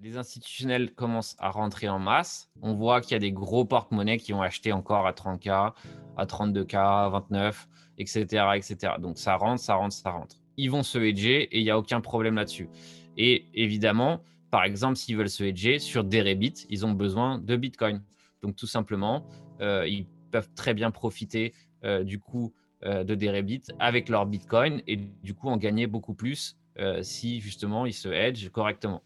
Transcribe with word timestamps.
Les 0.00 0.16
institutionnels 0.16 0.92
commencent 0.92 1.36
à 1.38 1.50
rentrer 1.50 1.88
en 1.88 1.98
masse. 1.98 2.50
On 2.60 2.74
voit 2.74 3.00
qu'il 3.00 3.12
y 3.12 3.14
a 3.14 3.20
des 3.20 3.32
gros 3.32 3.64
porte-monnaies 3.64 4.18
qui 4.18 4.32
ont 4.32 4.42
acheté 4.42 4.72
encore 4.72 5.06
à 5.06 5.12
30K, 5.12 5.72
à 6.16 6.26
32K, 6.26 6.76
à 6.76 7.08
29, 7.08 7.68
etc., 7.98 8.24
etc. 8.56 8.94
Donc 8.98 9.18
ça 9.18 9.36
rentre, 9.36 9.62
ça 9.62 9.74
rentre, 9.76 9.94
ça 9.94 10.10
rentre. 10.10 10.36
Ils 10.56 10.70
vont 10.70 10.82
se 10.82 10.98
hedger 10.98 11.42
et 11.44 11.60
il 11.60 11.64
n'y 11.64 11.70
a 11.70 11.78
aucun 11.78 12.00
problème 12.00 12.34
là-dessus. 12.34 12.68
Et 13.16 13.46
évidemment, 13.54 14.20
par 14.50 14.64
exemple, 14.64 14.96
s'ils 14.96 15.16
veulent 15.16 15.30
se 15.30 15.44
hedger 15.44 15.78
sur 15.78 16.04
Deribit, 16.04 16.66
ils 16.70 16.84
ont 16.84 16.92
besoin 16.92 17.38
de 17.38 17.56
Bitcoin. 17.56 18.02
Donc 18.42 18.56
tout 18.56 18.66
simplement, 18.66 19.26
euh, 19.60 19.86
ils 19.88 20.06
peuvent 20.30 20.50
très 20.54 20.74
bien 20.74 20.90
profiter 20.90 21.54
euh, 21.84 22.04
du 22.04 22.18
coup 22.18 22.52
euh, 22.84 23.04
de 23.04 23.14
Deribit 23.14 23.62
avec 23.78 24.08
leur 24.08 24.26
Bitcoin 24.26 24.82
et 24.86 24.96
du 24.96 25.34
coup 25.34 25.48
en 25.48 25.56
gagner 25.56 25.86
beaucoup 25.86 26.14
plus 26.14 26.56
si 27.02 27.40
justement 27.40 27.86
ils 27.86 27.92
se 27.94 28.08
hedgent 28.08 28.50
correctement. 28.50 29.04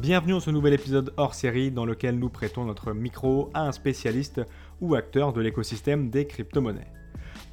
Bienvenue 0.00 0.32
dans 0.32 0.40
ce 0.40 0.50
nouvel 0.50 0.74
épisode 0.74 1.14
hors 1.16 1.34
série 1.34 1.70
dans 1.70 1.86
lequel 1.86 2.18
nous 2.18 2.28
prêtons 2.28 2.64
notre 2.64 2.92
micro 2.92 3.48
à 3.54 3.68
un 3.68 3.70
spécialiste 3.70 4.40
ou 4.80 4.96
acteur 4.96 5.32
de 5.32 5.40
l'écosystème 5.40 6.10
des 6.10 6.26
crypto-monnaies. 6.26 6.92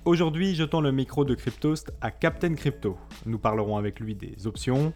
Aujourd'hui, 0.05 0.55
je 0.55 0.63
tends 0.63 0.81
le 0.81 0.91
micro 0.91 1.23
de 1.23 1.35
Cryptost 1.35 1.93
à 2.01 2.09
Captain 2.09 2.55
Crypto. 2.55 2.97
Nous 3.27 3.37
parlerons 3.37 3.77
avec 3.77 3.99
lui 3.99 4.15
des 4.15 4.47
options. 4.47 4.91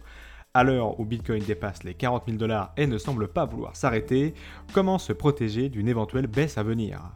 À 0.54 0.64
l'heure 0.64 0.98
où 0.98 1.04
Bitcoin 1.04 1.44
dépasse 1.44 1.84
les 1.84 1.94
40 1.94 2.24
000 2.26 2.36
dollars 2.36 2.72
et 2.76 2.88
ne 2.88 2.98
semble 2.98 3.28
pas 3.28 3.44
vouloir 3.44 3.76
s'arrêter, 3.76 4.34
comment 4.72 4.98
se 4.98 5.12
protéger 5.12 5.68
d'une 5.68 5.86
éventuelle 5.86 6.26
baisse 6.26 6.58
à 6.58 6.64
venir? 6.64 7.12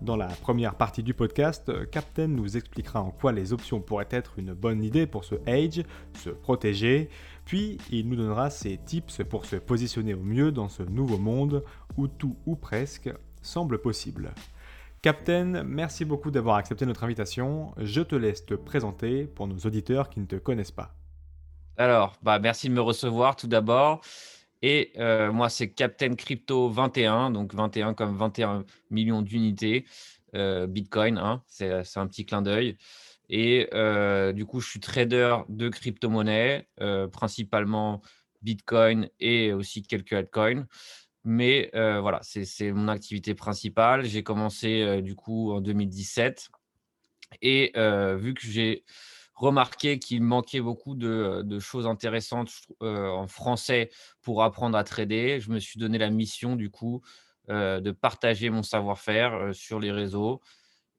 Dans 0.00 0.16
la 0.16 0.28
première 0.28 0.76
partie 0.76 1.02
du 1.02 1.12
podcast, 1.12 1.72
Captain 1.90 2.28
nous 2.28 2.56
expliquera 2.56 3.02
en 3.02 3.10
quoi 3.10 3.32
les 3.32 3.52
options 3.52 3.80
pourraient 3.80 4.06
être 4.10 4.38
une 4.38 4.54
bonne 4.54 4.84
idée 4.84 5.08
pour 5.08 5.24
se 5.24 5.34
hedge, 5.44 5.82
se 6.14 6.30
protéger, 6.30 7.10
puis 7.48 7.78
il 7.90 8.06
nous 8.10 8.16
donnera 8.16 8.50
ses 8.50 8.76
tips 8.76 9.22
pour 9.24 9.46
se 9.46 9.56
positionner 9.56 10.12
au 10.12 10.20
mieux 10.20 10.52
dans 10.52 10.68
ce 10.68 10.82
nouveau 10.82 11.16
monde 11.16 11.64
où 11.96 12.06
tout 12.06 12.36
ou 12.44 12.56
presque 12.56 13.08
semble 13.40 13.80
possible. 13.80 14.34
Captain, 15.00 15.64
merci 15.64 16.04
beaucoup 16.04 16.30
d'avoir 16.30 16.56
accepté 16.56 16.84
notre 16.84 17.04
invitation. 17.04 17.72
Je 17.78 18.02
te 18.02 18.14
laisse 18.14 18.44
te 18.44 18.52
présenter 18.52 19.24
pour 19.24 19.46
nos 19.46 19.56
auditeurs 19.60 20.10
qui 20.10 20.20
ne 20.20 20.26
te 20.26 20.36
connaissent 20.36 20.72
pas. 20.72 20.94
Alors, 21.78 22.18
bah 22.22 22.38
merci 22.38 22.68
de 22.68 22.74
me 22.74 22.82
recevoir 22.82 23.34
tout 23.34 23.46
d'abord. 23.46 24.02
Et 24.60 24.92
euh, 24.98 25.32
moi, 25.32 25.48
c'est 25.48 25.70
Captain 25.70 26.16
Crypto 26.16 26.68
21, 26.68 27.30
donc 27.30 27.54
21 27.54 27.94
comme 27.94 28.14
21 28.14 28.66
millions 28.90 29.22
d'unités 29.22 29.86
euh, 30.34 30.66
Bitcoin. 30.66 31.16
Hein, 31.16 31.42
c'est 31.46 31.96
un 31.96 32.06
petit 32.06 32.26
clin 32.26 32.42
d'œil. 32.42 32.76
Et 33.28 33.68
euh, 33.74 34.32
du 34.32 34.46
coup, 34.46 34.60
je 34.60 34.68
suis 34.68 34.80
trader 34.80 35.38
de 35.48 35.68
crypto-monnaies, 35.68 36.68
principalement 37.12 38.02
Bitcoin 38.42 39.08
et 39.20 39.52
aussi 39.52 39.82
quelques 39.82 40.12
altcoins. 40.12 40.66
Mais 41.24 41.70
voilà, 41.74 42.20
c'est 42.22 42.72
mon 42.72 42.88
activité 42.88 43.34
principale. 43.34 44.04
J'ai 44.04 44.22
commencé 44.22 45.02
du 45.02 45.14
coup 45.14 45.52
en 45.52 45.60
2017. 45.60 46.48
Et 47.42 47.72
vu 48.16 48.34
que 48.34 48.46
j'ai 48.46 48.84
remarqué 49.34 49.98
qu'il 49.98 50.22
manquait 50.22 50.60
beaucoup 50.60 50.94
de, 50.94 51.58
choses 51.58 51.86
intéressantes 51.86 52.50
en 52.80 53.26
français 53.26 53.90
pour 54.22 54.42
apprendre 54.42 54.78
à 54.78 54.84
trader. 54.84 55.38
Je 55.40 55.50
me 55.50 55.58
suis 55.58 55.78
donné 55.78 55.98
la 55.98 56.08
mission, 56.08 56.56
du 56.56 56.70
coup, 56.70 57.02
de 57.48 57.90
partager 57.90 58.48
mon 58.48 58.62
savoir-faire 58.62 59.50
sur 59.52 59.80
les 59.80 59.92
réseaux. 59.92 60.40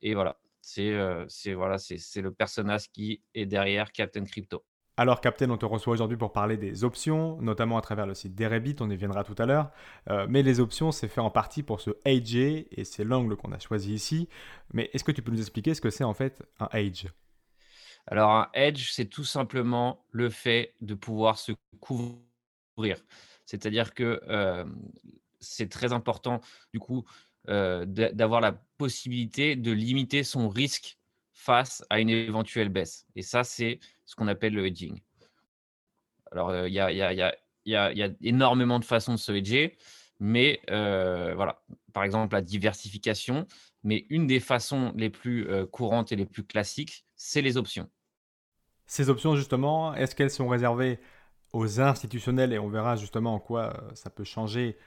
Et 0.01 0.13
voilà, 0.13 0.37
c'est 0.73 1.53
voilà, 1.53 1.77
c'est 1.77 2.21
le 2.21 2.31
personnage 2.31 2.91
qui 2.91 3.21
est 3.33 3.45
derrière 3.45 3.91
Captain 3.91 4.23
Crypto. 4.23 4.63
Alors 4.97 5.21
Captain, 5.21 5.49
on 5.49 5.57
te 5.57 5.65
reçoit 5.65 5.93
aujourd'hui 5.93 6.17
pour 6.17 6.33
parler 6.33 6.57
des 6.57 6.83
options, 6.83 7.41
notamment 7.41 7.77
à 7.77 7.81
travers 7.81 8.05
le 8.05 8.13
site 8.13 8.35
d'Erebit, 8.35 8.75
on 8.81 8.89
y 8.89 8.97
viendra 8.97 9.23
tout 9.23 9.35
à 9.37 9.45
l'heure. 9.45 9.71
mais 10.27 10.43
les 10.43 10.59
options, 10.59 10.91
c'est 10.91 11.07
fait 11.07 11.21
en 11.21 11.29
partie 11.29 11.63
pour 11.63 11.79
se 11.79 11.91
hedger, 12.03 12.67
et 12.71 12.83
c'est 12.83 13.05
l'angle 13.05 13.37
qu'on 13.37 13.53
a 13.53 13.59
choisi 13.59 13.93
ici. 13.93 14.27
Mais 14.73 14.89
est-ce 14.93 15.05
que 15.05 15.13
tu 15.13 15.21
peux 15.21 15.31
nous 15.31 15.39
expliquer 15.39 15.73
ce 15.73 15.79
que 15.79 15.89
c'est 15.89 16.03
en 16.03 16.13
fait 16.13 16.43
un 16.59 16.67
hedge 16.73 17.05
alors, 18.11 18.31
un 18.31 18.49
hedge, 18.53 18.91
c'est 18.91 19.05
tout 19.05 19.23
simplement 19.23 20.03
le 20.09 20.31
fait 20.31 20.73
de 20.81 20.95
pouvoir 20.95 21.37
se 21.37 21.51
couvrir. 21.79 22.97
C'est-à-dire 23.45 23.93
que 23.93 24.19
c'est 25.39 25.69
très 25.69 25.93
important, 25.93 26.41
du 26.73 26.79
coup, 26.79 27.05
d'avoir 27.49 28.41
la 28.41 28.53
possibilité 28.77 29.55
de 29.55 29.71
limiter 29.71 30.23
son 30.23 30.49
risque 30.49 30.97
face 31.31 31.83
à 31.89 31.99
une 31.99 32.09
éventuelle 32.09 32.69
baisse. 32.69 33.05
Et 33.15 33.21
ça, 33.21 33.43
c'est 33.43 33.79
ce 34.05 34.15
qu'on 34.15 34.27
appelle 34.27 34.53
le 34.53 34.67
hedging. 34.67 34.99
Alors, 36.31 36.53
il 36.67 36.73
y, 36.73 36.79
a, 36.79 38.09
énormément 38.21 38.79
de 38.79 38.85
façons 38.85 39.13
de 39.13 39.19
se 39.19 39.31
hedger, 39.31 39.77
mais 40.19 40.61
voilà, 40.67 41.61
par 41.91 42.03
exemple, 42.03 42.35
la 42.35 42.41
diversification. 42.41 43.47
Mais 43.83 44.05
une 44.09 44.27
des 44.27 44.39
façons 44.39 44.93
les 44.95 45.09
plus 45.09 45.47
courantes 45.71 46.11
et 46.11 46.15
les 46.15 46.25
plus 46.25 46.43
classiques, 46.43 47.05
c'est 47.15 47.41
les 47.41 47.57
options. 47.57 47.89
Ces 48.89 49.11
options, 49.11 49.35
justement, 49.35 49.93
est-ce 49.93 50.15
qu'elles 50.15 50.31
sont 50.31 50.47
réservées 50.47 50.99
aux 51.53 51.79
institutionnels? 51.79 52.53
Et 52.53 52.57
on 52.57 52.69
verra 52.69 52.95
justement 52.95 53.35
en 53.35 53.39
quoi 53.39 53.75
euh, 53.75 53.93
ça 53.93 54.09
peut 54.09 54.23
changer 54.23 54.79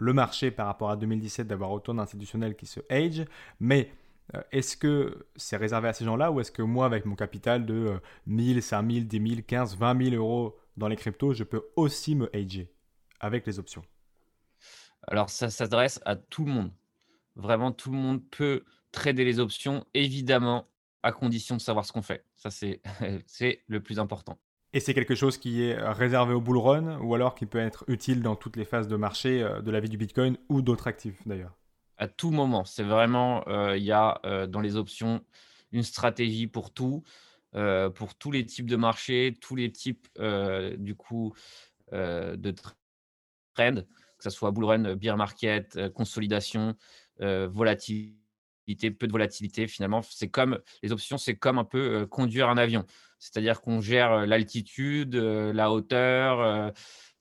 le 0.00 0.12
marché 0.12 0.50
par 0.50 0.66
rapport 0.66 0.90
à 0.90 0.96
2017 0.96 1.46
d'avoir 1.46 1.70
autant 1.70 1.94
d'institutionnels 1.94 2.56
qui 2.56 2.66
se 2.66 2.80
age, 2.90 3.24
mais 3.60 3.92
euh, 4.34 4.42
est-ce 4.50 4.76
que 4.76 5.26
c'est 5.36 5.56
réservé 5.56 5.88
à 5.88 5.92
ces 5.92 6.04
gens-là 6.04 6.30
ou 6.32 6.40
est-ce 6.40 6.50
que 6.50 6.62
moi, 6.62 6.86
avec 6.86 7.04
mon 7.04 7.16
capital 7.16 7.66
de 7.66 8.00
1000, 8.26 8.62
5000, 8.62 9.06
10 9.06 9.28
000, 9.28 9.40
15, 9.46 9.76
20 9.76 10.10
000 10.10 10.16
euros 10.16 10.58
dans 10.76 10.88
les 10.88 10.96
cryptos, 10.96 11.34
je 11.34 11.44
peux 11.44 11.66
aussi 11.76 12.14
me 12.14 12.34
ager 12.34 12.72
avec 13.20 13.46
les 13.46 13.58
options? 13.58 13.82
Alors, 15.06 15.30
ça 15.30 15.50
s'adresse 15.50 16.00
à 16.04 16.16
tout 16.16 16.44
le 16.44 16.52
monde. 16.52 16.72
Vraiment, 17.36 17.72
tout 17.72 17.90
le 17.90 17.96
monde 17.96 18.22
peut 18.30 18.64
trader 18.92 19.24
les 19.24 19.38
options. 19.38 19.84
Évidemment, 19.94 20.66
à 21.02 21.12
condition 21.12 21.56
de 21.56 21.60
savoir 21.60 21.84
ce 21.84 21.92
qu'on 21.92 22.02
fait. 22.02 22.24
Ça, 22.36 22.50
c'est 22.50 22.80
le 23.68 23.80
plus 23.80 23.98
important. 23.98 24.38
Et 24.72 24.78
c'est 24.78 24.94
quelque 24.94 25.16
chose 25.16 25.36
qui 25.36 25.62
est 25.62 25.76
réservé 25.80 26.32
au 26.32 26.40
bull 26.40 26.58
run 26.58 27.00
ou 27.00 27.14
alors 27.14 27.34
qui 27.34 27.44
peut 27.44 27.58
être 27.58 27.84
utile 27.88 28.22
dans 28.22 28.36
toutes 28.36 28.56
les 28.56 28.64
phases 28.64 28.86
de 28.86 28.94
marché 28.96 29.42
euh, 29.42 29.60
de 29.60 29.70
la 29.70 29.80
vie 29.80 29.88
du 29.88 29.96
Bitcoin 29.96 30.36
ou 30.48 30.62
d'autres 30.62 30.86
actifs 30.86 31.20
d'ailleurs 31.26 31.56
À 31.96 32.06
tout 32.06 32.30
moment. 32.30 32.64
C'est 32.64 32.84
vraiment, 32.84 33.46
euh, 33.48 33.76
il 33.76 33.82
y 33.82 33.90
a 33.90 34.20
euh, 34.24 34.46
dans 34.46 34.60
les 34.60 34.76
options 34.76 35.24
une 35.72 35.82
stratégie 35.82 36.46
pour 36.46 36.72
tout, 36.72 37.04
pour 37.52 38.14
tous 38.16 38.30
les 38.30 38.44
types 38.46 38.68
de 38.68 38.76
marchés, 38.76 39.36
tous 39.40 39.54
les 39.56 39.70
types 39.70 40.08
du 40.78 40.96
coup 40.96 41.32
de 41.92 42.54
trend, 43.54 43.74
que 43.74 44.24
ce 44.24 44.30
soit 44.30 44.50
bull 44.50 44.64
run, 44.64 44.96
bear 44.96 45.16
market, 45.16 45.92
consolidation, 45.92 46.74
volatilité 47.18 48.19
peu 48.76 49.06
de 49.06 49.12
volatilité 49.12 49.66
finalement. 49.66 50.02
C'est 50.02 50.28
comme 50.28 50.60
les 50.82 50.92
options, 50.92 51.18
c'est 51.18 51.36
comme 51.36 51.58
un 51.58 51.64
peu 51.64 52.06
conduire 52.06 52.48
un 52.48 52.56
avion. 52.56 52.84
C'est-à-dire 53.18 53.60
qu'on 53.60 53.80
gère 53.80 54.26
l'altitude, 54.26 55.14
la 55.14 55.70
hauteur, 55.70 56.72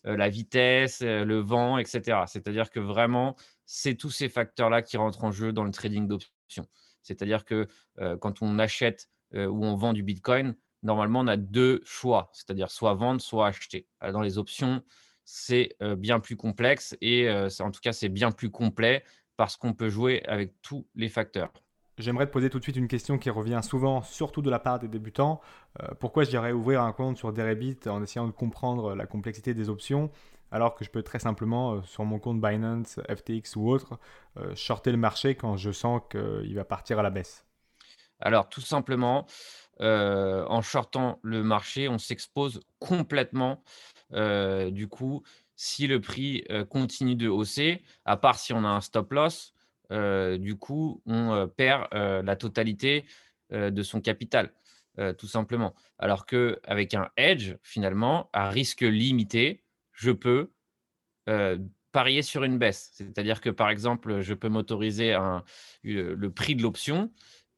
la 0.03 0.29
vitesse, 0.29 1.01
le 1.01 1.39
vent, 1.39 1.77
etc. 1.77 2.19
C'est-à-dire 2.27 2.69
que 2.69 2.79
vraiment, 2.79 3.35
c'est 3.65 3.95
tous 3.95 4.11
ces 4.11 4.29
facteurs-là 4.29 4.81
qui 4.81 4.97
rentrent 4.97 5.23
en 5.23 5.31
jeu 5.31 5.51
dans 5.51 5.63
le 5.63 5.71
trading 5.71 6.07
d'options. 6.07 6.65
C'est-à-dire 7.01 7.45
que 7.45 7.67
quand 8.19 8.41
on 8.41 8.59
achète 8.59 9.09
ou 9.33 9.65
on 9.65 9.75
vend 9.75 9.93
du 9.93 10.03
Bitcoin, 10.03 10.55
normalement, 10.83 11.19
on 11.19 11.27
a 11.27 11.37
deux 11.37 11.81
choix, 11.83 12.29
c'est-à-dire 12.33 12.71
soit 12.71 12.93
vendre, 12.93 13.19
soit 13.19 13.47
acheter. 13.47 13.87
Dans 14.01 14.21
les 14.21 14.37
options, 14.37 14.81
c'est 15.25 15.75
bien 15.97 16.19
plus 16.19 16.37
complexe 16.37 16.95
et 17.01 17.29
en 17.29 17.71
tout 17.71 17.81
cas, 17.81 17.91
c'est 17.91 18.09
bien 18.09 18.31
plus 18.31 18.49
complet 18.49 19.03
parce 19.39 19.55
qu'on 19.55 19.73
peut 19.73 19.87
jouer 19.87 20.21
avec 20.27 20.61
tous 20.61 20.85
les 20.95 21.07
facteurs. 21.07 21.49
J'aimerais 21.97 22.27
te 22.27 22.31
poser 22.33 22.49
tout 22.49 22.59
de 22.59 22.63
suite 22.63 22.75
une 22.75 22.89
question 22.89 23.17
qui 23.17 23.29
revient 23.29 23.61
souvent, 23.63 24.01
surtout 24.01 24.41
de 24.41 24.49
la 24.49 24.59
part 24.59 24.79
des 24.79 24.89
débutants. 24.89 25.39
Euh, 25.81 25.87
pourquoi 25.97 26.25
je 26.25 26.29
dirais 26.29 26.51
ouvrir 26.51 26.81
un 26.81 26.91
compte 26.91 27.15
sur 27.15 27.31
Deribit 27.31 27.79
en 27.87 28.03
essayant 28.03 28.27
de 28.27 28.33
comprendre 28.33 28.95
la 28.95 29.05
complexité 29.05 29.53
des 29.53 29.69
options, 29.69 30.11
alors 30.51 30.75
que 30.75 30.83
je 30.83 30.89
peux 30.89 31.03
très 31.03 31.19
simplement, 31.19 31.75
euh, 31.75 31.81
sur 31.83 32.03
mon 32.03 32.19
compte 32.19 32.41
Binance, 32.41 32.99
FTX 33.07 33.55
ou 33.55 33.69
autre, 33.69 33.97
euh, 34.35 34.53
shorter 34.55 34.91
le 34.91 34.97
marché 34.97 35.35
quand 35.35 35.55
je 35.55 35.71
sens 35.71 36.01
qu'il 36.11 36.53
va 36.53 36.65
partir 36.65 36.99
à 36.99 37.01
la 37.01 37.09
baisse? 37.09 37.45
Alors, 38.19 38.49
tout 38.49 38.59
simplement, 38.59 39.25
en 39.79 40.61
shortant 40.61 41.19
le 41.23 41.45
marché, 41.45 41.87
on 41.87 41.97
s'expose 41.97 42.59
complètement, 42.79 43.63
du 44.11 44.89
coup, 44.89 45.23
si 45.61 45.87
le 45.87 45.99
prix 45.99 46.45
continue 46.69 47.15
de 47.15 47.27
hausser, 47.27 47.83
à 48.05 48.15
part 48.15 48.39
si 48.39 48.53
on 48.53 48.63
a 48.63 48.69
un 48.69 48.79
stop 48.79 49.11
loss, 49.11 49.53
du 49.91 50.55
coup, 50.55 51.01
on 51.05 51.49
perd 51.53 51.89
la 51.91 52.35
totalité 52.37 53.03
de 53.51 53.83
son 53.83 53.99
capital, 53.99 54.53
tout 55.17 55.27
simplement. 55.27 55.75
Alors 55.97 56.25
qu'avec 56.25 56.93
un 56.93 57.09
hedge, 57.17 57.55
finalement, 57.61 58.29
à 58.31 58.49
risque 58.49 58.81
limité, 58.81 59.61
je 59.91 60.11
peux 60.11 60.49
parier 61.91 62.21
sur 62.21 62.45
une 62.45 62.57
baisse. 62.57 62.91
C'est-à-dire 62.93 63.41
que, 63.41 63.49
par 63.49 63.69
exemple, 63.69 64.21
je 64.21 64.33
peux 64.33 64.47
m'autoriser 64.47 65.17
le 65.83 66.27
prix 66.29 66.55
de 66.55 66.63
l'option 66.63 67.11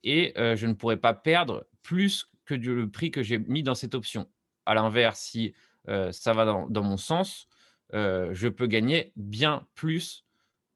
et 0.04 0.34
je 0.36 0.66
ne 0.66 0.74
pourrais 0.74 0.98
pas 0.98 1.14
perdre 1.14 1.68
plus 1.84 2.32
que 2.46 2.56
le 2.56 2.90
prix 2.90 3.12
que 3.12 3.22
j'ai 3.22 3.38
mis 3.38 3.62
dans 3.62 3.76
cette 3.76 3.94
option. 3.94 4.28
À 4.66 4.74
l'inverse, 4.74 5.20
si 5.20 5.54
ça 5.86 6.34
va 6.34 6.46
dans 6.68 6.84
mon 6.84 6.98
sens, 6.98 7.48
je 7.94 8.48
peux 8.48 8.68
gagner 8.68 9.14
bien 9.16 9.68
plus 9.76 10.26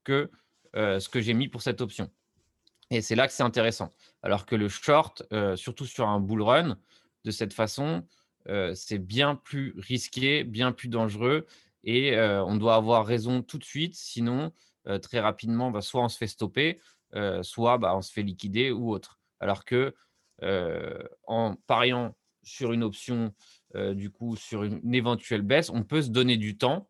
que 0.03 0.29
ce 0.73 1.07
que 1.09 1.21
j'ai 1.21 1.33
mis 1.33 1.47
pour 1.47 1.61
cette 1.61 1.81
option. 1.81 2.11
Et 2.91 3.01
c'est 3.01 3.15
là 3.15 3.27
que 3.27 3.33
c'est 3.33 3.43
intéressant. 3.43 3.93
Alors 4.21 4.45
que 4.45 4.55
le 4.55 4.69
short, 4.69 5.23
surtout 5.55 5.85
sur 5.85 6.07
un 6.07 6.19
bull 6.19 6.41
run, 6.41 6.77
de 7.23 7.31
cette 7.31 7.53
façon, 7.53 8.05
c'est 8.75 8.99
bien 8.99 9.35
plus 9.35 9.73
risqué, 9.77 10.43
bien 10.43 10.71
plus 10.71 10.89
dangereux. 10.89 11.47
Et 11.83 12.19
on 12.19 12.55
doit 12.57 12.75
avoir 12.75 13.05
raison 13.05 13.41
tout 13.41 13.57
de 13.57 13.63
suite. 13.63 13.95
Sinon, 13.95 14.51
très 15.01 15.19
rapidement, 15.19 15.71
bah, 15.71 15.81
soit 15.81 16.03
on 16.03 16.09
se 16.09 16.17
fait 16.17 16.27
stopper, 16.27 16.79
soit 17.41 17.77
bah, 17.77 17.95
on 17.95 18.01
se 18.01 18.11
fait 18.11 18.23
liquider 18.23 18.71
ou 18.71 18.91
autre. 18.91 19.19
Alors 19.39 19.65
que 19.65 19.95
en 20.41 21.55
pariant 21.65 22.15
sur 22.43 22.73
une 22.73 22.83
option, 22.83 23.33
du 23.73 24.11
coup, 24.11 24.35
sur 24.35 24.63
une 24.63 24.93
éventuelle 24.93 25.41
baisse, 25.41 25.71
on 25.71 25.83
peut 25.83 26.03
se 26.03 26.09
donner 26.09 26.37
du 26.37 26.57
temps 26.57 26.87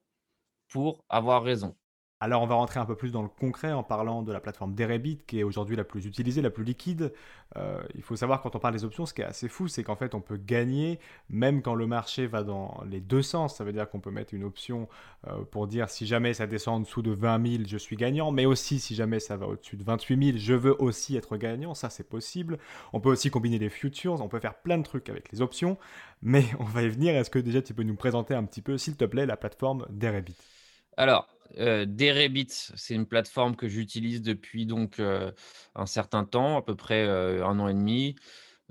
pour 0.76 1.06
avoir 1.08 1.42
raison. 1.42 1.74
Alors 2.20 2.42
on 2.42 2.48
va 2.48 2.56
rentrer 2.56 2.82
un 2.82 2.86
peu 2.86 2.98
plus 2.98 3.14
dans 3.14 3.22
le 3.22 3.30
concret 3.30 3.72
en 3.72 3.84
parlant 3.84 4.24
de 4.24 4.34
la 4.34 4.42
plateforme 4.42 4.74
Derebit 4.74 5.20
qui 5.26 5.40
est 5.40 5.44
aujourd'hui 5.44 5.78
la 5.78 5.86
plus 5.86 6.06
utilisée, 6.06 6.42
la 6.42 6.50
plus 6.50 6.66
liquide. 6.66 7.14
Euh, 7.56 7.82
il 7.94 8.02
faut 8.02 8.18
savoir 8.18 8.42
quand 8.42 8.58
on 8.58 8.60
parle 8.60 8.74
des 8.74 8.84
options, 8.84 9.06
ce 9.06 9.14
qui 9.14 9.22
est 9.22 9.26
assez 9.26 9.48
fou, 9.48 9.70
c'est 9.70 9.84
qu'en 9.84 9.96
fait 9.96 10.16
on 10.16 10.20
peut 10.20 10.36
gagner 10.36 11.00
même 11.30 11.62
quand 11.62 11.76
le 11.76 11.88
marché 11.88 12.26
va 12.28 12.44
dans 12.44 12.84
les 12.90 13.00
deux 13.00 13.22
sens. 13.22 13.56
Ça 13.56 13.64
veut 13.64 13.72
dire 13.72 13.90
qu'on 13.90 14.02
peut 14.02 14.12
mettre 14.12 14.34
une 14.34 14.44
option 14.44 14.90
euh, 15.28 15.44
pour 15.52 15.68
dire 15.68 15.90
si 15.90 16.06
jamais 16.06 16.34
ça 16.34 16.46
descend 16.46 16.76
en 16.76 16.80
dessous 16.82 17.02
de 17.02 17.12
20 17.12 17.58
000, 17.58 17.64
je 17.68 17.78
suis 17.78 17.96
gagnant, 17.96 18.32
mais 18.32 18.46
aussi 18.46 18.80
si 18.80 18.96
jamais 18.96 19.22
ça 19.22 19.38
va 19.38 19.48
au-dessus 19.48 19.78
de 19.78 19.84
28 19.84 20.26
000, 20.32 20.38
je 20.38 20.54
veux 20.54 20.82
aussi 20.82 21.16
être 21.16 21.38
gagnant. 21.38 21.74
Ça 21.74 21.90
c'est 21.90 22.10
possible. 22.10 22.58
On 22.92 23.00
peut 23.00 23.10
aussi 23.10 23.30
combiner 23.30 23.60
les 23.60 23.70
futures, 23.70 24.22
on 24.22 24.28
peut 24.28 24.40
faire 24.40 24.56
plein 24.56 24.78
de 24.78 24.84
trucs 24.84 25.10
avec 25.10 25.32
les 25.32 25.42
options, 25.42 25.78
mais 26.22 26.46
on 26.60 26.66
va 26.66 26.84
y 26.84 26.90
venir. 26.90 27.16
Est-ce 27.16 27.30
que 27.30 27.40
déjà 27.40 27.62
tu 27.62 27.74
peux 27.74 27.84
nous 27.84 27.96
présenter 27.96 28.34
un 28.34 28.44
petit 28.46 28.62
peu, 28.62 28.78
s'il 28.78 28.96
te 28.96 29.06
plaît, 29.06 29.26
la 29.26 29.38
plateforme 29.38 29.86
Derebit 29.90 30.55
alors, 30.98 31.28
euh, 31.60 31.86
Derebit, 31.86 32.48
c'est 32.50 32.96
une 32.96 33.06
plateforme 33.06 33.56
que 33.56 33.68
j'utilise 33.68 34.22
depuis 34.22 34.66
donc 34.66 35.00
euh, 35.00 35.32
un 35.76 35.86
certain 35.86 36.26
temps, 36.26 36.58
à 36.58 36.62
peu 36.62 36.76
près 36.76 37.06
euh, 37.06 37.46
un 37.46 37.60
an 37.60 37.68
et 37.68 37.74
demi. 37.74 38.16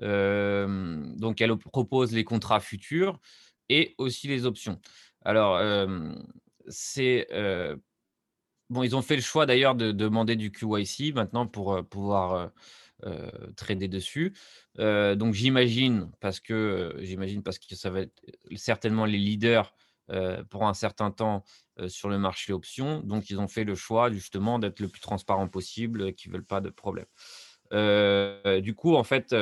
donc, 0.00 1.40
elle 1.40 1.56
propose 1.56 2.12
les 2.12 2.24
contrats 2.24 2.60
futurs 2.60 3.20
et 3.68 3.94
aussi 3.98 4.28
les 4.28 4.46
options. 4.46 4.80
Alors, 5.24 5.60
c'est 6.68 7.28
bon, 8.70 8.82
ils 8.82 8.96
ont 8.96 9.02
fait 9.02 9.16
le 9.16 9.22
choix 9.22 9.46
d'ailleurs 9.46 9.74
de, 9.74 9.92
demander 9.92 10.36
du 10.36 10.50
QYC 10.50 11.14
maintenant 11.14 11.46
pour 11.46 11.84
pouvoir 11.86 12.50
trader 13.56 13.88
dessus. 13.88 14.34
donc, 14.78 15.34
j'imagine 15.34 16.10
parce 16.20 16.40
que 16.40 16.96
j'imagine 17.00 17.42
parce 17.42 17.58
que 17.58 17.74
ça 17.76 17.90
va 17.90 18.00
être 18.00 18.22
certainement 18.56 19.06
les 19.06 19.18
leaders 19.18 19.72
pour 20.50 20.66
un 20.66 20.74
certain 20.74 21.10
temps 21.10 21.44
sur 21.88 22.08
le 22.08 22.18
marché 22.18 22.52
options. 22.52 23.00
Donc, 23.00 23.30
ils 23.30 23.40
ont 23.40 23.48
fait 23.48 23.64
le 23.64 23.74
choix 23.74 24.10
justement 24.10 24.58
d'être 24.58 24.80
le 24.80 24.88
plus 24.88 25.00
transparent 25.00 25.48
possible, 25.48 26.14
qui 26.14 26.28
ne 26.28 26.34
veulent 26.34 26.44
pas 26.44 26.60
de 26.60 26.70
problème. 26.70 27.06
du 27.72 28.74
coup, 28.74 28.94
en 28.94 29.04
fait, 29.04 29.34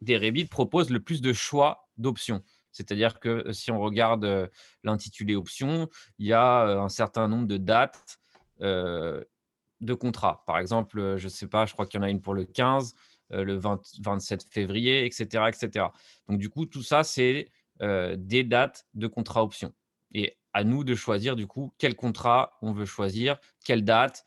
Derebit 0.00 0.46
propose 0.46 0.90
le 0.90 1.00
plus 1.00 1.20
de 1.20 1.32
choix 1.32 1.88
d'options. 1.96 2.42
C'est-à-dire 2.72 3.20
que 3.20 3.52
si 3.52 3.70
on 3.70 3.80
regarde 3.80 4.50
l'intitulé 4.82 5.36
options, 5.36 5.88
il 6.18 6.26
y 6.26 6.32
a 6.32 6.62
un 6.80 6.88
certain 6.88 7.28
nombre 7.28 7.46
de 7.46 7.58
dates 7.58 8.18
de 8.60 9.94
contrats. 9.94 10.42
Par 10.46 10.58
exemple, 10.58 11.16
je 11.18 11.24
ne 11.24 11.30
sais 11.30 11.48
pas, 11.48 11.66
je 11.66 11.72
crois 11.72 11.86
qu'il 11.86 11.98
y 11.98 12.02
en 12.02 12.06
a 12.06 12.10
une 12.10 12.20
pour 12.20 12.34
le 12.34 12.44
15, 12.44 12.94
le 13.30 13.60
27 14.00 14.44
février, 14.50 15.04
etc., 15.04 15.44
etc. 15.48 15.86
Donc, 16.28 16.38
du 16.38 16.48
coup, 16.48 16.66
tout 16.66 16.82
ça, 16.82 17.04
c'est 17.04 17.50
des 17.82 18.44
dates 18.44 18.86
de 18.94 19.06
contrat 19.06 19.42
options. 19.42 19.74
Et 20.14 20.38
à 20.52 20.64
nous 20.64 20.84
de 20.84 20.94
choisir 20.94 21.36
du 21.36 21.46
coup 21.46 21.74
quel 21.78 21.96
contrat 21.96 22.58
on 22.62 22.72
veut 22.72 22.84
choisir, 22.84 23.38
quelle 23.64 23.84
date, 23.84 24.24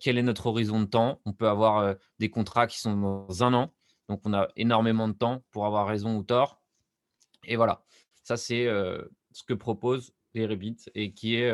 quel 0.00 0.18
est 0.18 0.22
notre 0.22 0.46
horizon 0.46 0.80
de 0.80 0.86
temps. 0.86 1.20
On 1.24 1.32
peut 1.32 1.48
avoir 1.48 1.94
des 2.18 2.30
contrats 2.30 2.66
qui 2.66 2.80
sont 2.80 2.96
dans 2.96 3.44
un 3.44 3.52
an, 3.54 3.74
donc 4.08 4.22
on 4.24 4.32
a 4.32 4.48
énormément 4.56 5.06
de 5.08 5.12
temps 5.12 5.44
pour 5.50 5.66
avoir 5.66 5.86
raison 5.86 6.16
ou 6.16 6.22
tort. 6.22 6.62
Et 7.44 7.56
voilà, 7.56 7.84
ça 8.22 8.36
c'est 8.36 8.64
ce 8.64 9.42
que 9.46 9.54
propose 9.54 10.12
les 10.34 10.46
Rebit 10.46 10.76
et 10.94 11.12
qui 11.12 11.36
est, 11.36 11.52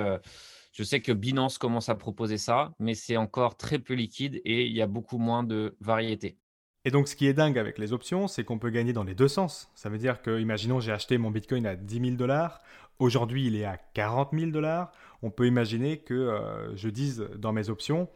je 0.73 0.83
sais 0.85 1.03
que 1.03 1.13
Binance 1.13 1.59
commence 1.59 1.89
à 1.89 1.97
proposer 1.97 2.39
ça, 2.39 2.73
mais 2.79 2.95
c'est 2.95 3.17
encore 3.17 3.57
très 3.57 3.79
peu 3.79 3.95
liquide 3.95 4.41
et 4.45 4.67
il 4.67 4.73
y 4.73 4.83
a 4.83 4.87
beaucoup 4.87 5.19
moins 5.19 5.43
de 5.43 5.77
variété. 5.81 6.39
Et 6.85 6.91
donc, 6.91 7.07
ce 7.07 7.15
qui 7.15 7.27
est 7.27 7.33
dingue 7.33 7.59
avec 7.59 7.79
les 7.79 7.93
options, 7.93 8.27
c'est 8.27 8.43
qu'on 8.43 8.59
peut 8.59 8.71
gagner 8.71 8.93
dans 8.93 9.05
les 9.05 9.15
deux 9.15 9.29
sens. 9.29 9.71
Ça 9.75 9.89
veut 9.89 9.99
dire 9.99 10.21
que, 10.21 10.41
imaginons, 10.41 10.81
j'ai 10.81 10.91
acheté 10.91 11.17
mon 11.17 11.31
Bitcoin 11.31 11.65
à 11.65 11.77
10 11.77 12.01
000 12.01 12.17
dollars. 12.17 12.61
Aujourd'hui, 12.99 13.47
il 13.47 13.55
est 13.55 13.65
à 13.65 13.77
40 13.77 14.31
000 14.33 14.51
dollars. 14.51 14.91
On 15.23 15.31
peut 15.31 15.47
imaginer 15.47 15.99
que 15.99 16.15
euh, 16.15 16.75
je 16.77 16.89
dise 16.89 17.29
dans 17.37 17.53
mes 17.53 17.71
options, 17.71 18.09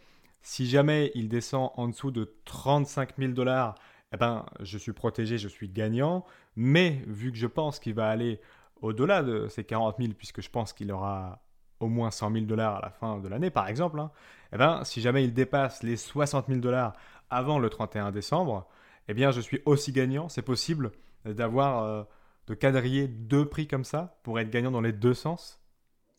si 0.43 0.67
jamais 0.67 1.13
il 1.15 1.29
descend 1.29 1.71
en 1.77 1.87
dessous 1.89 2.11
de 2.11 2.35
35 2.45 3.11
000 3.19 3.33
dollars, 3.33 3.77
eh 4.13 4.17
ben, 4.17 4.45
je 4.61 4.79
suis 4.79 4.93
protégé, 4.93 5.39
je 5.39 5.49
suis 5.49 5.69
gagnant. 5.69 6.25
Mais 6.57 7.03
vu 7.07 7.31
que 7.31 7.39
je 7.39 7.47
pense 7.47 7.79
qu'il 7.79 7.95
va 7.95 8.09
aller 8.09 8.41
au-delà 8.83 9.23
de 9.23 9.47
ces 9.49 9.63
40 9.63 9.97
000, 9.99 10.13
puisque 10.19 10.43
je 10.43 10.51
pense 10.51 10.73
qu'il 10.73 10.91
aura 10.91 11.41
au 11.79 11.89
moins 11.89 12.11
100 12.11 12.33
000 12.33 12.45
dollars 12.47 12.77
à 12.77 12.81
la 12.81 12.91
fin 12.91 13.19
de 13.19 13.29
l'année, 13.29 13.51
par 13.51 13.69
exemple, 13.69 14.01
hein, 14.01 14.11
eh 14.53 14.57
ben, 14.57 14.83
si 14.85 15.01
jamais 15.01 15.23
il 15.25 15.35
dépasse 15.35 15.83
les 15.83 15.97
60 15.97 16.47
000 16.49 16.61
dollars 16.61 16.95
avant 17.31 17.59
le 17.59 17.69
31 17.71 18.11
décembre, 18.13 18.69
eh 19.09 19.15
bien, 19.15 19.31
je 19.31 19.41
suis 19.41 19.61
aussi 19.65 19.93
gagnant. 19.93 20.29
C'est 20.29 20.43
possible 20.43 20.93
d'avoir, 21.25 21.83
euh, 21.83 22.05
de 22.47 22.55
quadriller 22.55 23.09
deux 23.09 23.49
prix 23.49 23.67
comme 23.67 23.85
ça 23.85 24.19
pour 24.23 24.39
être 24.41 24.51
gagnant 24.51 24.71
dans 24.71 24.81
les 24.81 24.93
deux 24.93 25.15
sens? 25.15 25.61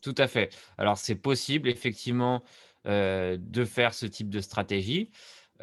Tout 0.04 0.15
à 0.18 0.27
fait. 0.27 0.56
Alors, 0.77 0.98
c'est 0.98 1.15
possible, 1.15 1.69
effectivement, 1.69 2.44
euh, 2.86 3.38
de 3.39 3.65
faire 3.65 3.94
ce 3.94 4.06
type 4.06 4.30
de 4.30 4.39
stratégie. 4.39 5.12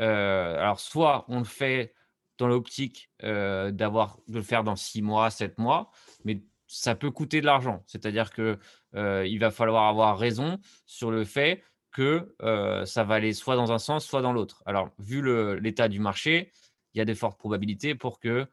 Euh, 0.01 0.59
alors, 0.59 0.81
soit 0.81 1.25
on 1.29 1.39
le 1.39 1.45
fait 1.45 1.95
dans 2.37 2.49
l'optique 2.49 3.11
d'avoir 3.21 4.19
de 4.27 4.35
le 4.35 4.43
faire 4.43 4.65
dans 4.65 4.75
six 4.75 5.03
mois, 5.03 5.31
sept 5.31 5.57
mois, 5.57 5.93
mais 6.25 6.43
ça 6.67 6.97
peut 6.97 7.13
coûter 7.13 7.41
de 7.41 7.47
l'argent. 7.47 7.85
C'est-à-dire 7.87 8.33
que 8.33 8.59
il 8.93 9.39
va 9.39 9.53
falloir 9.53 9.85
avoir 9.85 10.19
raison 10.19 10.59
sur 10.85 11.13
le 11.13 11.25
fait 11.25 11.63
que 11.95 12.35
ça 12.85 13.05
va 13.05 13.15
aller 13.15 13.33
soit 13.33 13.57
dans 13.57 13.73
un 13.73 13.79
sens, 13.79 14.05
soit 14.05 14.21
dans 14.21 14.35
l'autre. 14.35 14.63
Alors, 14.67 14.91
vu 14.99 15.23
l'état 15.59 15.89
du 15.89 16.01
marché, 16.01 16.51
il 16.93 16.99
y 16.99 17.01
a 17.01 17.07
de 17.07 17.15
fortes 17.15 17.39
probabilités 17.39 17.95
pour 17.95 18.21
que, 18.21 18.47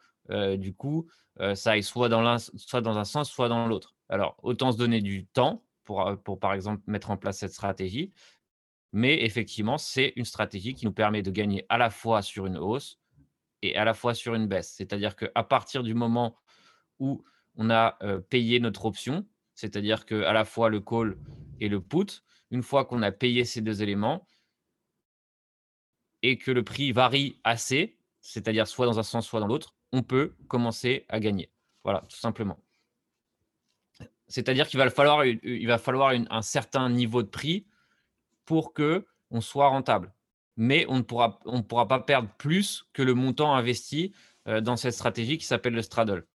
du 0.55 0.73
coup, 0.73 1.09
ça 1.55 1.71
aille 1.71 1.83
soit 1.83 2.07
dans, 2.07 2.37
soit 2.37 2.81
dans 2.81 2.97
un 2.97 3.03
sens, 3.03 3.29
soit 3.29 3.49
dans 3.49 3.67
l'autre. 3.67 3.95
Alors, 4.07 4.37
autant 4.43 4.71
se 4.71 4.77
donner 4.77 5.01
du 5.01 5.25
temps 5.25 5.63
pour, 5.83 6.15
pour, 6.23 6.39
par 6.39 6.53
exemple, 6.53 6.81
mettre 6.85 7.09
en 7.11 7.17
place 7.17 7.39
cette 7.39 7.53
stratégie. 7.53 8.13
Mais 8.93 9.23
effectivement, 9.23 9.77
c'est 9.77 10.13
une 10.15 10.25
stratégie 10.25 10.75
qui 10.75 10.85
nous 10.85 10.91
permet 10.93 11.23
de 11.23 11.31
gagner 11.31 11.65
à 11.69 11.77
la 11.77 11.89
fois 11.89 12.21
sur 12.21 12.45
une 12.45 12.57
hausse 12.57 12.99
et 13.61 13.75
à 13.75 13.85
la 13.85 13.93
fois 13.93 14.13
sur 14.13 14.35
une 14.35 14.47
baisse. 14.47 14.73
C'est-à-dire 14.77 15.15
qu'à 15.15 15.43
partir 15.43 15.81
du 15.81 15.93
moment 15.93 16.37
où 16.99 17.23
on 17.55 17.69
a 17.69 17.97
payé 18.29 18.59
notre 18.59 18.85
option, 18.85 19.25
c'est-à-dire 19.55 20.05
qu'à 20.05 20.31
la 20.31 20.45
fois 20.45 20.69
le 20.69 20.79
call 20.79 21.17
et 21.59 21.69
le 21.69 21.81
put, 21.81 22.21
une 22.51 22.63
fois 22.63 22.85
qu'on 22.85 23.01
a 23.01 23.11
payé 23.11 23.45
ces 23.45 23.61
deux 23.61 23.81
éléments 23.81 24.27
et 26.21 26.37
que 26.37 26.51
le 26.51 26.63
prix 26.63 26.91
varie 26.91 27.39
assez, 27.43 27.97
c'est-à-dire 28.21 28.67
soit 28.67 28.85
dans 28.85 28.99
un 28.99 29.03
sens, 29.03 29.25
soit 29.25 29.39
dans 29.39 29.47
l'autre, 29.47 29.75
on 29.91 30.03
peut 30.03 30.35
commencer 30.47 31.05
à 31.09 31.19
gagner. 31.19 31.49
Voilà, 31.83 32.01
tout 32.01 32.17
simplement. 32.17 32.59
C'est-à-dire 34.27 34.67
qu'il 34.67 34.77
va 34.77 34.89
falloir, 34.89 35.25
va 35.65 35.77
falloir 35.77 36.13
un 36.29 36.41
certain 36.41 36.89
niveau 36.89 37.23
de 37.23 37.27
prix 37.27 37.65
pour 38.45 38.73
que 38.73 39.05
on 39.29 39.41
soit 39.41 39.67
rentable. 39.67 40.13
Mais 40.57 40.85
on 40.87 40.97
ne 40.97 41.01
pourra 41.01 41.87
pas 41.87 41.99
perdre 41.99 42.29
plus 42.37 42.85
que 42.93 43.01
le 43.01 43.13
montant 43.13 43.55
investi 43.55 44.13
euh, 44.47 44.61
dans 44.61 44.75
cette 44.75 44.93
stratégie 44.93 45.37
qui 45.37 45.45
s'appelle 45.45 45.73
le 45.73 45.81
straddle. 45.81 46.25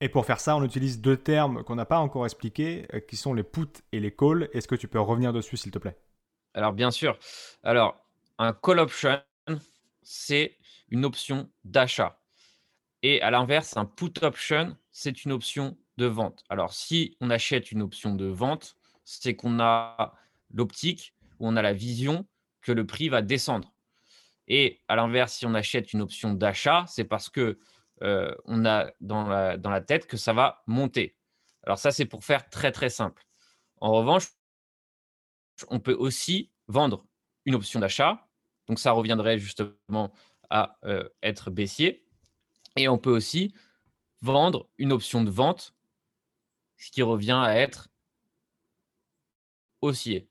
Et 0.00 0.08
pour 0.08 0.26
faire 0.26 0.38
ça, 0.38 0.56
on 0.56 0.62
utilise 0.62 1.00
deux 1.00 1.16
termes 1.16 1.64
qu'on 1.64 1.74
n'a 1.74 1.84
pas 1.84 1.98
encore 1.98 2.24
expliqués, 2.24 2.86
euh, 2.94 3.00
qui 3.00 3.16
sont 3.16 3.34
les 3.34 3.42
puts 3.42 3.82
et 3.92 3.98
les 3.98 4.14
calls. 4.14 4.48
Est-ce 4.52 4.68
que 4.68 4.76
tu 4.76 4.86
peux 4.86 5.00
revenir 5.00 5.32
dessus, 5.32 5.56
s'il 5.56 5.72
te 5.72 5.78
plaît? 5.78 5.98
Alors, 6.54 6.72
bien 6.72 6.90
sûr. 6.90 7.18
Alors, 7.64 8.00
un 8.38 8.52
call 8.52 8.78
option, 8.78 9.20
c'est 10.02 10.56
une 10.90 11.04
option 11.04 11.50
d'achat. 11.64 12.20
Et 13.02 13.20
à 13.22 13.30
l'inverse, 13.30 13.76
un 13.76 13.84
put 13.84 14.12
option, 14.22 14.76
c'est 14.90 15.24
une 15.24 15.32
option 15.32 15.76
de 15.96 16.06
vente. 16.06 16.44
Alors, 16.48 16.72
si 16.72 17.16
on 17.20 17.30
achète 17.30 17.72
une 17.72 17.82
option 17.82 18.14
de 18.14 18.26
vente, 18.26 18.76
c'est 19.04 19.34
qu'on 19.34 19.58
a 19.60 20.14
l'optique 20.52 21.14
ou 21.38 21.48
on 21.48 21.56
a 21.56 21.62
la 21.62 21.72
vision 21.72 22.26
que 22.62 22.72
le 22.72 22.86
prix 22.86 23.08
va 23.08 23.22
descendre. 23.22 23.72
Et 24.46 24.80
à 24.88 24.96
l'inverse, 24.96 25.34
si 25.34 25.46
on 25.46 25.54
achète 25.54 25.92
une 25.92 26.00
option 26.00 26.34
d'achat, 26.34 26.84
c'est 26.88 27.04
parce 27.04 27.28
que 27.28 27.58
euh, 28.02 28.34
on 28.44 28.64
a 28.64 28.90
dans 29.00 29.28
la, 29.28 29.80
tête 29.80 30.06
que 30.06 30.16
ça 30.16 30.32
va 30.32 30.62
monter. 30.66 31.16
Alors 31.64 31.78
ça, 31.78 31.90
c'est 31.90 32.06
pour 32.06 32.24
faire 32.24 32.48
très 32.50 32.72
très 32.72 32.90
simple. 32.90 33.24
En 33.80 33.92
revanche, 33.92 34.28
on 35.68 35.80
peut 35.80 35.94
aussi 35.94 36.52
vendre 36.68 37.06
une 37.44 37.54
option 37.54 37.80
d'achat. 37.80 38.28
Donc 38.68 38.78
ça 38.78 38.92
reviendrait 38.92 39.38
justement 39.38 40.12
à 40.50 40.78
euh, 40.84 41.08
être 41.22 41.50
baissier. 41.50 42.04
Et 42.76 42.88
on 42.88 42.98
peut 42.98 43.10
aussi 43.10 43.54
vendre 44.20 44.68
une 44.78 44.92
option 44.92 45.22
de 45.24 45.30
vente, 45.30 45.74
ce 46.76 46.90
qui 46.90 47.02
revient 47.02 47.40
à 47.40 47.56
être 47.56 47.88
haussier, 49.80 50.28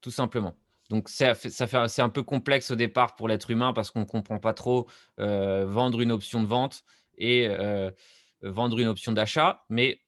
tout 0.00 0.10
simplement. 0.10 0.56
Donc, 0.92 1.08
ça 1.08 1.34
fait, 1.34 1.48
ça 1.48 1.88
c'est 1.88 2.02
un 2.02 2.10
peu 2.10 2.22
complexe 2.22 2.70
au 2.70 2.76
départ 2.76 3.16
pour 3.16 3.26
l'être 3.26 3.50
humain 3.50 3.72
parce 3.72 3.90
qu'on 3.90 4.00
ne 4.00 4.04
comprend 4.04 4.38
pas 4.38 4.52
trop 4.52 4.86
vendre 5.16 6.02
une 6.02 6.12
option 6.12 6.42
de 6.42 6.46
vente 6.46 6.84
et 7.16 7.48
vendre 8.42 8.78
une 8.78 8.88
option 8.88 9.12
d'achat. 9.12 9.64
Mais 9.70 10.02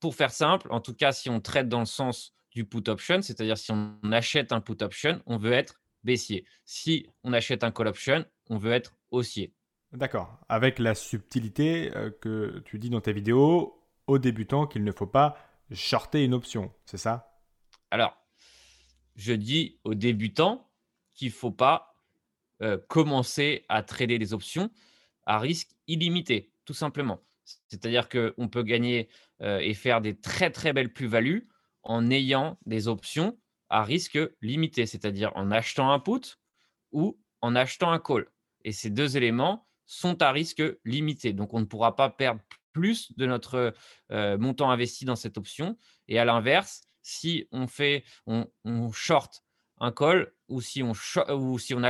pour 0.00 0.14
faire 0.14 0.30
simple, 0.30 0.68
en 0.70 0.80
tout 0.80 0.94
cas, 0.94 1.12
si 1.12 1.28
on 1.28 1.40
traite 1.40 1.68
dans 1.68 1.80
le 1.80 1.84
sens 1.84 2.32
du 2.52 2.64
put 2.64 2.88
option, 2.88 3.20
c'est-à-dire 3.20 3.58
si 3.58 3.70
on 3.70 3.98
achète 4.12 4.50
un 4.50 4.62
put 4.62 4.82
option, 4.82 5.20
on 5.26 5.36
veut 5.36 5.52
être 5.52 5.82
baissier. 6.04 6.46
Si 6.64 7.06
on 7.22 7.34
achète 7.34 7.62
un 7.62 7.70
call 7.70 7.88
option, 7.88 8.24
on 8.48 8.56
veut 8.56 8.72
être 8.72 8.96
haussier. 9.10 9.52
D'accord. 9.92 10.38
Avec 10.48 10.78
la 10.78 10.94
subtilité 10.94 11.92
que 12.22 12.62
tu 12.64 12.78
dis 12.78 12.88
dans 12.88 13.02
tes 13.02 13.12
vidéos 13.12 13.84
aux 14.06 14.18
débutants 14.18 14.66
qu'il 14.66 14.84
ne 14.84 14.92
faut 14.92 15.06
pas 15.06 15.36
shorter 15.70 16.24
une 16.24 16.32
option, 16.32 16.72
c'est 16.86 16.96
ça? 16.96 17.36
Alors, 17.90 18.16
je 19.20 19.34
dis 19.34 19.78
aux 19.84 19.94
débutants 19.94 20.70
qu'il 21.12 21.28
ne 21.28 21.34
faut 21.34 21.50
pas 21.50 21.94
euh, 22.62 22.78
commencer 22.88 23.66
à 23.68 23.82
trader 23.82 24.16
les 24.16 24.32
options 24.32 24.70
à 25.26 25.38
risque 25.38 25.70
illimité, 25.86 26.52
tout 26.64 26.72
simplement. 26.72 27.22
C'est-à-dire 27.68 28.08
qu'on 28.08 28.48
peut 28.48 28.62
gagner 28.62 29.10
euh, 29.42 29.58
et 29.58 29.74
faire 29.74 30.00
des 30.00 30.18
très 30.18 30.50
très 30.50 30.72
belles 30.72 30.92
plus-values 30.92 31.48
en 31.82 32.10
ayant 32.10 32.58
des 32.64 32.88
options 32.88 33.38
à 33.68 33.84
risque 33.84 34.18
limité, 34.40 34.86
c'est-à-dire 34.86 35.32
en 35.36 35.50
achetant 35.50 35.92
un 35.92 36.00
put 36.00 36.38
ou 36.92 37.20
en 37.42 37.54
achetant 37.54 37.92
un 37.92 37.98
call. 37.98 38.26
Et 38.64 38.72
ces 38.72 38.88
deux 38.88 39.18
éléments 39.18 39.68
sont 39.84 40.22
à 40.22 40.32
risque 40.32 40.62
limité. 40.86 41.34
Donc, 41.34 41.52
on 41.52 41.60
ne 41.60 41.66
pourra 41.66 41.94
pas 41.94 42.08
perdre 42.08 42.40
plus 42.72 43.12
de 43.18 43.26
notre 43.26 43.74
euh, 44.12 44.38
montant 44.38 44.70
investi 44.70 45.04
dans 45.04 45.16
cette 45.16 45.36
option. 45.36 45.76
Et 46.08 46.18
à 46.18 46.24
l'inverse, 46.24 46.89
si 47.02 47.46
on 47.52 47.66
fait, 47.66 48.04
on, 48.26 48.46
short 48.92 49.44
un 49.78 49.92
call 49.92 50.32
ou 50.48 50.60
si 50.60 50.82
on, 50.82 50.92
ou 51.32 51.58
si 51.58 51.74
on, 51.74 51.82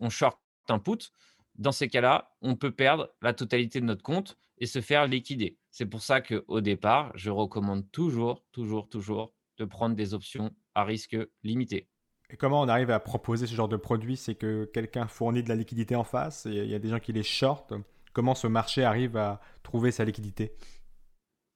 on 0.00 0.10
short 0.10 0.40
un 0.68 0.78
put, 0.78 1.10
dans 1.56 1.72
ces 1.72 1.88
cas-là, 1.88 2.36
on 2.42 2.56
peut 2.56 2.70
perdre 2.70 3.10
la 3.22 3.32
totalité 3.32 3.80
de 3.80 3.86
notre 3.86 4.02
compte 4.02 4.36
et 4.58 4.66
se 4.66 4.80
faire 4.80 5.06
liquider. 5.06 5.58
C'est 5.70 5.86
pour 5.86 6.02
ça 6.02 6.20
qu'au 6.20 6.60
départ, 6.60 7.12
je 7.14 7.30
recommande 7.30 7.90
toujours, 7.90 8.44
toujours, 8.52 8.88
toujours 8.88 9.34
de 9.58 9.64
prendre 9.64 9.94
des 9.94 10.14
options 10.14 10.54
à 10.74 10.84
risque 10.84 11.16
limité. 11.42 11.88
Et 12.30 12.36
comment 12.36 12.60
on 12.60 12.68
arrive 12.68 12.90
à 12.90 12.98
proposer 12.98 13.46
ce 13.46 13.54
genre 13.54 13.68
de 13.68 13.76
produit 13.76 14.16
C'est 14.16 14.34
que 14.34 14.64
quelqu'un 14.72 15.06
fournit 15.06 15.42
de 15.42 15.48
la 15.48 15.54
liquidité 15.54 15.94
en 15.94 16.04
face 16.04 16.46
et 16.46 16.50
il 16.50 16.70
y 16.70 16.74
a 16.74 16.78
des 16.78 16.88
gens 16.88 16.98
qui 16.98 17.12
les 17.12 17.22
shortent. 17.22 17.74
Comment 18.12 18.34
ce 18.34 18.46
marché 18.46 18.82
arrive 18.82 19.16
à 19.16 19.40
trouver 19.62 19.92
sa 19.92 20.04
liquidité? 20.04 20.56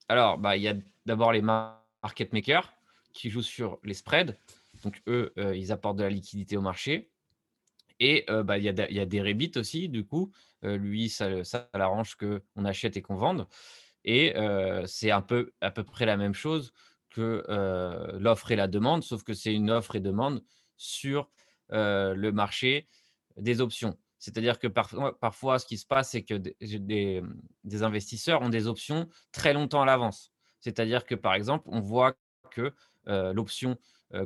Alors, 0.07 0.37
bah, 0.37 0.55
il 0.55 0.63
y 0.63 0.67
a 0.67 0.75
d'abord 1.05 1.31
les 1.31 1.41
market 1.41 2.33
makers 2.33 2.73
qui 3.13 3.29
jouent 3.29 3.41
sur 3.41 3.79
les 3.83 3.93
spreads. 3.93 4.37
Donc, 4.83 5.01
eux, 5.07 5.33
euh, 5.37 5.55
ils 5.55 5.71
apportent 5.71 5.97
de 5.97 6.03
la 6.03 6.09
liquidité 6.09 6.57
au 6.57 6.61
marché. 6.61 7.09
Et 7.99 8.25
euh, 8.29 8.43
bah, 8.43 8.57
il 8.57 8.63
y, 8.63 8.69
a 8.69 9.05
des 9.05 9.21
Rebits 9.21 9.51
aussi, 9.55 9.89
du 9.89 10.05
coup. 10.05 10.31
Euh, 10.63 10.77
lui, 10.77 11.09
ça, 11.09 11.43
ça 11.43 11.69
l'arrange 11.73 12.15
qu'on 12.15 12.65
achète 12.65 12.97
et 12.97 13.01
qu'on 13.01 13.15
vende. 13.15 13.47
Et 14.03 14.33
c'est 14.87 15.11
un 15.11 15.21
peu 15.21 15.53
à 15.61 15.69
peu 15.69 15.83
près 15.83 16.07
la 16.07 16.17
même 16.17 16.33
chose 16.33 16.73
que 17.11 17.43
l'offre 18.19 18.51
et 18.51 18.55
la 18.55 18.67
demande, 18.67 19.03
sauf 19.03 19.23
que 19.23 19.35
c'est 19.35 19.53
une 19.53 19.69
offre 19.69 19.95
et 19.95 19.99
demande 19.99 20.43
sur 20.75 21.29
le 21.69 22.31
marché 22.31 22.87
des 23.37 23.61
options. 23.61 23.95
C'est-à-dire 24.17 24.57
que 24.57 24.67
parfois, 24.67 25.19
parfois, 25.19 25.59
ce 25.59 25.67
qui 25.67 25.77
se 25.77 25.85
passe, 25.85 26.11
c'est 26.11 26.23
que 26.23 26.35
des, 26.35 27.23
des, 27.63 27.83
investisseurs 27.83 28.41
ont 28.41 28.49
des 28.49 28.67
options 28.67 29.07
très 29.31 29.53
longtemps 29.53 29.81
à 29.81 29.85
l'avance. 29.85 30.31
C'est-à-dire 30.59 31.05
que, 31.05 31.15
par 31.15 31.33
exemple, 31.33 31.67
on 31.67 31.79
voit 31.79 32.13
que 32.51 32.73
l'option 33.07 33.77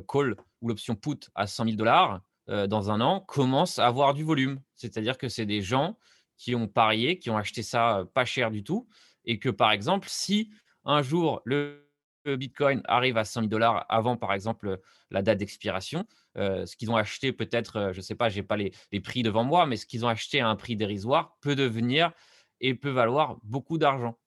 call 0.08 0.36
ou 0.60 0.68
l'option 0.68 0.94
put 0.94 1.28
à 1.34 1.46
100 1.46 1.64
000 1.64 1.76
dollars 1.76 2.20
dans 2.48 2.90
un 2.90 3.00
an 3.00 3.20
commence 3.20 3.78
à 3.78 3.86
avoir 3.86 4.14
du 4.14 4.24
volume. 4.24 4.60
C'est-à-dire 4.74 5.18
que 5.18 5.28
c'est 5.28 5.46
des 5.46 5.62
gens 5.62 5.98
qui 6.36 6.54
ont 6.54 6.68
parié, 6.68 7.18
qui 7.18 7.30
ont 7.30 7.36
acheté 7.36 7.62
ça 7.62 8.04
pas 8.14 8.24
cher 8.24 8.50
du 8.50 8.62
tout, 8.62 8.86
et 9.24 9.38
que, 9.38 9.48
par 9.48 9.72
exemple, 9.72 10.08
si 10.10 10.50
un 10.84 11.02
jour 11.02 11.42
le 11.44 11.86
Bitcoin 12.34 12.82
arrive 12.86 13.16
à 13.16 13.24
100 13.24 13.42
000 13.42 13.50
dollars 13.50 13.86
avant, 13.88 14.16
par 14.16 14.32
exemple, 14.32 14.80
la 15.10 15.22
date 15.22 15.38
d'expiration, 15.38 16.06
euh, 16.36 16.66
ce 16.66 16.76
qu'ils 16.76 16.90
ont 16.90 16.96
acheté 16.96 17.32
peut-être, 17.32 17.76
euh, 17.76 17.92
je 17.92 17.98
ne 17.98 18.02
sais 18.02 18.14
pas, 18.14 18.28
je 18.28 18.36
n'ai 18.36 18.42
pas 18.42 18.56
les, 18.56 18.72
prix 19.00 19.22
devant 19.22 19.44
moi, 19.44 19.66
mais 19.66 19.76
ce 19.76 19.86
qu'ils 19.86 20.04
ont 20.04 20.08
acheté 20.08 20.40
à 20.40 20.48
un 20.48 20.56
prix 20.56 20.76
dérisoire 20.76 21.36
peut 21.40 21.54
devenir 21.54 22.12
et 22.60 22.74
peut 22.74 22.90
valoir 22.90 23.36
beaucoup 23.42 23.78
d'argent, 23.78 24.18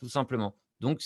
tout 0.00 0.08
simplement. 0.08 0.56
Donc, 0.80 1.00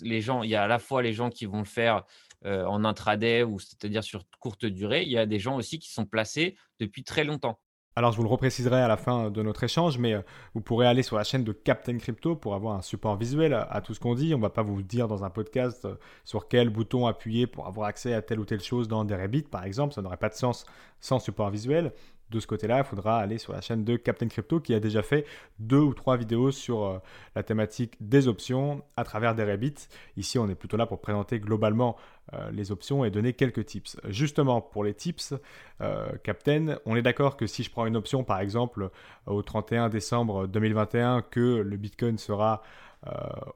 les 0.00 0.20
gens, 0.20 0.42
il 0.42 0.50
y 0.50 0.54
a 0.54 0.64
à 0.64 0.66
la 0.66 0.78
fois 0.78 1.02
les 1.02 1.12
gens 1.12 1.30
qui 1.30 1.46
vont 1.46 1.58
le 1.58 1.64
faire 1.64 2.04
euh, 2.44 2.64
en 2.66 2.84
intraday 2.84 3.42
ou 3.42 3.58
c'est-à-dire 3.58 4.04
sur 4.04 4.24
courte 4.40 4.64
durée, 4.66 5.02
il 5.02 5.10
y 5.10 5.18
a 5.18 5.26
des 5.26 5.38
gens 5.38 5.56
aussi 5.56 5.78
qui 5.78 5.92
sont 5.92 6.06
placés 6.06 6.56
depuis 6.80 7.04
très 7.04 7.24
longtemps. 7.24 7.58
Alors, 7.94 8.10
je 8.12 8.16
vous 8.16 8.22
le 8.22 8.28
repréciserai 8.30 8.80
à 8.80 8.88
la 8.88 8.96
fin 8.96 9.30
de 9.30 9.42
notre 9.42 9.64
échange, 9.64 9.98
mais 9.98 10.14
euh, 10.14 10.22
vous 10.54 10.62
pourrez 10.62 10.86
aller 10.86 11.02
sur 11.02 11.16
la 11.16 11.24
chaîne 11.24 11.44
de 11.44 11.52
Captain 11.52 11.98
Crypto 11.98 12.36
pour 12.36 12.54
avoir 12.54 12.74
un 12.74 12.80
support 12.80 13.16
visuel 13.16 13.52
à, 13.52 13.82
tout 13.82 13.92
ce 13.92 14.00
qu'on 14.00 14.14
dit. 14.14 14.32
On 14.32 14.38
ne 14.38 14.42
va 14.42 14.48
pas 14.48 14.62
vous 14.62 14.80
dire 14.80 15.08
dans 15.08 15.24
un 15.24 15.30
podcast 15.30 15.84
euh, 15.84 15.96
sur 16.24 16.48
quel 16.48 16.70
bouton 16.70 17.06
appuyer 17.06 17.46
pour 17.46 17.66
avoir 17.66 17.88
accès 17.88 18.14
à 18.14 18.22
telle 18.22 18.40
ou 18.40 18.46
telle 18.46 18.62
chose 18.62 18.88
dans 18.88 19.04
des 19.04 19.14
Rebits, 19.14 19.42
par 19.42 19.64
exemple. 19.64 19.92
Ça 19.92 20.00
n'aurait 20.00 20.16
pas 20.16 20.30
de 20.30 20.34
sens 20.34 20.64
sans 21.00 21.18
support 21.18 21.50
visuel 21.50 21.92
de 22.32 22.40
ce 22.40 22.46
côté-là, 22.46 22.78
il 22.78 22.84
faudra 22.84 23.18
aller 23.18 23.38
sur 23.38 23.52
la 23.52 23.60
chaîne 23.60 23.84
de 23.84 23.96
Captain 23.96 24.26
Crypto 24.26 24.58
qui 24.58 24.74
a 24.74 24.80
déjà 24.80 25.02
fait 25.02 25.26
deux 25.58 25.78
ou 25.78 25.94
trois 25.94 26.16
vidéos 26.16 26.50
sur 26.50 26.84
euh, 26.84 26.98
la 27.36 27.42
thématique 27.42 27.94
des 28.00 28.26
options 28.26 28.82
à 28.96 29.04
travers 29.04 29.34
des 29.34 29.44
Rebits. 29.44 29.88
Ici, 30.16 30.38
on 30.38 30.48
est 30.48 30.54
plutôt 30.54 30.76
là 30.76 30.86
pour 30.86 31.00
présenter 31.00 31.38
globalement 31.38 31.96
euh, 32.32 32.50
les 32.50 32.72
options 32.72 33.04
et 33.04 33.10
donner 33.10 33.34
quelques 33.34 33.66
tips. 33.66 33.98
Justement, 34.08 34.60
pour 34.60 34.82
les 34.82 34.94
tips, 34.94 35.34
euh, 35.80 36.10
Captain, 36.24 36.78
on 36.86 36.96
est 36.96 37.02
d'accord 37.02 37.36
que 37.36 37.46
si 37.46 37.62
je 37.62 37.70
prends 37.70 37.86
une 37.86 37.96
option, 37.96 38.24
par 38.24 38.40
exemple, 38.40 38.90
au 39.26 39.42
31 39.42 39.90
décembre 39.90 40.46
2021, 40.46 41.22
que 41.22 41.40
le 41.40 41.76
Bitcoin 41.76 42.18
sera 42.18 42.62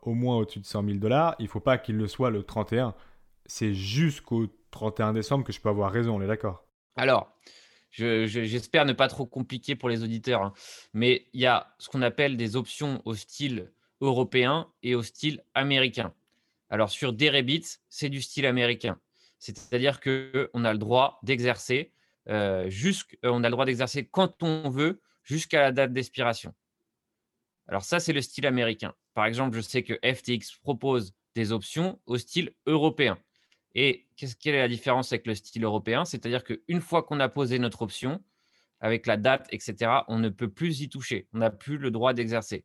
au 0.02 0.14
moins 0.14 0.38
au-dessus 0.38 0.58
de 0.58 0.64
100 0.64 0.82
000 0.82 0.96
dollars, 0.96 1.36
il 1.38 1.44
ne 1.44 1.48
faut 1.48 1.60
pas 1.60 1.78
qu'il 1.78 1.96
le 1.96 2.08
soit 2.08 2.30
le 2.30 2.42
31. 2.42 2.94
C'est 3.44 3.74
jusqu'au 3.74 4.48
31 4.72 5.12
décembre 5.12 5.44
que 5.44 5.52
je 5.52 5.60
peux 5.60 5.68
avoir 5.68 5.92
raison, 5.92 6.16
on 6.16 6.20
est 6.20 6.26
d'accord? 6.26 6.64
Alors, 6.96 7.30
J'espère 7.96 8.84
ne 8.84 8.92
pas 8.92 9.08
trop 9.08 9.26
compliquer 9.26 9.74
pour 9.74 9.88
les 9.88 10.02
auditeurs, 10.02 10.42
hein. 10.42 10.52
mais 10.92 11.26
il 11.32 11.40
y 11.40 11.46
a 11.46 11.74
ce 11.78 11.88
qu'on 11.88 12.02
appelle 12.02 12.36
des 12.36 12.54
options 12.54 13.00
au 13.04 13.14
style 13.14 13.72
européen 14.00 14.68
et 14.82 14.94
au 14.94 15.02
style 15.02 15.42
américain. 15.54 16.12
Alors 16.68 16.90
sur 16.90 17.12
Derebit, 17.12 17.64
c'est 17.88 18.10
du 18.10 18.20
style 18.20 18.44
américain. 18.44 18.98
C'est-à-dire 19.38 20.00
qu'on 20.00 20.64
a 20.64 20.72
le 20.72 20.78
droit 20.78 21.18
d'exercer 21.22 21.92
euh, 22.28 22.68
euh, 23.24 23.32
a 23.32 23.38
le 23.38 23.50
droit 23.50 23.64
d'exercer 23.64 24.06
quand 24.06 24.42
on 24.42 24.68
veut 24.68 25.00
jusqu'à 25.22 25.60
la 25.60 25.72
date 25.72 25.92
d'expiration. 25.92 26.54
Alors 27.68 27.84
ça, 27.84 28.00
c'est 28.00 28.12
le 28.12 28.20
style 28.20 28.46
américain. 28.46 28.94
Par 29.14 29.26
exemple, 29.26 29.56
je 29.56 29.60
sais 29.60 29.82
que 29.82 29.94
FTX 30.04 30.58
propose 30.62 31.14
des 31.34 31.52
options 31.52 32.00
au 32.06 32.18
style 32.18 32.52
européen. 32.66 33.18
Et 33.78 34.06
qu'est-ce 34.16 34.34
quelle 34.34 34.54
est 34.54 34.60
la 34.60 34.68
différence 34.68 35.12
avec 35.12 35.26
le 35.26 35.34
style 35.34 35.62
européen? 35.62 36.06
C'est-à-dire 36.06 36.42
qu'une 36.44 36.80
fois 36.80 37.02
qu'on 37.02 37.20
a 37.20 37.28
posé 37.28 37.58
notre 37.58 37.82
option, 37.82 38.24
avec 38.80 39.06
la 39.06 39.18
date, 39.18 39.46
etc., 39.50 40.00
on 40.08 40.18
ne 40.18 40.30
peut 40.30 40.48
plus 40.48 40.80
y 40.80 40.88
toucher. 40.88 41.28
On 41.34 41.38
n'a 41.38 41.50
plus 41.50 41.76
le 41.76 41.90
droit 41.90 42.14
d'exercer. 42.14 42.64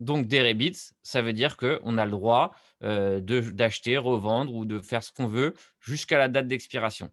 Donc, 0.00 0.26
des 0.26 0.40
rebits, 0.42 0.94
ça 1.02 1.20
veut 1.20 1.34
dire 1.34 1.58
qu'on 1.58 1.98
a 1.98 2.04
le 2.06 2.10
droit 2.10 2.54
euh, 2.82 3.20
d'acheter, 3.20 3.98
revendre 3.98 4.54
ou 4.54 4.64
de 4.64 4.80
faire 4.80 5.02
ce 5.02 5.12
qu'on 5.12 5.26
veut 5.26 5.54
jusqu'à 5.78 6.16
la 6.16 6.28
date 6.28 6.48
d'expiration. 6.48 7.10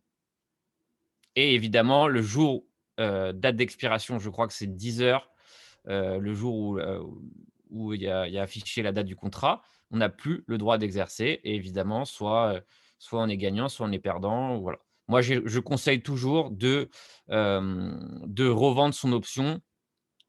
Et 1.36 1.54
évidemment, 1.54 2.08
le 2.08 2.22
jour, 2.22 2.66
euh, 3.02 3.34
date 3.34 3.58
d'expiration, 3.58 4.20
je 4.20 4.30
crois 4.30 4.48
que 4.48 4.54
c'est 4.54 4.74
10 4.74 5.02
heures, 5.02 5.30
euh, 5.90 6.18
le 6.18 6.34
jour 6.34 6.56
où, 6.56 6.80
où 7.70 7.94
il 7.94 8.02
y, 8.02 8.08
a, 8.08 8.42
affiché 8.42 8.82
la 8.84 8.94
date 8.94 9.06
du 9.06 9.18
contrat, 9.18 9.62
on 9.92 9.98
n'a 9.98 10.10
plus 10.10 10.44
le 10.48 10.58
droit 10.58 10.78
d'exercer. 10.78 11.40
Et 11.44 11.56
évidemment, 11.56 12.06
soit, 12.06 12.54
euh, 12.54 12.62
on 13.12 13.28
est 13.28 13.38
gagnant, 13.38 13.70
soit 13.70 13.88
on 13.88 13.92
est 13.92 14.00
perdant. 14.00 14.60
Voilà. 14.60 14.80
Moi, 15.08 15.22
je 15.22 15.60
conseille 15.60 16.02
toujours 16.02 16.52
de, 16.52 16.90
revendre 17.30 18.94
son 18.94 19.12
option 19.12 19.60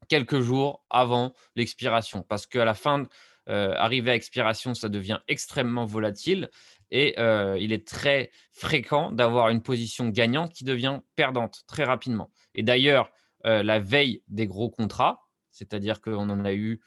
quelques 0.07 0.39
jours 0.39 0.83
avant 0.89 1.33
l'expiration. 1.55 2.23
Parce 2.23 2.47
qu'à 2.47 2.65
la 2.65 2.73
fin, 2.73 3.07
euh, 3.47 3.75
à 3.77 3.89
expiration, 3.91 4.73
ça 4.73 4.89
devient 4.89 5.19
extrêmement 5.27 5.85
volatile. 5.85 6.49
Et 6.89 7.13
euh, 7.19 7.57
il 7.59 7.73
est 7.73 7.87
très 7.87 8.31
fréquent 8.51 9.11
d'avoir 9.11 9.49
une 9.49 9.61
position 9.61 10.09
gagnante 10.09 10.51
qui 10.51 10.63
devient 10.63 10.99
perdante 11.15 11.61
très 11.67 11.83
rapidement. 11.83 12.31
Et 12.55 12.63
d'ailleurs, 12.63 13.11
la 13.43 13.79
veille 13.79 14.21
des 14.27 14.45
gros 14.45 14.69
contrats, 14.69 15.23
c'est-à-dire 15.49 15.99
qu'on 15.99 16.29
en 16.29 16.45
a 16.45 16.53
eu 16.53 16.79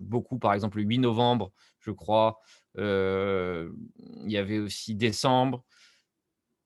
beaucoup, 0.00 0.38
par 0.38 0.52
exemple, 0.52 0.78
le 0.78 0.84
8 0.84 0.98
novembre, 0.98 1.52
je 1.80 1.90
crois. 1.90 2.40
il 2.76 3.70
y 4.26 4.36
avait 4.36 4.58
aussi 4.58 4.94
décembre, 4.94 5.64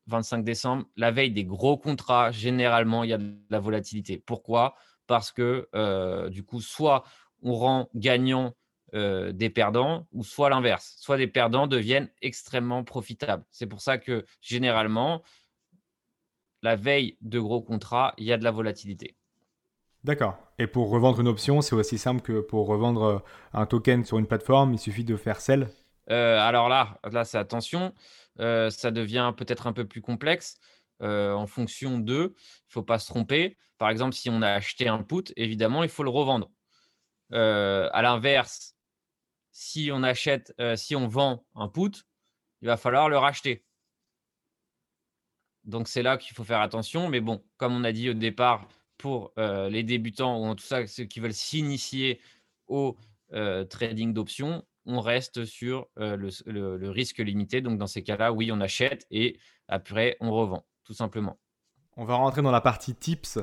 25 0.07 0.45
décembre. 0.45 0.87
La 0.97 1.11
veille 1.11 1.31
des 1.31 1.45
gros 1.45 1.79
contrats, 1.79 2.31
généralement, 2.31 3.05
il 3.05 3.11
y 3.11 3.15
a 3.15 3.19
de 3.19 3.35
la 3.51 3.61
volatilité. 3.61 4.19
Pourquoi? 4.19 4.77
Parce 5.07 5.33
que, 5.33 5.69
du 6.29 6.45
coup, 6.45 6.61
soit 6.61 7.05
on 7.43 7.55
rend 7.55 7.89
gagnant 7.95 8.55
des 8.93 9.51
perdants 9.51 10.07
ou 10.13 10.23
soit 10.23 10.51
l'inverse, 10.51 10.97
soit 11.01 11.17
des 11.17 11.27
perdants 11.27 11.67
deviennent 11.67 12.11
extrêmement 12.23 12.85
profitables. 12.85 13.45
C'est 13.51 13.67
pour 13.67 13.81
ça 13.81 13.99
que 13.99 14.25
généralement, 14.41 15.23
la 16.63 16.77
veille 16.77 17.19
de 17.21 17.41
gros 17.41 17.61
contrats, 17.61 18.15
il 18.19 18.25
y 18.25 18.33
a 18.33 18.39
de 18.39 18.45
la 18.45 18.51
volatilité. 18.51 19.17
D'accord. 20.05 20.37
Et 20.59 20.67
pour 20.67 20.91
revendre 20.91 21.21
une 21.21 21.29
option, 21.29 21.63
c'est 21.63 21.75
aussi 21.75 21.99
simple 21.99 22.21
que 22.21 22.41
pour 22.41 22.67
revendre 22.67 23.25
un 23.53 23.67
token 23.67 24.05
sur 24.05 24.19
une 24.19 24.27
plateforme, 24.27 24.75
il 24.75 24.79
suffit 24.79 25.05
de 25.05 25.17
faire 25.17 25.41
sell? 25.41 25.69
Alors 26.07 26.69
là, 26.69 27.01
là 27.11 27.25
c'est 27.25 27.39
attention, 27.39 27.95
ça 28.39 28.91
devient 28.91 29.33
peut-être 29.37 29.67
un 29.67 29.73
peu 29.73 29.87
plus 29.87 30.03
complexe 30.03 30.59
en 31.01 31.47
fonction 31.47 31.99
de, 31.99 32.15
il 32.15 32.69
ne 32.69 32.73
faut 32.73 32.83
pas 32.83 32.99
se 32.99 33.07
tromper. 33.07 33.57
Par 33.79 33.89
exemple, 33.89 34.15
si 34.15 34.29
on 34.31 34.43
a 34.43 34.51
acheté 34.51 34.89
un 34.89 35.03
put, 35.03 35.33
évidemment, 35.37 35.83
il 35.83 35.89
faut 35.89 36.05
le 36.05 36.11
revendre. 36.11 36.51
à 37.35 38.03
l'inverse, 38.03 38.77
si 39.53 39.91
on 39.93 40.03
achète, 40.03 40.55
si 40.77 40.97
on 40.97 41.09
vend 41.09 41.45
un 41.55 41.69
put, 41.69 42.05
il 42.63 42.67
va 42.67 42.77
falloir 42.77 43.09
le 43.09 43.19
racheter. 43.19 43.65
Donc 45.65 45.89
c'est 45.89 46.03
là 46.03 46.19
qu'il 46.19 46.35
faut 46.35 46.45
faire 46.45 46.61
attention. 46.61 47.09
Mais 47.09 47.21
bon, 47.21 47.43
comme 47.57 47.75
on 47.75 47.85
a 47.85 47.93
dit 47.93 48.11
au 48.11 48.15
départ, 48.15 48.69
pour 48.99 49.33
les 49.37 49.83
débutants 49.83 50.39
ou 50.39 50.45
en 50.45 50.55
tout 50.55 50.65
ça 50.65 50.87
ceux 50.87 51.05
qui 51.05 51.21
veulent 51.21 51.33
s'initier 51.33 52.21
au 52.67 52.97
trading 53.69 54.13
d'options, 54.13 54.65
on 54.87 55.01
reste 55.01 55.45
sur 55.45 55.89
le, 55.97 56.89
risque 56.89 57.19
limité. 57.19 57.61
Donc 57.61 57.79
dans 57.79 57.87
ces 57.87 58.03
cas-là, 58.03 58.33
oui, 58.33 58.51
on 58.53 58.61
achète 58.61 59.07
et 59.11 59.39
après 59.69 60.17
on 60.21 60.31
revend, 60.31 60.65
tout 60.85 60.95
simplement. 60.95 61.39
On 61.97 62.05
va 62.05 62.17
rentrer 62.17 62.43
dans 62.43 62.51
la 62.51 62.61
partie 62.61 62.95
tips. 62.95 63.39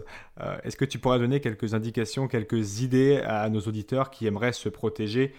Est-ce 0.63 0.75
que 0.75 0.85
tu 0.85 0.99
pourrais 0.99 1.19
donner 1.19 1.39
quelques 1.39 1.73
indications, 1.73 2.27
quelques 2.27 2.81
idées 2.81 3.21
à 3.25 3.49
nos 3.49 3.61
auditeurs 3.61 4.11
qui 4.11 4.27
aimeraient 4.27 4.53
se 4.53 4.67
protéger 4.67 5.33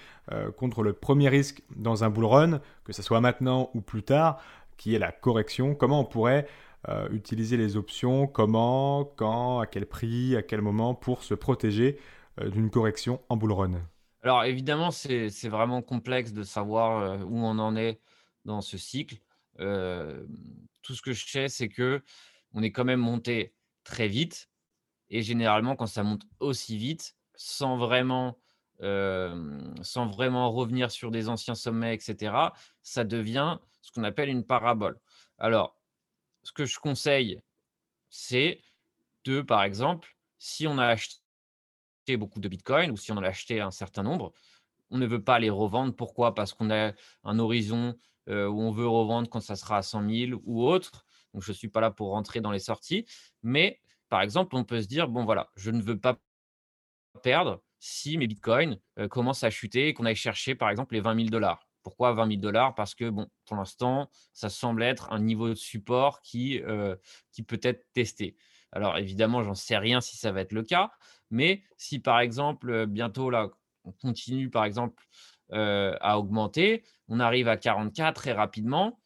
contre 0.56 0.82
le 0.82 0.94
premier 0.94 1.28
risque 1.28 1.62
dans 1.76 2.04
un 2.04 2.10
bull 2.10 2.24
run, 2.24 2.60
que 2.84 2.92
ce 2.92 3.02
soit 3.02 3.20
maintenant 3.20 3.70
ou 3.74 3.82
plus 3.82 4.02
tard, 4.02 4.42
qui 4.78 4.94
est 4.94 4.98
la 4.98 5.12
correction? 5.12 5.74
Comment 5.74 6.00
on 6.00 6.04
pourrait 6.04 6.46
euh, 6.88 7.08
utiliser 7.10 7.56
les 7.56 7.76
options, 7.76 8.26
comment, 8.26 9.04
quand, 9.04 9.60
à 9.60 9.66
quel 9.66 9.86
prix, 9.86 10.34
à 10.34 10.42
quel 10.42 10.60
moment 10.62 10.96
pour 10.96 11.22
se 11.22 11.34
protéger 11.34 11.96
euh, 12.40 12.50
d'une 12.50 12.70
correction 12.70 13.20
en 13.28 13.36
bull 13.36 13.52
run 13.52 13.82
Alors 14.22 14.42
évidemment, 14.42 14.90
c'est 14.90 15.48
vraiment 15.48 15.80
complexe 15.80 16.32
de 16.32 16.42
savoir 16.42 16.98
euh, 16.98 17.18
où 17.24 17.38
on 17.38 17.58
en 17.60 17.76
est 17.76 18.00
dans 18.44 18.60
ce 18.60 18.78
cycle. 18.78 19.20
tout 19.58 20.94
ce 20.94 21.02
que 21.02 21.12
je 21.12 21.24
sais, 21.24 21.48
c'est 21.48 21.68
que 21.68 22.02
on 22.52 22.62
est 22.64 22.72
quand 22.72 22.84
même 22.84 23.00
monté 23.00 23.54
très 23.84 24.08
vite. 24.08 24.50
Et 25.08 25.22
généralement, 25.22 25.76
quand 25.76 25.86
ça 25.86 26.02
monte 26.02 26.22
aussi 26.40 26.76
vite, 26.76 27.14
sans 27.36 27.76
vraiment, 27.76 28.38
sans 28.80 30.06
vraiment 30.08 30.50
revenir 30.50 30.90
sur 30.90 31.12
des 31.12 31.28
anciens 31.28 31.54
sommets, 31.54 31.94
etc., 31.94 32.34
ça 32.82 33.04
devient 33.04 33.58
ce 33.82 33.92
qu'on 33.92 34.02
appelle 34.02 34.28
une 34.28 34.44
parabole. 34.44 34.98
Alors, 35.38 35.76
ce 36.42 36.52
que 36.52 36.64
je 36.64 36.78
conseille, 36.78 37.40
c'est 38.10 38.60
de, 39.24 39.40
par 39.40 39.62
exemple, 39.62 40.16
si 40.38 40.66
on 40.66 40.78
a 40.78 40.86
acheté 40.86 41.20
beaucoup 42.16 42.40
de 42.40 42.48
Bitcoin 42.48 42.90
ou 42.90 42.96
si 42.96 43.12
on 43.12 43.16
en 43.16 43.22
a 43.22 43.28
acheté 43.28 43.60
un 43.60 43.70
certain 43.70 44.02
nombre, 44.02 44.32
on 44.90 44.98
ne 44.98 45.06
veut 45.06 45.22
pas 45.22 45.38
les 45.38 45.50
revendre. 45.50 45.94
Pourquoi? 45.94 46.34
Parce 46.34 46.52
qu'on 46.52 46.70
a 46.70 46.92
un 47.24 47.38
horizon 47.38 47.96
où 48.26 48.32
on 48.32 48.70
veut 48.72 48.88
revendre 48.88 49.28
quand 49.30 49.40
ça 49.40 49.56
sera 49.56 49.78
à 49.78 49.82
100 49.82 50.08
000 50.08 50.40
ou 50.44 50.66
autre. 50.66 51.06
Donc, 51.32 51.42
je 51.42 51.50
ne 51.52 51.56
suis 51.56 51.68
pas 51.68 51.80
là 51.80 51.90
pour 51.90 52.10
rentrer 52.10 52.40
dans 52.40 52.50
les 52.50 52.58
sorties. 52.58 53.06
Mais, 53.42 53.80
par 54.08 54.20
exemple, 54.20 54.54
on 54.56 54.64
peut 54.64 54.82
se 54.82 54.86
dire, 54.86 55.08
bon, 55.08 55.24
voilà, 55.24 55.50
je 55.56 55.70
ne 55.70 55.80
veux 55.80 55.98
pas 55.98 56.18
perdre 57.22 57.62
si 57.78 58.18
mes 58.18 58.26
Bitcoins 58.26 58.78
commencent 59.10 59.44
à 59.44 59.50
chuter 59.50 59.88
et 59.88 59.94
qu'on 59.94 60.04
aille 60.04 60.14
chercher, 60.14 60.54
par 60.54 60.70
exemple, 60.70 60.94
les 60.94 61.00
20 61.00 61.16
000 61.16 61.28
dollars. 61.30 61.66
Pourquoi 61.82 62.12
20 62.12 62.28
000 62.28 62.40
dollars? 62.40 62.74
Parce 62.74 62.94
que, 62.94 63.08
bon, 63.10 63.28
pour 63.46 63.56
l'instant, 63.56 64.10
ça 64.32 64.48
semble 64.48 64.82
être 64.82 65.12
un 65.12 65.18
niveau 65.18 65.48
de 65.48 65.54
support 65.54 66.22
qui, 66.22 66.60
euh, 66.62 66.96
peut 67.46 67.60
être 67.62 67.84
testé. 67.92 68.36
Alors, 68.70 68.96
évidemment, 68.96 69.42
j'en 69.42 69.54
sais 69.54 69.76
rien 69.76 70.00
si 70.00 70.16
ça 70.16 70.32
va 70.32 70.40
être 70.40 70.52
le 70.52 70.62
cas, 70.62 70.90
mais 71.30 71.62
si, 71.76 71.98
par 71.98 72.20
exemple, 72.20 72.70
euh, 72.70 72.86
bientôt, 72.86 73.30
là, 73.30 73.48
on 73.84 73.92
continue, 73.92 74.48
par 74.48 74.64
exemple, 74.64 75.04
euh, 75.52 75.96
à 76.00 76.18
augmenter, 76.18 76.84
on 77.08 77.20
arrive 77.20 77.48
à 77.48 77.56
44 77.56 78.14
très 78.14 78.32
rapidement, 78.32 78.98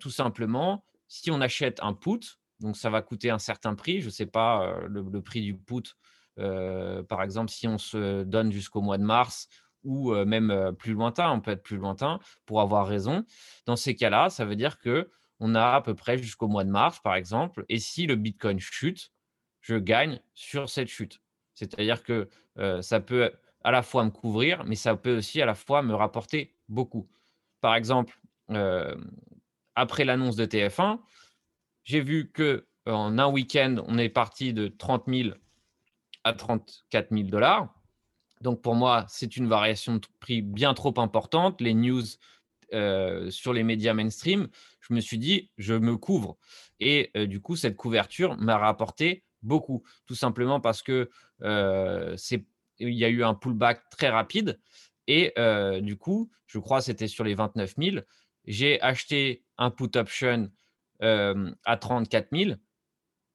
tout 0.00 0.10
simplement, 0.10 0.84
si 1.06 1.30
on 1.30 1.40
achète 1.40 1.78
un 1.84 1.94
put, 1.94 2.36
donc 2.58 2.76
ça 2.76 2.90
va 2.90 3.00
coûter 3.00 3.30
un 3.30 3.38
certain 3.38 3.76
prix, 3.76 4.00
je 4.00 4.06
ne 4.06 4.10
sais 4.10 4.26
pas 4.26 4.76
le, 4.88 5.22
prix 5.22 5.40
du 5.40 5.56
put, 5.56 5.94
par 6.34 7.22
exemple, 7.22 7.48
si 7.52 7.68
on 7.68 7.78
se 7.78 8.24
donne 8.24 8.50
jusqu'au 8.50 8.80
mois 8.80 8.98
de 8.98 9.04
mars, 9.04 9.48
ou 9.84 10.14
même 10.24 10.74
plus 10.78 10.92
lointain, 10.92 11.30
on 11.30 11.40
peut 11.40 11.52
être 11.52 11.62
plus 11.62 11.76
lointain 11.76 12.20
pour 12.46 12.60
avoir 12.60 12.86
raison. 12.86 13.24
Dans 13.66 13.76
ces 13.76 13.94
cas-là, 13.96 14.30
ça 14.30 14.44
veut 14.44 14.56
dire 14.56 14.78
que 14.78 15.10
on 15.40 15.54
a 15.54 15.72
à 15.72 15.80
peu 15.80 15.94
près 15.94 16.18
jusqu'au 16.18 16.46
mois 16.46 16.64
de 16.64 16.70
mars, 16.70 17.00
par 17.00 17.16
exemple, 17.16 17.64
et 17.68 17.78
si 17.78 18.06
le 18.06 18.14
Bitcoin 18.14 18.60
chute, 18.60 19.10
je 19.60 19.74
gagne 19.74 20.20
sur 20.34 20.68
cette 20.68 20.88
chute. 20.88 21.20
C'est-à-dire 21.54 22.02
que 22.02 22.28
ça 22.80 23.00
peut 23.00 23.32
à 23.64 23.70
la 23.70 23.82
fois 23.82 24.04
me 24.04 24.10
couvrir, 24.10 24.64
mais 24.64 24.76
ça 24.76 24.96
peut 24.96 25.18
aussi 25.18 25.42
à 25.42 25.46
la 25.46 25.54
fois 25.54 25.82
me 25.82 25.94
rapporter 25.94 26.54
beaucoup. 26.68 27.08
Par 27.60 27.74
exemple, 27.74 28.20
après 29.74 30.04
l'annonce 30.04 30.36
de 30.36 30.46
TF1, 30.46 31.00
j'ai 31.84 32.00
vu 32.00 32.30
que 32.30 32.66
en 32.86 33.18
un 33.18 33.28
week-end, 33.28 33.76
on 33.86 33.98
est 33.98 34.08
parti 34.08 34.52
de 34.52 34.68
30 34.68 35.04
000 35.08 35.30
à 36.24 36.32
34 36.32 37.08
000 37.10 37.28
dollars. 37.28 37.72
Donc 38.42 38.60
pour 38.60 38.74
moi, 38.74 39.06
c'est 39.08 39.36
une 39.36 39.48
variation 39.48 39.96
de 39.96 40.06
prix 40.20 40.42
bien 40.42 40.74
trop 40.74 40.92
importante. 40.98 41.60
Les 41.60 41.74
news 41.74 42.02
sur 43.30 43.52
les 43.52 43.62
médias 43.62 43.94
mainstream, 43.94 44.48
je 44.80 44.94
me 44.94 45.00
suis 45.00 45.18
dit, 45.18 45.50
je 45.58 45.74
me 45.74 45.96
couvre. 45.96 46.36
Et 46.80 47.10
du 47.26 47.40
coup, 47.40 47.56
cette 47.56 47.76
couverture 47.76 48.36
m'a 48.36 48.58
rapporté 48.58 49.24
beaucoup, 49.42 49.82
tout 50.06 50.14
simplement 50.14 50.60
parce 50.60 50.82
que 50.82 51.10
il 52.78 52.94
y 52.94 53.04
a 53.04 53.08
eu 53.08 53.22
un 53.22 53.34
pullback 53.34 53.88
très 53.90 54.08
rapide. 54.08 54.58
Et 55.06 55.32
du 55.80 55.96
coup, 55.96 56.30
je 56.46 56.58
crois 56.58 56.78
que 56.78 56.84
c'était 56.84 57.08
sur 57.08 57.24
les 57.24 57.34
29 57.34 57.74
000. 57.78 57.96
J'ai 58.46 58.80
acheté 58.80 59.44
un 59.58 59.70
put 59.70 59.96
option 59.96 60.50
à 61.00 61.76
34 61.76 62.28
000 62.36 62.56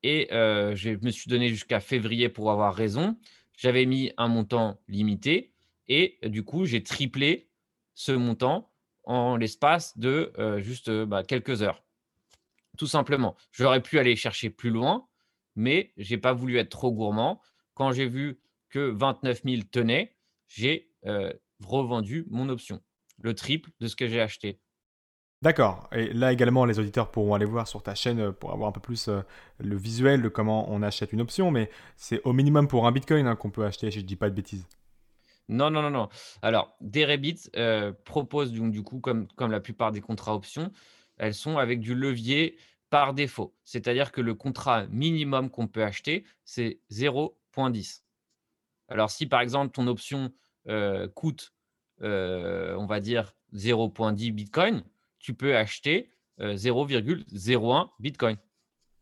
et 0.04 0.28
je 0.32 1.06
me 1.06 1.12
suis 1.12 1.30
donné 1.30 1.50
jusqu'à 1.50 1.80
février 1.80 2.28
pour 2.28 2.52
avoir 2.52 2.74
raison 2.74 3.18
j'avais 3.58 3.86
mis 3.86 4.14
un 4.16 4.30
montant 4.30 4.80
limité 4.88 5.52
et 5.90 6.18
du 6.24 6.44
coup, 6.44 6.66
j'ai 6.66 6.82
triplé 6.84 7.50
ce 7.96 8.14
montant 8.14 8.72
en 9.04 9.36
l'espace 9.36 9.98
de 9.98 10.32
juste 10.60 10.90
bah, 10.90 11.24
quelques 11.24 11.62
heures. 11.62 11.84
Tout 12.78 12.88
simplement. 12.88 13.36
J'aurais 13.52 13.82
pu 13.82 14.00
aller 14.00 14.16
chercher 14.16 14.50
plus 14.50 14.70
loin, 14.70 15.08
mais 15.56 15.92
je 15.98 16.14
n'ai 16.14 16.22
pas 16.22 16.34
voulu 16.34 16.58
être 16.58 16.70
trop 16.70 16.92
gourmand. 16.92 17.42
Quand 17.74 17.92
j'ai 17.92 18.08
vu 18.08 18.40
que 18.70 18.92
29 18.92 19.42
000 19.44 19.62
tenait, 19.72 20.16
j'ai 20.48 20.92
revendu 21.60 22.26
mon 22.30 22.50
option, 22.50 22.82
le 23.20 23.34
triple 23.34 23.72
de 23.80 23.88
ce 23.88 23.96
que 23.96 24.08
j'ai 24.08 24.22
acheté. 24.22 24.60
D'accord. 25.44 25.88
Et 25.92 26.12
là 26.14 26.34
également, 26.34 26.66
les 26.66 26.80
auditeurs 26.80 27.12
pourront 27.12 27.36
aller 27.36 27.46
voir 27.46 27.68
sur 27.68 27.84
ta 27.84 27.94
chaîne 27.94 28.20
euh, 28.20 28.32
pour 28.32 28.54
avoir 28.54 28.70
un 28.70 28.72
peu 28.72 28.80
plus 28.80 29.08
euh, 29.08 29.22
le 29.60 29.76
visuel 29.76 30.24
de 30.24 30.30
comment 30.30 30.72
on 30.72 30.82
achète 30.82 31.14
une 31.14 31.22
option, 31.22 31.52
mais 31.52 31.70
c'est 31.96 32.22
au 32.24 32.34
minimum 32.34 32.68
pour 32.68 32.88
un 32.88 32.92
Bitcoin 32.92 33.28
hein, 33.28 33.36
qu'on 33.36 33.52
peut 33.52 33.64
acheter, 33.64 33.92
si 33.92 34.00
je 34.00 34.04
ne 34.04 34.08
dis 34.08 34.16
pas 34.16 34.30
de 34.30 34.36
bêtises. 34.36 34.68
Non, 35.48 35.70
non, 35.70 35.84
non, 35.84 35.92
non. 35.92 36.10
Alors, 36.42 36.76
Deribit 36.82 37.40
euh, 37.56 37.94
propose 38.04 38.52
donc, 38.52 38.72
du 38.72 38.82
coup, 38.82 39.00
comme, 39.00 39.28
comme 39.36 39.52
la 39.52 39.60
plupart 39.60 39.92
des 39.92 40.02
contrats 40.02 40.36
options, 40.36 40.72
elles 41.18 41.36
sont 41.36 41.58
avec 41.58 41.80
du 41.82 41.94
levier 41.94 42.58
par 42.90 43.14
défaut. 43.14 43.54
C'est-à-dire 43.64 44.12
que 44.12 44.22
le 44.22 44.34
contrat 44.34 44.88
minimum 44.88 45.50
qu'on 45.52 45.68
peut 45.68 45.84
acheter, 45.84 46.26
c'est 46.46 46.80
0.10. 46.92 48.02
Alors, 48.90 49.12
si 49.12 49.26
par 49.26 49.42
exemple 49.42 49.72
ton 49.72 49.88
option 49.88 50.32
coûte, 51.16 51.54
on 52.02 52.86
va 52.88 53.00
dire, 53.00 53.34
0.10 53.54 54.32
Bitcoin, 54.32 54.84
tu 55.20 55.34
peux 55.34 55.56
acheter 55.56 56.12
0,01 56.40 57.82
euh, 57.82 57.86
Bitcoin. 58.00 58.38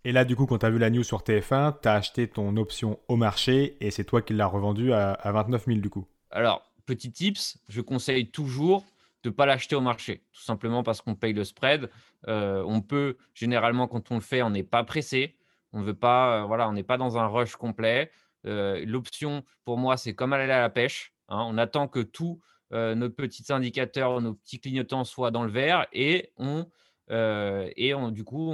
Et 0.04 0.12
là, 0.12 0.24
du 0.24 0.36
coup, 0.36 0.46
quand 0.46 0.60
tu 0.60 0.66
as 0.66 0.70
vu 0.70 0.78
la 0.78 0.90
news 0.90 1.04
sur 1.04 1.22
TF1, 1.22 1.82
tu 1.82 1.88
as 1.88 1.94
acheté 1.94 2.28
ton 2.28 2.56
option 2.58 3.00
au 3.08 3.16
marché 3.16 3.76
et 3.82 3.90
c'est 3.90 4.04
toi 4.04 4.22
qui 4.22 4.34
l'as 4.34 4.46
revendue 4.46 4.94
à, 4.94 5.18
29 5.24 5.66
000 5.66 5.80
du 5.80 5.90
coup. 5.90 6.06
Alors, 6.30 6.72
petit 6.86 7.12
tips, 7.12 7.58
je 7.70 7.82
conseille 7.82 8.30
toujours 8.30 8.86
de 9.24 9.30
ne 9.30 9.34
pas 9.34 9.48
l'acheter 9.48 9.76
au 9.76 9.82
marché, 9.82 10.22
tout 10.32 10.44
simplement 10.44 10.84
parce 10.84 11.02
qu'on 11.02 11.16
paye 11.16 11.34
le 11.34 11.44
spread. 11.44 11.90
Euh, 12.28 12.64
on 12.68 12.82
peut, 12.82 13.18
généralement, 13.34 13.88
quand 13.88 14.12
on 14.12 14.16
le 14.16 14.22
fait, 14.22 14.44
on 14.44 14.52
n'est 14.52 14.64
pas 14.64 14.84
pressé. 14.84 15.36
On 15.74 15.82
veut 15.82 15.96
pas, 15.96 16.42
euh, 16.42 16.46
voilà, 16.46 16.70
on 16.70 16.74
n'est 16.74 16.84
pas 16.84 16.98
dans 16.98 17.18
un 17.18 17.28
rush 17.28 17.56
complet. 17.56 18.12
L'option, 18.44 19.44
pour 19.64 19.80
moi, 19.80 19.98
c'est 19.98 20.14
comme 20.14 20.32
aller 20.32 20.44
à 20.52 20.62
la 20.62 20.70
pêche. 20.70 21.14
Hein. 21.30 21.44
on 21.50 21.58
attend 21.58 21.88
que 21.88 22.02
tout 22.02 22.40
nos 22.72 23.10
petits 23.10 23.52
indicateurs, 23.52 24.22
nos 24.22 24.34
petits 24.34 24.60
clignotants 24.60 25.04
soient 25.04 25.32
dans 25.32 25.44
le 25.44 25.52
vert 25.52 25.88
et 25.94 26.32
on, 26.38 26.70
euh, 27.12 27.70
et 27.76 27.94
on, 27.94 28.12
du 28.12 28.24
coup, 28.24 28.52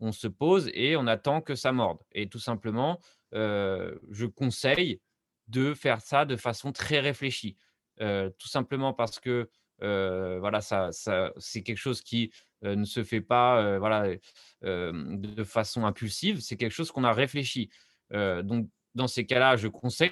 on, 0.00 0.12
se 0.12 0.28
pose 0.28 0.70
et 0.74 0.96
on 0.96 1.06
attend 1.06 1.40
que 1.40 1.54
ça 1.54 1.72
morde. 1.72 1.98
Et 2.12 2.28
tout 2.28 2.38
simplement, 2.38 3.00
euh, 3.34 3.98
je 4.10 4.26
conseille 4.26 5.00
de 5.48 5.74
faire 5.74 6.00
ça 6.00 6.24
de 6.24 6.36
façon 6.36 6.72
très 6.72 7.00
réfléchie. 7.00 7.56
tout 7.98 8.48
simplement 8.48 8.92
parce 8.92 9.20
que 9.20 9.48
voilà, 9.80 10.60
ça, 10.60 10.92
ça 10.92 11.32
c'est 11.38 11.62
quelque 11.62 11.78
chose 11.78 12.02
qui 12.02 12.32
ne 12.62 12.84
se 12.84 13.04
fait 13.04 13.20
pas 13.20 13.78
voilà, 13.78 14.16
de 14.62 15.44
façon 15.44 15.84
impulsive, 15.86 16.40
c'est 16.40 16.56
quelque 16.56 16.72
chose 16.72 16.90
qu'on 16.90 17.04
a 17.04 17.12
réfléchi. 17.12 17.70
donc, 18.10 18.68
dans 18.96 19.06
ces 19.06 19.26
cas-là, 19.26 19.56
je 19.56 19.68
conseille 19.68 20.10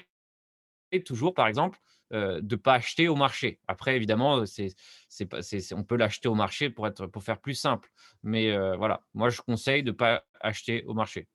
toujours, 1.05 1.33
par 1.33 1.47
exemple, 1.47 1.79
de 2.11 2.41
ne 2.41 2.55
pas 2.55 2.75
acheter 2.75 3.07
au 3.07 3.15
marché. 3.15 3.59
Après, 3.67 3.95
évidemment, 3.95 4.45
c'est, 4.45 4.75
c'est 5.09 5.25
pas, 5.25 5.39
on 5.73 5.83
peut 5.83 5.97
l'acheter 5.97 6.27
au 6.27 6.35
marché 6.35 6.69
pour, 6.69 6.87
être, 6.87 7.07
pour 7.07 7.23
faire 7.23 7.39
plus 7.39 7.55
simple. 7.55 7.91
Mais 8.23 8.55
voilà, 8.77 9.01
moi, 9.13 9.29
je 9.29 9.41
conseille 9.41 9.83
de 9.83 9.91
ne 9.91 9.95
pas 9.95 10.23
acheter 10.39 10.83
au 10.85 10.93
marché. 10.93 11.27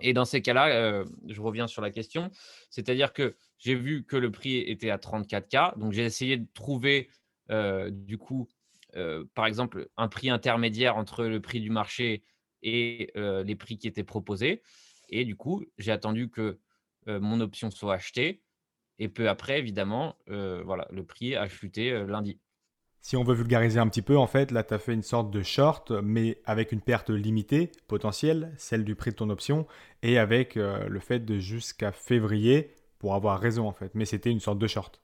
Et 0.00 0.12
dans 0.12 0.26
ces 0.26 0.42
cas-là, 0.42 1.04
je 1.26 1.40
reviens 1.40 1.66
sur 1.66 1.80
la 1.80 1.90
question, 1.90 2.30
c'est-à-dire 2.68 3.14
que 3.14 3.36
j'ai 3.58 3.74
vu 3.74 4.04
que 4.04 4.16
le 4.16 4.30
prix 4.30 4.58
était 4.58 4.90
à 4.90 4.98
34K, 4.98 5.78
donc 5.78 5.92
j'ai 5.92 6.04
essayé 6.04 6.36
de 6.36 6.46
trouver 6.52 7.08
du 7.90 8.18
coup, 8.18 8.48
par 9.34 9.46
exemple, 9.46 9.88
un 9.96 10.08
prix 10.08 10.28
intermédiaire 10.28 10.98
entre 10.98 11.24
le 11.24 11.40
prix 11.40 11.60
du 11.60 11.70
marché 11.70 12.24
et 12.62 13.10
les 13.14 13.56
prix 13.56 13.78
qui 13.78 13.88
étaient 13.88 14.04
proposés. 14.04 14.62
Et 15.08 15.24
du 15.24 15.36
coup, 15.36 15.64
j'ai 15.78 15.92
attendu 15.92 16.28
que 16.28 16.58
mon 17.06 17.40
option 17.40 17.70
soit 17.70 17.94
achetée. 17.94 18.42
Et 18.98 19.08
peu 19.08 19.28
après, 19.28 19.58
évidemment, 19.58 20.16
voilà, 20.26 20.88
le 20.90 21.04
prix 21.04 21.36
a 21.36 21.48
chuté 21.48 22.04
lundi. 22.06 22.38
Si 23.06 23.16
on 23.16 23.22
veut 23.22 23.34
vulgariser 23.34 23.78
un 23.78 23.88
petit 23.88 24.02
peu, 24.02 24.18
en 24.18 24.26
fait, 24.26 24.50
là, 24.50 24.64
tu 24.64 24.74
as 24.74 24.80
fait 24.80 24.92
une 24.92 25.04
sorte 25.04 25.30
de 25.30 25.40
short, 25.40 25.92
mais 25.92 26.40
avec 26.44 26.72
une 26.72 26.80
perte 26.80 27.10
limitée 27.10 27.70
potentielle, 27.86 28.52
celle 28.56 28.84
du 28.84 28.96
prix 28.96 29.12
de 29.12 29.16
ton 29.16 29.30
option, 29.30 29.66
et 30.02 30.18
avec 30.18 30.56
le 30.56 30.98
fait 30.98 31.20
de 31.20 31.38
jusqu'à 31.38 31.92
février 31.92 32.74
pour 32.98 33.14
avoir 33.14 33.38
raison, 33.38 33.68
en 33.68 33.72
fait. 33.72 33.94
Mais 33.94 34.06
c'était 34.06 34.30
une 34.30 34.40
sorte 34.40 34.58
de 34.58 34.66
short. 34.66 35.00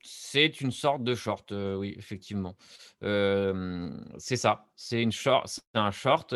C'est 0.00 0.60
une 0.62 0.72
sorte 0.72 1.04
de 1.04 1.14
short, 1.14 1.52
oui, 1.52 1.94
effectivement. 1.98 2.56
c'est 3.02 4.36
ça. 4.36 4.66
C'est 4.74 5.02
une 5.02 5.12
short, 5.12 5.46
c'est 5.46 5.62
un 5.74 5.90
short 5.90 6.34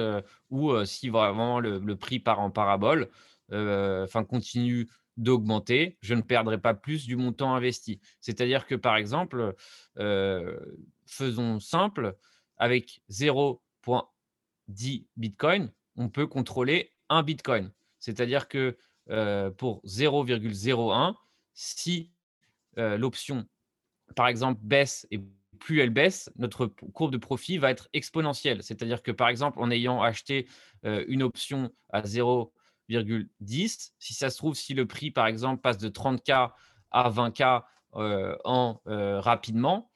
où 0.51 0.85
si 0.85 1.09
vraiment 1.09 1.61
le, 1.61 1.97
prix 1.97 2.19
part 2.19 2.41
en 2.41 2.51
parabole, 2.51 3.09
enfin 3.51 4.23
continue 4.25 4.87
d'augmenter, 5.17 5.97
je 6.01 6.15
ne 6.15 6.21
perdrai 6.21 6.59
pas 6.61 6.75
plus 6.75 7.07
du 7.07 7.17
montant 7.17 7.55
investi. 7.55 8.01
C'est-à-dire 8.21 8.67
que, 8.67 8.75
par 8.75 8.97
exemple, 8.97 9.55
faisons 11.07 11.61
simple, 11.61 12.17
avec 12.59 13.03
0.10 13.11 15.07
Bitcoin, 15.17 15.73
on 15.97 16.09
peut 16.09 16.27
contrôler 16.27 16.93
un 17.09 17.23
Bitcoin. 17.23 17.73
C'est-à-dire 17.99 18.49
que 18.49 18.77
pour 19.57 19.83
0,01, 19.85 21.15
si 21.55 22.13
l'option, 22.77 23.47
par 24.15 24.29
exemple, 24.29 24.61
baisse 24.63 25.07
et 25.11 25.21
plus 25.59 25.81
elle 25.81 25.91
baisse, 25.91 26.31
notre 26.37 26.67
courbe 26.67 27.13
de 27.13 27.17
profit 27.17 27.57
va 27.57 27.71
être 27.71 27.89
exponentielle. 27.95 28.63
C'est-à-dire 28.63 29.03
que, 29.03 29.11
par 29.11 29.29
exemple, 29.29 29.59
en 29.59 29.71
ayant 29.71 30.03
acheté 30.03 30.47
une 30.83 31.23
option 31.23 31.73
à 31.89 32.05
0, 32.05 32.53
10. 32.89 33.95
Si 33.99 34.15
ça 34.15 34.31
se 34.31 34.37
trouve, 34.37 34.55
si 34.55 34.75
le 34.75 34.87
prix, 34.87 35.11
par 35.11 35.27
exemple, 35.27 35.61
passe 35.61 35.79
de 35.79 35.89
30K 35.89 36.53
à 36.91 37.11
20K 37.11 37.65
euh, 37.95 38.37
en, 38.45 38.81
euh, 38.87 39.21
rapidement, 39.21 39.91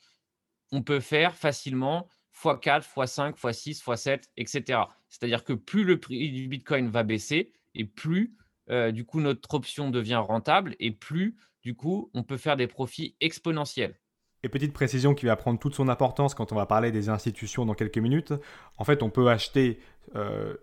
on 0.73 0.83
peut 0.83 1.01
faire 1.01 1.35
facilement 1.35 2.09
x4, 2.43 2.85
x5, 2.95 3.35
x6, 3.35 3.83
x7, 3.83 4.23
etc. 4.37 4.81
C'est-à-dire 5.09 5.45
que 5.45 5.53
plus 5.53 5.85
le 5.85 6.01
prix 6.01 6.31
du 6.31 6.49
Bitcoin 6.49 6.89
va 6.89 7.03
baisser 7.03 7.53
et 7.75 7.85
plus, 7.85 8.35
euh, 8.71 8.91
du 8.93 9.05
coup, 9.05 9.21
notre 9.21 9.53
option 9.55 9.91
devient 9.91 10.23
rentable 10.27 10.77
et 10.79 10.93
plus, 10.93 11.37
du 11.63 11.75
coup, 11.75 12.11
on 12.15 12.23
peut 12.23 12.39
faire 12.39 12.57
des 12.57 12.67
profits 12.67 13.17
exponentiels. 13.21 13.99
Et 14.43 14.49
petite 14.49 14.73
précision 14.73 15.15
qui 15.15 15.27
va 15.27 15.37
prendre 15.37 15.59
toute 15.59 15.75
son 15.75 15.89
importance 15.89 16.35
quand 16.35 16.53
on 16.53 16.55
va 16.55 16.65
parler 16.65 16.93
des 16.93 17.11
institutions 17.11 17.67
dans 17.67 17.75
quelques 17.75 17.99
minutes. 17.99 18.33
En 18.79 18.85
fait, 18.85 19.03
on 19.03 19.11
peut 19.11 19.29
acheter 19.29 19.79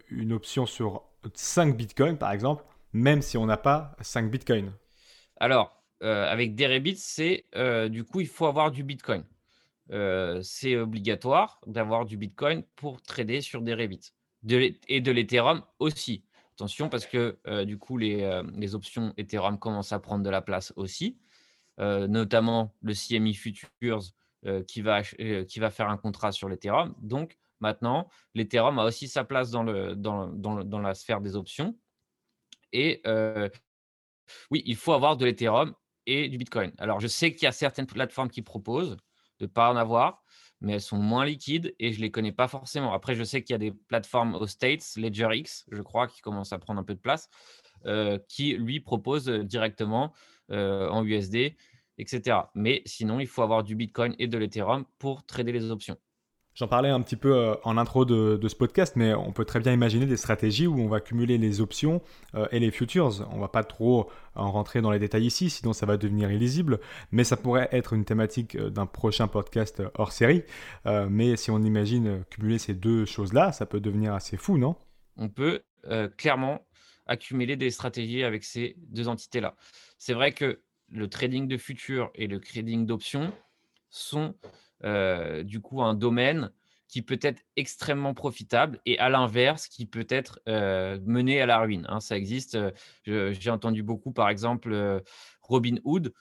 une 0.09 0.33
option 0.33 0.65
sur 0.65 1.06
5 1.33 1.75
bitcoins, 1.75 2.17
par 2.17 2.31
exemple, 2.31 2.63
même 2.93 3.21
si 3.21 3.37
on 3.37 3.45
n'a 3.45 3.57
pas 3.57 3.95
5 4.01 4.31
bitcoins 4.31 4.71
Alors, 5.37 5.77
euh, 6.03 6.31
avec 6.31 6.55
Deribit, 6.55 6.95
c'est 6.95 7.45
euh, 7.55 7.89
du 7.89 8.03
coup, 8.03 8.21
il 8.21 8.27
faut 8.27 8.45
avoir 8.45 8.71
du 8.71 8.83
bitcoin. 8.83 9.23
Euh, 9.91 10.41
c'est 10.43 10.75
obligatoire 10.75 11.59
d'avoir 11.65 12.05
du 12.05 12.17
bitcoin 12.17 12.63
pour 12.75 13.01
trader 13.01 13.41
sur 13.41 13.61
Deribit. 13.61 14.11
De, 14.43 14.73
et 14.87 15.01
de 15.01 15.11
l'Ethereum 15.11 15.63
aussi. 15.79 16.23
Attention, 16.55 16.89
parce 16.89 17.05
que 17.05 17.37
du 17.65 17.77
coup, 17.77 17.97
les, 17.97 18.41
les, 18.55 18.75
options 18.75 19.13
Ethereum 19.17 19.59
commencent 19.59 19.91
à 19.91 19.99
prendre 19.99 20.23
de 20.23 20.29
la 20.29 20.41
place 20.41 20.73
aussi, 20.75 21.17
notamment 21.77 22.73
le 22.81 22.93
CME 22.93 23.33
Futures 23.33 24.01
qui, 24.67 24.81
va, 24.81 25.03
qui 25.03 25.59
va 25.59 25.69
faire 25.69 25.89
un 25.89 25.97
contrat 25.97 26.31
sur 26.31 26.49
l'Ethereum. 26.49 26.95
Donc, 26.99 27.37
Maintenant, 27.59 28.09
l'Ethereum 28.35 28.79
a 28.79 28.85
aussi 28.85 29.07
sa 29.07 29.23
place 29.23 29.51
dans, 29.51 29.63
la 29.63 30.93
sphère 30.93 31.21
des 31.21 31.35
options. 31.35 31.77
Et 32.73 33.01
euh, 33.07 33.49
oui, 34.51 34.63
il 34.65 34.75
faut 34.75 34.93
avoir 34.93 35.17
de 35.17 35.25
l'Ethereum 35.25 35.73
et 36.05 36.29
du 36.29 36.37
Bitcoin. 36.37 36.71
Alors, 36.77 36.99
je 36.99 37.07
sais 37.07 37.33
qu'il 37.33 37.43
y 37.43 37.47
a 37.47 37.51
certaines 37.51 37.87
plateformes 37.87 38.29
qui 38.29 38.41
proposent 38.41 38.97
de 39.39 39.45
ne 39.45 39.47
pas 39.47 39.71
en 39.71 39.75
avoir, 39.75 40.23
mais 40.61 40.73
elles 40.73 40.81
sont 40.81 40.97
moins 40.97 41.25
liquides 41.25 41.75
et 41.79 41.91
je 41.91 41.99
ne 41.99 42.03
les 42.03 42.11
connais 42.11 42.31
pas 42.31 42.47
forcément. 42.47 42.93
Après, 42.93 43.15
je 43.15 43.23
sais 43.23 43.43
qu'il 43.43 43.53
y 43.53 43.55
a 43.55 43.59
des 43.59 43.71
plateformes 43.71 44.35
aux 44.35 44.47
States, 44.47 44.83
LedgerX, 44.95 45.65
je 45.71 45.81
crois, 45.81 46.07
qui 46.07 46.21
commencent 46.21 46.53
à 46.53 46.59
prendre 46.59 46.79
un 46.79 46.83
peu 46.83 46.95
de 46.95 46.99
place, 46.99 47.29
euh, 47.85 48.17
qui 48.27 48.53
lui 48.53 48.79
proposent 48.79 49.29
directement 49.29 50.13
euh, 50.51 50.89
en 50.89 51.05
USD, 51.05 51.55
etc. 51.97 52.37
Mais 52.55 52.81
sinon, 52.85 53.19
il 53.19 53.27
faut 53.27 53.43
avoir 53.43 53.63
du 53.63 53.75
Bitcoin 53.75 54.15
et 54.17 54.27
de 54.27 54.37
l'Ethereum 54.37 54.85
pour 54.97 55.25
trader 55.25 55.51
les 55.51 55.69
options. 55.69 55.97
J'en 56.57 56.67
parlais 56.67 56.89
un 56.89 57.01
petit 57.01 57.17
peu 57.17 57.35
euh, 57.35 57.53
en 57.63 57.77
intro 57.77 58.03
de, 58.03 58.47
ce 58.47 58.55
podcast, 58.55 58.95
mais 58.95 59.13
on 59.13 59.31
peut 59.31 59.45
très 59.45 59.59
bien 59.59 59.73
imaginer 59.73 60.07
des 60.07 60.17
stratégies 60.17 60.65
où 60.65 60.79
on 60.79 60.87
va 60.87 60.99
cumuler 60.99 61.37
les 61.37 61.61
options 61.61 62.01
euh, 62.33 62.47
et 62.51 62.57
les 62.57 62.71
futures. 62.71 63.11
On 63.31 63.39
va 63.39 63.47
pas 63.47 63.63
trop 63.63 64.09
en 64.33 64.51
rentrer 64.51 64.81
dans 64.81 64.89
les 64.89 64.97
détails 64.97 65.27
ici, 65.27 65.51
sinon 65.51 65.73
ça 65.73 65.85
va 65.85 65.97
devenir 65.97 66.31
illisible, 66.31 66.79
mais 67.11 67.23
ça 67.23 67.37
pourrait 67.37 67.69
être 67.71 67.93
une 67.93 68.05
thématique 68.05 68.55
euh, 68.55 68.71
d'un 68.71 68.87
prochain 68.87 69.27
podcast 69.27 69.83
hors 69.99 70.11
série. 70.11 70.45
mais 70.85 71.35
si 71.35 71.51
on 71.51 71.59
imagine 71.59 72.23
cumuler 72.31 72.57
ces 72.57 72.73
deux 72.73 73.05
choses-là, 73.05 73.51
ça 73.51 73.67
peut 73.67 73.79
devenir 73.79 74.15
assez 74.15 74.35
fou, 74.35 74.57
non? 74.57 74.75
On 75.15 75.29
peut 75.29 75.61
clairement 76.17 76.65
accumuler 77.05 77.55
des 77.55 77.69
stratégies 77.69 78.23
avec 78.23 78.43
ces 78.43 78.75
deux 78.89 79.07
entités-là. 79.07 79.55
C'est 79.99 80.13
vrai 80.13 80.31
que 80.31 80.59
le 80.89 81.07
trading 81.07 81.47
de 81.47 81.57
futures 81.57 82.09
et 82.15 82.25
le 82.25 82.39
trading 82.39 82.87
d'options 82.87 83.31
sont 83.89 84.33
euh, 84.83 85.43
du 85.43 85.59
coup 85.59 85.81
un 85.81 85.93
domaine 85.93 86.51
qui 86.87 87.01
peut 87.01 87.19
être 87.21 87.41
extrêmement 87.57 88.13
profitable 88.13 88.79
et 88.85 88.97
à 88.99 89.09
l'inverse 89.09 89.67
qui 89.67 89.85
peut 89.85 90.07
être 90.09 90.39
euh, 90.47 90.97
mené 91.05 91.41
à 91.41 91.45
la 91.45 91.59
ruine. 91.59 91.85
Hein. 91.89 91.99
ça 91.99 92.15
existe. 92.15 92.57
Euh, 93.07 93.33
j'ai 93.33 93.49
entendu 93.49 93.83
beaucoup, 93.83 94.13
par 94.13 94.29
exemple, 94.29 95.03
Robinhood, 95.41 96.13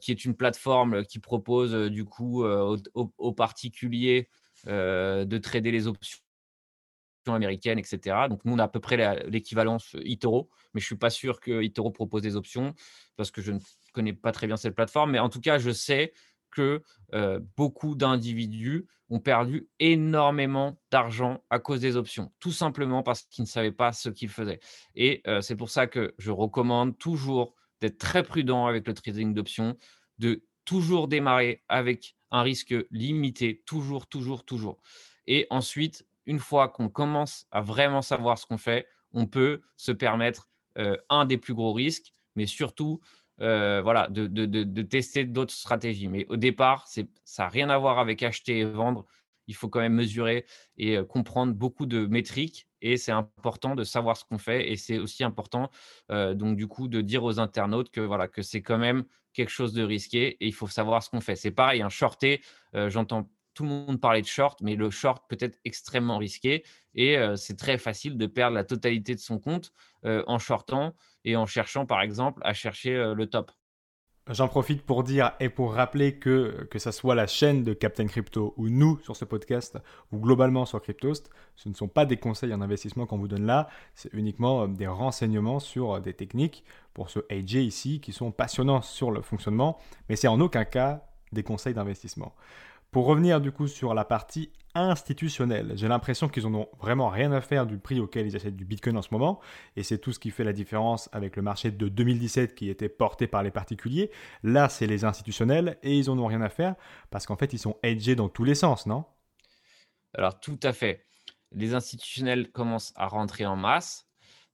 qui 0.00 0.10
est 0.10 0.24
une 0.24 0.34
plateforme 0.34 1.04
qui 1.04 1.20
propose 1.20 1.72
du 1.90 2.04
coup 2.04 2.44
aux, 2.44 3.32
particuliers 3.32 4.28
de 4.66 5.38
trader 5.38 5.70
les 5.70 5.86
options 5.86 6.20
américaines, 7.26 7.78
etc. 7.78 8.28
Donc 8.28 8.44
nous, 8.44 8.54
on 8.54 8.58
a 8.58 8.64
à 8.64 8.68
peu 8.68 8.80
près 8.80 9.24
l'équivalence 9.28 9.94
eToro, 10.04 10.48
mais 10.74 10.80
je 10.80 10.84
ne 10.84 10.88
suis 10.88 10.96
pas 10.96 11.10
sûr 11.10 11.40
que 11.40 11.62
eToro 11.62 11.90
propose 11.90 12.22
des 12.22 12.36
options 12.36 12.74
parce 13.16 13.30
que 13.30 13.42
je 13.42 13.52
ne 13.52 13.60
connais 13.92 14.12
pas 14.12 14.32
très 14.32 14.46
bien 14.46 14.56
cette 14.56 14.74
plateforme. 14.74 15.12
Mais 15.12 15.18
en 15.18 15.28
tout 15.28 15.40
cas, 15.40 15.58
je 15.58 15.70
sais 15.70 16.12
que 16.50 16.82
beaucoup 17.56 17.94
d'individus 17.94 18.86
ont 19.08 19.18
perdu 19.18 19.68
énormément 19.80 20.80
d'argent 20.90 21.42
à 21.50 21.58
cause 21.58 21.80
des 21.80 21.96
options, 21.96 22.32
tout 22.38 22.52
simplement 22.52 23.02
parce 23.02 23.22
qu'ils 23.22 23.42
ne 23.42 23.48
savaient 23.48 23.72
pas 23.72 23.92
ce 23.92 24.08
qu'ils 24.08 24.28
faisaient. 24.28 24.60
Et 24.94 25.22
c'est 25.40 25.56
pour 25.56 25.70
ça 25.70 25.86
que 25.86 26.14
je 26.18 26.30
recommande 26.30 26.96
toujours 26.98 27.54
d'être 27.80 27.98
très 27.98 28.22
prudent 28.22 28.66
avec 28.66 28.86
le 28.86 28.94
trading 28.94 29.34
d'options, 29.34 29.76
de 30.18 30.44
toujours 30.64 31.08
démarrer 31.08 31.62
avec 31.68 32.14
un 32.30 32.42
risque 32.42 32.74
limité, 32.90 33.62
toujours, 33.66 34.06
toujours, 34.06 34.44
toujours. 34.44 34.80
Et 35.26 35.46
ensuite, 35.50 36.06
une 36.26 36.38
fois 36.38 36.68
qu'on 36.68 36.88
commence 36.88 37.46
à 37.50 37.60
vraiment 37.60 38.02
savoir 38.02 38.38
ce 38.38 38.46
qu'on 38.46 38.58
fait, 38.58 38.86
on 39.12 39.26
peut 39.26 39.62
se 39.76 39.90
permettre 39.90 40.48
un 41.08 41.24
des 41.24 41.38
plus 41.38 41.54
gros 41.54 41.72
risques, 41.72 42.12
mais 42.36 42.46
surtout 42.46 43.00
euh, 43.42 43.80
voilà, 43.82 44.06
de, 44.08 44.82
tester 44.82 45.24
d'autres 45.24 45.54
stratégies. 45.54 46.08
Mais 46.08 46.26
au 46.28 46.36
départ, 46.36 46.86
ça 46.88 47.02
n'a 47.38 47.48
rien 47.48 47.70
à 47.70 47.78
voir 47.78 47.98
avec 47.98 48.22
acheter 48.22 48.58
et 48.58 48.64
vendre. 48.64 49.06
Il 49.46 49.54
faut 49.54 49.68
quand 49.68 49.80
même 49.80 49.94
mesurer 49.94 50.44
et 50.76 50.96
euh, 50.96 51.04
comprendre 51.04 51.54
beaucoup 51.54 51.86
de 51.86 52.06
métriques. 52.06 52.66
Et 52.82 52.96
c'est 52.96 53.12
important 53.12 53.74
de 53.74 53.84
savoir 53.84 54.16
ce 54.16 54.24
qu'on 54.24 54.38
fait. 54.38 54.70
Et 54.70 54.76
c'est 54.76 54.98
aussi 54.98 55.24
important, 55.24 55.70
euh, 56.10 56.34
donc 56.34 56.56
du 56.56 56.66
coup, 56.66 56.88
de 56.88 57.00
dire 57.00 57.24
aux 57.24 57.40
internautes 57.40 57.90
que 57.90 58.00
voilà, 58.00 58.28
que 58.28 58.42
c'est 58.42 58.62
quand 58.62 58.78
même 58.78 59.04
quelque 59.32 59.50
chose 59.50 59.72
de 59.72 59.82
risqué 59.82 60.36
et 60.40 60.46
il 60.46 60.54
faut 60.54 60.66
savoir 60.66 61.02
ce 61.02 61.10
qu'on 61.10 61.20
fait. 61.20 61.36
C'est 61.36 61.50
pareil, 61.50 61.82
un 61.82 61.88
shorté, 61.88 62.42
j'entends 62.74 63.30
tout 63.54 63.62
le 63.62 63.68
monde 63.68 64.00
parler 64.00 64.22
de 64.22 64.26
short, 64.26 64.60
mais 64.62 64.76
le 64.76 64.90
short 64.90 65.24
peut 65.28 65.38
être 65.40 65.58
extrêmement 65.64 66.18
risqué 66.18 66.64
et 66.94 67.16
c'est 67.36 67.56
très 67.56 67.78
facile 67.78 68.18
de 68.18 68.26
perdre 68.26 68.54
la 68.54 68.64
totalité 68.64 69.14
de 69.14 69.20
son 69.20 69.38
compte 69.38 69.72
en 70.02 70.38
shortant 70.38 70.94
et 71.24 71.36
en 71.36 71.46
cherchant, 71.46 71.86
par 71.86 72.02
exemple, 72.02 72.40
à 72.44 72.52
chercher 72.52 73.12
le 73.14 73.26
top. 73.26 73.52
J'en 74.32 74.46
profite 74.46 74.82
pour 74.82 75.02
dire 75.02 75.32
et 75.40 75.48
pour 75.48 75.74
rappeler 75.74 76.16
que 76.16 76.68
que 76.70 76.78
ça 76.78 76.92
soit 76.92 77.16
la 77.16 77.26
chaîne 77.26 77.64
de 77.64 77.72
Captain 77.72 78.06
Crypto 78.06 78.54
ou 78.56 78.68
nous 78.68 79.00
sur 79.02 79.16
ce 79.16 79.24
podcast 79.24 79.78
ou 80.12 80.18
globalement 80.18 80.66
sur 80.66 80.80
Cryptost, 80.80 81.30
ce 81.56 81.68
ne 81.68 81.74
sont 81.74 81.88
pas 81.88 82.04
des 82.06 82.16
conseils 82.16 82.54
en 82.54 82.60
investissement 82.60 83.06
qu'on 83.06 83.18
vous 83.18 83.26
donne 83.26 83.44
là, 83.44 83.68
c'est 83.96 84.12
uniquement 84.12 84.62
euh, 84.62 84.66
des 84.68 84.86
renseignements 84.86 85.58
sur 85.58 85.94
euh, 85.94 86.00
des 86.00 86.14
techniques 86.14 86.62
pour 86.94 87.10
ce 87.10 87.18
AJ 87.28 87.54
ici 87.54 88.00
qui 88.00 88.12
sont 88.12 88.30
passionnants 88.30 88.82
sur 88.82 89.10
le 89.10 89.20
fonctionnement, 89.20 89.78
mais 90.08 90.14
c'est 90.14 90.28
en 90.28 90.40
aucun 90.40 90.64
cas 90.64 91.02
des 91.32 91.42
conseils 91.42 91.74
d'investissement. 91.74 92.32
Pour 92.90 93.06
revenir 93.06 93.40
du 93.40 93.52
coup 93.52 93.68
sur 93.68 93.94
la 93.94 94.04
partie 94.04 94.50
institutionnelle, 94.74 95.72
j'ai 95.76 95.86
l'impression 95.86 96.28
qu'ils 96.28 96.42
n'en 96.42 96.60
ont 96.60 96.68
vraiment 96.80 97.08
rien 97.08 97.30
à 97.30 97.40
faire 97.40 97.64
du 97.64 97.78
prix 97.78 98.00
auquel 98.00 98.26
ils 98.26 98.34
achètent 98.34 98.56
du 98.56 98.64
Bitcoin 98.64 98.96
en 98.96 99.02
ce 99.02 99.10
moment, 99.12 99.40
et 99.76 99.84
c'est 99.84 99.98
tout 99.98 100.12
ce 100.12 100.18
qui 100.18 100.32
fait 100.32 100.42
la 100.42 100.52
différence 100.52 101.08
avec 101.12 101.36
le 101.36 101.42
marché 101.42 101.70
de 101.70 101.88
2017 101.88 102.56
qui 102.56 102.68
était 102.68 102.88
porté 102.88 103.28
par 103.28 103.44
les 103.44 103.52
particuliers. 103.52 104.10
Là, 104.42 104.68
c'est 104.68 104.88
les 104.88 105.04
institutionnels, 105.04 105.78
et 105.84 105.96
ils 105.96 106.06
n'en 106.06 106.18
ont 106.18 106.26
rien 106.26 106.40
à 106.40 106.48
faire, 106.48 106.74
parce 107.10 107.26
qu'en 107.26 107.36
fait, 107.36 107.52
ils 107.52 107.58
sont 107.60 107.76
hedgés 107.84 108.16
dans 108.16 108.28
tous 108.28 108.44
les 108.44 108.56
sens, 108.56 108.86
non? 108.86 109.04
Alors 110.14 110.40
tout 110.40 110.58
à 110.64 110.72
fait. 110.72 111.06
Les 111.52 111.74
institutionnels 111.74 112.50
commencent 112.50 112.92
à 112.96 113.06
rentrer 113.06 113.46
en 113.46 113.54
masse, 113.54 114.09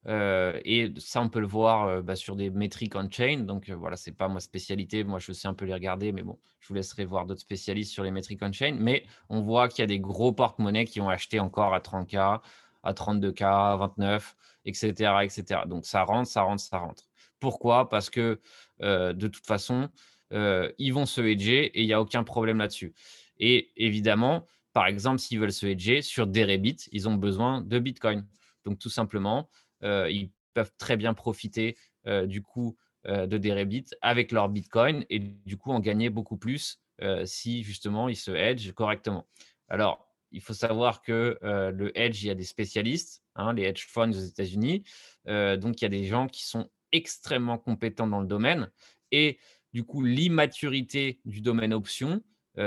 euh, 0.09 0.61
et 0.65 0.93
ça, 0.99 1.21
on 1.21 1.29
peut 1.29 1.41
le 1.41 1.47
voir 1.47 1.89
euh, 1.89 2.03
bah, 2.03 2.17
sur 2.17 2.37
des 2.37 2.51
métriques 2.51 2.95
on-chain. 2.95 3.41
Donc, 3.41 3.69
euh, 3.69 3.75
voilà, 3.75 3.97
c'est 3.97 4.13
pas 4.13 4.29
ma 4.29 4.41
spécialité. 4.41 5.03
Moi, 5.05 5.19
je 5.19 5.33
sais 5.33 5.49
un 5.49 5.55
peu 5.55 5.65
les 5.65 5.75
regarder, 5.75 6.13
mais 6.13 6.23
bon, 6.23 6.39
je 6.61 6.69
vous 6.69 6.75
laisserai 6.75 7.05
voir 7.05 7.27
d'autres 7.27 7.41
spécialistes 7.41 7.93
sur 7.93 8.05
les 8.05 8.11
métriques 8.11 8.43
on-chain. 8.43 8.77
Mais 8.79 9.05
on 9.29 9.41
voit 9.43 9.69
qu'il 9.69 9.81
y 9.81 9.85
a 9.85 9.87
des 9.87 9.99
gros 9.99 10.33
porte-monnaies 10.33 10.85
qui 10.85 11.01
ont 11.01 11.09
acheté 11.09 11.41
encore 11.41 11.75
à 11.75 11.81
30K, 11.81 12.41
à 12.85 12.93
32K, 12.93 13.45
à 13.45 13.77
29, 13.77 14.37
etc., 14.65 14.93
etc. 15.23 15.63
Donc, 15.67 15.85
ça 15.87 16.05
rentre, 16.05 16.31
ça 16.31 16.43
rentre, 16.43 16.63
ça 16.63 16.79
rentre. 16.79 17.05
Pourquoi? 17.41 17.89
Parce 17.89 18.11
que 18.11 18.41
de 18.81 19.27
toute 19.29 19.47
façon, 19.47 19.91
ils 20.31 20.91
vont 20.91 21.07
se 21.07 21.21
hedger 21.21 21.67
et 21.67 21.83
il 21.83 21.87
n'y 21.87 21.93
a 21.93 22.01
aucun 22.01 22.25
problème 22.25 22.59
là-dessus. 22.59 22.95
Et 23.39 23.71
évidemment, 23.77 24.47
par 24.73 24.87
exemple, 24.87 25.19
s'ils 25.19 25.39
veulent 25.39 25.53
se 25.53 25.67
hedger 25.67 26.01
sur 26.01 26.27
Deribit, 26.27 26.77
ils 26.93 27.09
ont 27.09 27.15
besoin 27.15 27.61
de 27.61 27.79
Bitcoin. 27.79 28.27
Donc, 28.65 28.79
tout 28.79 28.91
simplement, 28.91 29.49
euh, 29.49 29.66
ils 29.83 30.31
peuvent 30.57 30.73
très 30.79 30.97
bien 30.97 31.13
profiter 31.13 31.77
euh, 32.07 32.27
du 32.27 32.43
coup 32.43 32.77
euh, 33.07 33.27
de 33.27 33.37
Deribit 33.37 33.85
avec 34.01 34.33
leur 34.33 34.49
Bitcoin 34.49 35.05
et 35.11 35.19
du 35.19 35.59
coup 35.59 35.71
en 35.71 35.81
gagner 35.81 36.11
beaucoup 36.11 36.39
plus 36.39 36.81
si 37.27 37.63
justement 37.63 38.09
ils 38.09 38.17
se 38.17 38.31
hedgent 38.31 38.73
correctement. 38.73 39.29
Alors, 39.69 40.09
il 40.33 40.41
faut 40.41 40.55
savoir 40.55 41.03
que 41.03 41.39
le 41.43 41.93
hedge, 41.95 42.23
il 42.23 42.29
y 42.29 42.31
a 42.31 42.35
des 42.35 42.43
spécialistes, 42.43 43.23
hein, 43.35 43.53
les 43.53 43.65
hedge 43.65 43.85
funds 43.87 44.13
aux 44.13 44.25
États-Unis. 44.25 44.83
donc, 45.27 45.79
il 45.79 45.83
y 45.83 45.85
a 45.85 45.91
des 45.91 46.07
gens 46.07 46.27
qui 46.27 46.47
sont 46.47 46.71
extrêmement 46.93 47.59
compétents 47.59 48.07
dans 48.07 48.23
le 48.23 48.27
domaine. 48.27 48.71
Et 49.13 49.39
du 49.75 49.85
coup, 49.85 50.03
l'immaturité 50.03 51.21
du 51.27 51.43
domaine 51.43 51.75
option 51.75 52.23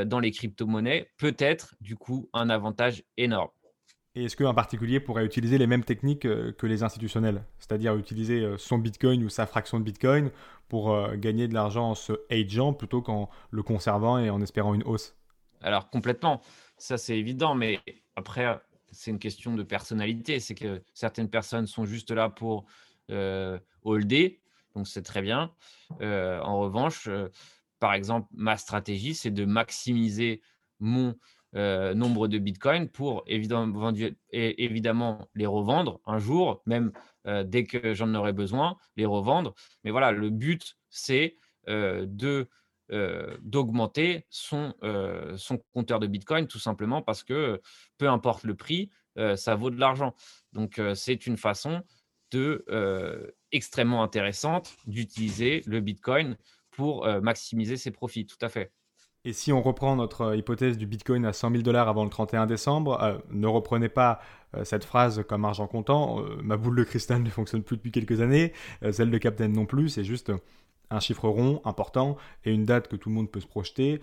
dans 0.05 0.19
les 0.19 0.29
crypto-monnaies 0.29 1.09
peut 1.17 1.35
être 1.39 1.73
du 1.81 1.95
coup 1.95 2.29
un 2.31 2.51
avantage 2.51 3.03
énorme. 3.17 3.49
Et 4.19 4.25
est-ce 4.25 4.35
qu'un 4.35 4.53
particulier 4.53 4.99
pourrait 4.99 5.25
utiliser 5.25 5.57
les 5.57 5.65
mêmes 5.65 5.85
techniques 5.85 6.25
euh, 6.25 6.51
que 6.51 6.67
les 6.67 6.83
institutionnels? 6.83 7.41
C'est-à-dire 7.57 7.95
utiliser 7.95 8.41
euh, 8.41 8.57
son 8.57 8.77
Bitcoin 8.77 9.23
ou 9.23 9.29
sa 9.29 9.45
fraction 9.45 9.79
de 9.79 9.85
Bitcoin 9.85 10.29
pour 10.67 10.91
euh, 10.91 11.15
gagner 11.15 11.47
de 11.47 11.53
l'argent 11.53 11.91
en 11.91 11.95
se 11.95 12.11
hedgeant 12.29 12.73
plutôt 12.73 13.01
qu'en 13.01 13.29
le 13.49 13.63
conservant 13.63 14.17
et 14.17 14.29
en 14.29 14.41
espérant 14.41 14.73
une 14.73 14.83
hausse? 14.83 15.15
Alors 15.61 15.89
complètement, 15.89 16.41
ça 16.77 16.97
c'est 16.97 17.17
évident, 17.17 17.55
mais 17.55 17.79
après 18.17 18.59
c'est 18.91 19.09
une 19.09 19.19
question 19.19 19.55
de 19.55 19.63
personnalité. 19.63 20.41
C'est 20.41 20.55
que 20.55 20.81
certaines 20.93 21.29
personnes 21.29 21.65
sont 21.65 21.85
juste 21.85 22.11
là 22.11 22.27
pour 22.27 22.65
holder, 23.83 24.41
donc 24.75 24.87
c'est 24.87 25.01
très 25.01 25.21
bien. 25.21 25.51
en 26.01 26.59
revanche, 26.59 27.09
par 27.79 27.93
exemple, 27.93 28.27
ma 28.33 28.57
stratégie, 28.57 29.15
c'est 29.15 29.31
de 29.31 29.45
maximiser 29.45 30.41
mon 30.79 31.15
euh, 31.55 31.95
nombre 31.95 32.27
de 32.27 32.37
bitcoins 32.37 32.87
pour 32.89 33.23
évidemment, 33.25 33.91
évidemment, 34.31 35.27
les 35.33 35.47
revendre 35.47 35.99
un 36.05 36.19
jour, 36.19 36.61
même 36.67 36.91
euh, 37.25 37.43
dès 37.43 37.63
que 37.63 37.95
j'en 37.95 38.13
aurai 38.13 38.33
besoin, 38.33 38.77
les 38.97 39.05
revendre. 39.07 39.55
Mais 39.83 39.89
voilà, 39.89 40.11
le 40.11 40.29
but, 40.29 40.77
c'est 40.89 41.37
euh, 41.67 42.05
de 42.07 42.47
d'augmenter 43.43 44.25
son, 44.31 44.73
son 45.37 45.59
compteur 45.75 45.99
de 45.99 46.07
bitcoin 46.07 46.47
tout 46.47 46.57
simplement 46.57 47.03
parce 47.03 47.23
que 47.23 47.61
peu 47.99 48.09
importe 48.09 48.45
le 48.45 48.55
prix, 48.55 48.89
ça 49.35 49.53
vaut 49.53 49.69
de 49.69 49.79
l'argent. 49.79 50.15
Donc 50.53 50.81
c'est 50.95 51.27
une 51.27 51.37
façon 51.37 51.83
de 52.31 52.65
extrêmement 53.51 54.01
intéressante 54.01 54.75
d'utiliser 54.87 55.61
le 55.67 55.81
bitcoin 55.81 56.35
pour 56.71 57.07
maximiser 57.21 57.77
ses 57.77 57.91
profits. 57.91 58.25
Tout 58.25 58.43
à 58.43 58.49
fait. 58.49 58.71
Et 59.25 59.33
si 59.33 59.51
on 59.51 59.61
reprend 59.61 59.97
notre 59.97 60.21
euh, 60.21 60.37
hypothèse 60.37 60.77
du 60.77 60.85
Bitcoin 60.85 61.25
à 61.25 61.33
100 61.33 61.51
000 61.51 61.63
dollars 61.63 61.89
avant 61.89 62.05
le 62.05 62.09
31 62.09 62.45
décembre, 62.45 63.01
euh, 63.03 63.17
ne 63.31 63.47
reprenez 63.47 63.89
pas 63.89 64.21
euh, 64.55 64.63
cette 64.63 64.85
phrase 64.85 65.25
comme 65.27 65.43
argent 65.43 65.67
comptant. 65.67 66.23
ma 66.41 66.55
boule 66.55 66.77
de 66.77 66.83
cristal 66.85 67.21
ne 67.23 67.29
fonctionne 67.29 67.61
plus 67.61 67.75
depuis 67.75 67.91
quelques 67.91 68.21
années, 68.21 68.53
celle 68.91 69.11
de 69.11 69.17
Captain 69.17 69.49
non 69.49 69.65
plus. 69.65 69.89
C'est 69.89 70.05
juste 70.05 70.31
un 70.89 70.99
chiffre 71.01 71.27
rond 71.27 71.61
important 71.65 72.17
et 72.45 72.51
une 72.51 72.65
date 72.65 72.87
que 72.87 72.95
tout 72.95 73.09
le 73.09 73.15
monde 73.15 73.29
peut 73.29 73.41
se 73.41 73.45
projeter, 73.45 74.01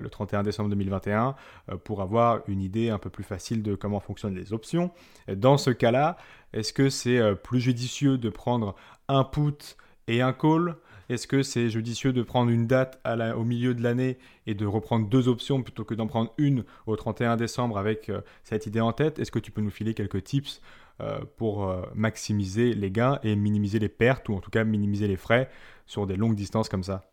le 0.00 0.08
31 0.08 0.44
décembre 0.44 0.70
2021, 0.70 1.34
pour 1.82 2.00
avoir 2.00 2.42
une 2.46 2.62
idée 2.62 2.90
un 2.90 2.98
peu 2.98 3.10
plus 3.10 3.24
facile 3.24 3.64
de 3.64 3.74
comment 3.74 3.98
fonctionnent 3.98 4.36
les 4.36 4.52
options. 4.52 4.92
Dans 5.26 5.58
ce 5.58 5.70
cas-là, 5.70 6.16
est-ce 6.52 6.72
que 6.72 6.90
c'est 6.90 7.34
plus 7.42 7.60
judicieux 7.60 8.18
de 8.18 8.30
prendre 8.30 8.76
un 9.08 9.24
put 9.24 9.76
et 10.06 10.22
un 10.22 10.32
call 10.32 10.76
est-ce 11.08 11.26
que 11.26 11.42
c'est 11.42 11.70
judicieux 11.70 12.12
de 12.12 12.22
prendre 12.22 12.50
une 12.50 12.66
date 12.66 13.00
au 13.36 13.44
milieu 13.44 13.74
de 13.74 13.82
l'année 13.82 14.18
et 14.46 14.54
de 14.54 14.66
reprendre 14.66 15.08
deux 15.08 15.28
options 15.28 15.62
plutôt 15.62 15.84
que 15.84 15.94
d'en 15.94 16.06
prendre 16.06 16.34
une 16.36 16.64
au 16.86 16.96
31 16.96 17.36
décembre 17.36 17.78
avec 17.78 18.08
euh, 18.08 18.20
cette 18.44 18.66
idée 18.66 18.80
en 18.80 18.92
tête? 18.92 19.18
Est-ce 19.18 19.32
que 19.32 19.38
tu 19.38 19.50
peux 19.50 19.62
nous 19.62 19.70
filer 19.70 19.94
quelques 19.94 20.22
tips 20.24 20.60
euh, 21.00 21.20
pour 21.36 21.68
euh, 21.68 21.82
maximiser 21.94 22.74
les 22.74 22.90
gains 22.90 23.18
et 23.22 23.36
minimiser 23.36 23.78
les 23.78 23.88
pertes 23.88 24.28
ou 24.28 24.34
en 24.34 24.40
tout 24.40 24.50
cas 24.50 24.64
minimiser 24.64 25.08
les 25.08 25.16
frais 25.16 25.50
sur 25.86 26.06
des 26.06 26.16
longues 26.16 26.36
distances 26.36 26.68
comme 26.68 26.84
ça? 26.84 27.10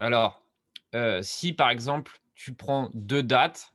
Alors, 0.00 0.42
si 1.22 1.52
par 1.52 1.70
exemple 1.70 2.12
tu 2.34 2.54
prends 2.54 2.90
deux 2.94 3.22
dates, 3.22 3.74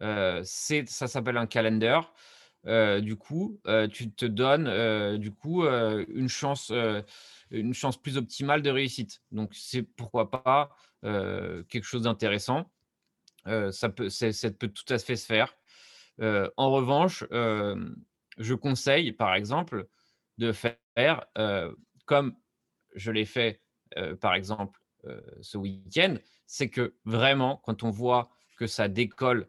ça 0.00 0.44
s'appelle 0.84 1.36
un 1.36 1.46
calendar. 1.46 2.12
Du 2.64 3.16
coup, 3.16 3.60
tu 3.92 4.10
te 4.12 4.26
donnes 4.26 5.18
du 5.18 5.32
coup 5.32 5.64
une 5.64 6.28
chance 6.28 6.72
une 7.50 7.74
chance 7.74 8.00
plus 8.00 8.16
optimale 8.16 8.62
de 8.62 8.70
réussite. 8.70 9.22
Donc, 9.32 9.54
c'est 9.54 9.82
pourquoi 9.82 10.30
pas 10.30 10.70
euh, 11.04 11.62
quelque 11.64 11.84
chose 11.84 12.02
d'intéressant. 12.02 12.70
Euh, 13.46 13.70
ça, 13.72 13.88
peut, 13.88 14.08
ça 14.08 14.28
peut 14.50 14.68
tout 14.68 14.92
à 14.92 14.98
fait 14.98 15.16
se 15.16 15.26
faire. 15.26 15.54
Euh, 16.20 16.48
en 16.56 16.70
revanche, 16.70 17.24
je 17.30 18.54
conseille, 18.54 19.12
par 19.12 19.34
exemple, 19.34 19.88
de 20.38 20.52
faire 20.52 21.26
comme 22.06 22.36
je 22.94 23.10
l'ai 23.10 23.24
fait, 23.24 23.62
par 24.20 24.34
exemple, 24.34 24.80
ce 25.40 25.56
week-end, 25.56 26.16
c'est 26.46 26.68
que 26.68 26.94
vraiment, 27.04 27.56
quand 27.64 27.82
on 27.82 27.90
voit 27.90 28.30
que 28.56 28.66
ça 28.66 28.88
décolle 28.88 29.48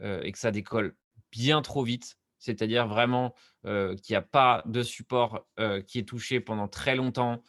et 0.00 0.30
que 0.30 0.38
ça 0.38 0.50
décolle 0.50 0.94
bien 1.32 1.62
trop 1.62 1.82
vite, 1.82 2.18
c'est-à-dire 2.42 2.88
vraiment 2.88 3.34
qu'il 3.64 4.10
n'y 4.10 4.16
a 4.16 4.22
pas 4.22 4.62
de 4.66 4.82
support 4.82 5.46
qui 5.86 6.00
est 6.00 6.08
touché 6.08 6.40
pendant 6.40 6.66
très 6.66 6.96
longtemps, 6.96 7.42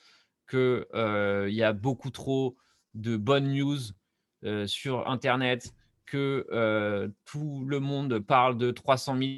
qu'il 0.50 0.86
y 1.50 1.64
a 1.64 1.74
beaucoup 1.74 2.12
trop 2.12 2.56
de 2.94 3.18
bonnes 3.18 3.52
news 3.52 3.80
sur 4.68 5.10
Internet, 5.10 5.74
que 6.06 7.12
tout 7.26 7.66
le 7.66 7.80
monde 7.80 8.20
parle 8.20 8.58
de 8.58 8.70
300 8.70 9.18
000, 9.18 9.30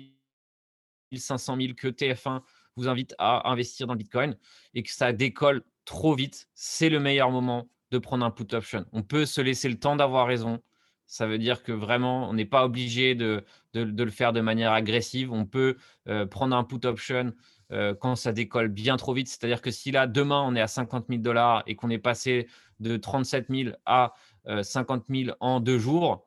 500 1.16 1.58
000, 1.58 1.74
que 1.76 1.88
TF1 1.88 2.42
vous 2.76 2.90
invite 2.90 3.16
à 3.18 3.50
investir 3.50 3.88
dans 3.88 3.96
Bitcoin 3.96 4.36
et 4.74 4.84
que 4.84 4.92
ça 4.92 5.14
décolle 5.14 5.64
trop 5.86 6.16
vite, 6.16 6.50
c'est 6.54 6.90
le 6.90 7.00
meilleur 7.00 7.32
moment 7.32 7.70
de 7.92 8.00
prendre 8.00 8.26
un 8.26 8.32
put 8.32 8.54
option. 8.54 8.86
On 8.92 9.04
peut 9.04 9.26
se 9.26 9.40
laisser 9.40 9.70
le 9.70 9.80
temps 9.80 9.96
d'avoir 9.96 10.28
raison. 10.28 10.62
Ça 11.08 11.28
veut 11.28 11.38
dire 11.38 11.64
que 11.64 11.72
vraiment, 11.72 12.30
on 12.30 12.34
n'est 12.34 12.46
pas 12.46 12.66
obligé 12.66 13.16
de, 13.16 13.44
le 13.74 14.10
faire 14.10 14.34
de 14.34 14.42
manière 14.42 14.74
agressive. 14.74 15.32
On 15.32 15.46
peut 15.46 15.78
euh, 16.08 16.26
prendre 16.26 16.56
un 16.56 16.64
put 16.64 16.86
option 16.86 17.34
euh, 17.72 17.94
quand 17.94 18.16
ça 18.16 18.32
décolle 18.32 18.70
bien 18.70 18.98
trop 18.98 19.14
vite. 19.14 19.28
C'est-à-dire 19.28 19.62
que 19.62 19.72
si 19.72 19.92
là, 19.92 20.08
demain, 20.08 20.42
on 20.42 20.56
est 20.56 20.62
à 20.62 20.68
50 20.68 21.06
000 21.10 21.22
dollars 21.22 21.64
et 21.68 21.76
qu'on 21.76 21.90
est 21.90 22.00
passé 22.00 22.48
de 22.80 22.98
37 22.98 23.48
000 23.50 23.76
à 23.86 24.14
50 24.62 25.04
euh, 25.10 25.24
000 25.26 25.38
en 25.40 25.60
deux 25.60 25.80
jours, 25.80 26.26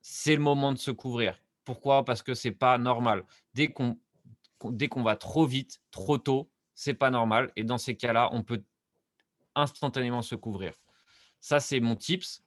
c'est 0.00 0.34
le 0.34 0.42
moment 0.42 0.72
de 0.72 0.78
se 0.78 0.90
couvrir. 0.90 1.38
Pourquoi? 1.64 2.04
Parce 2.04 2.22
que 2.22 2.34
c'est 2.34 2.52
pas 2.52 2.78
normal. 2.78 3.24
Dès 3.54 3.68
qu'on 3.68 3.98
dès 4.64 4.88
qu'on 4.88 5.02
va 5.02 5.16
trop 5.16 5.46
vite, 5.46 5.80
trop 5.90 6.18
tôt, 6.18 6.50
c'est 6.74 6.94
pas 6.94 7.10
normal. 7.10 7.52
Et 7.56 7.64
dans 7.64 7.78
ces 7.78 7.96
cas-là, 7.96 8.30
on 8.32 8.42
peut 8.42 8.62
instantanément 9.54 10.22
se 10.22 10.34
couvrir. 10.34 10.72
Ça, 11.40 11.60
c'est 11.60 11.80
mon 11.80 11.96
tips. 11.96 12.42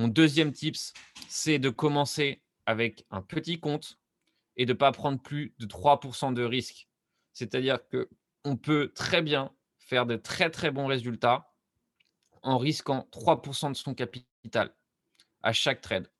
Mon 0.00 0.08
deuxième 0.08 0.50
tips, 0.50 0.94
c'est 1.28 1.58
de 1.58 1.68
commencer 1.68 2.40
avec 2.64 3.04
un 3.10 3.20
petit 3.20 3.60
compte 3.60 3.98
et 4.56 4.64
de 4.64 4.72
ne 4.72 4.78
pas 4.78 4.92
prendre 4.92 5.20
plus 5.20 5.54
de 5.58 5.66
3% 5.66 6.32
de 6.32 6.42
risque. 6.42 6.88
C'est-à-dire 7.34 7.80
qu'on 7.90 8.56
peut 8.56 8.92
très 8.94 9.20
bien 9.20 9.52
faire 9.76 10.06
de 10.06 10.16
très 10.16 10.48
très 10.48 10.70
bons 10.70 10.86
résultats 10.86 11.52
en 12.40 12.56
risquant 12.56 13.08
3% 13.12 13.72
de 13.72 13.76
son 13.76 13.92
capital 13.92 14.74
à 15.42 15.52
chaque 15.52 15.82
trade. 15.82 16.10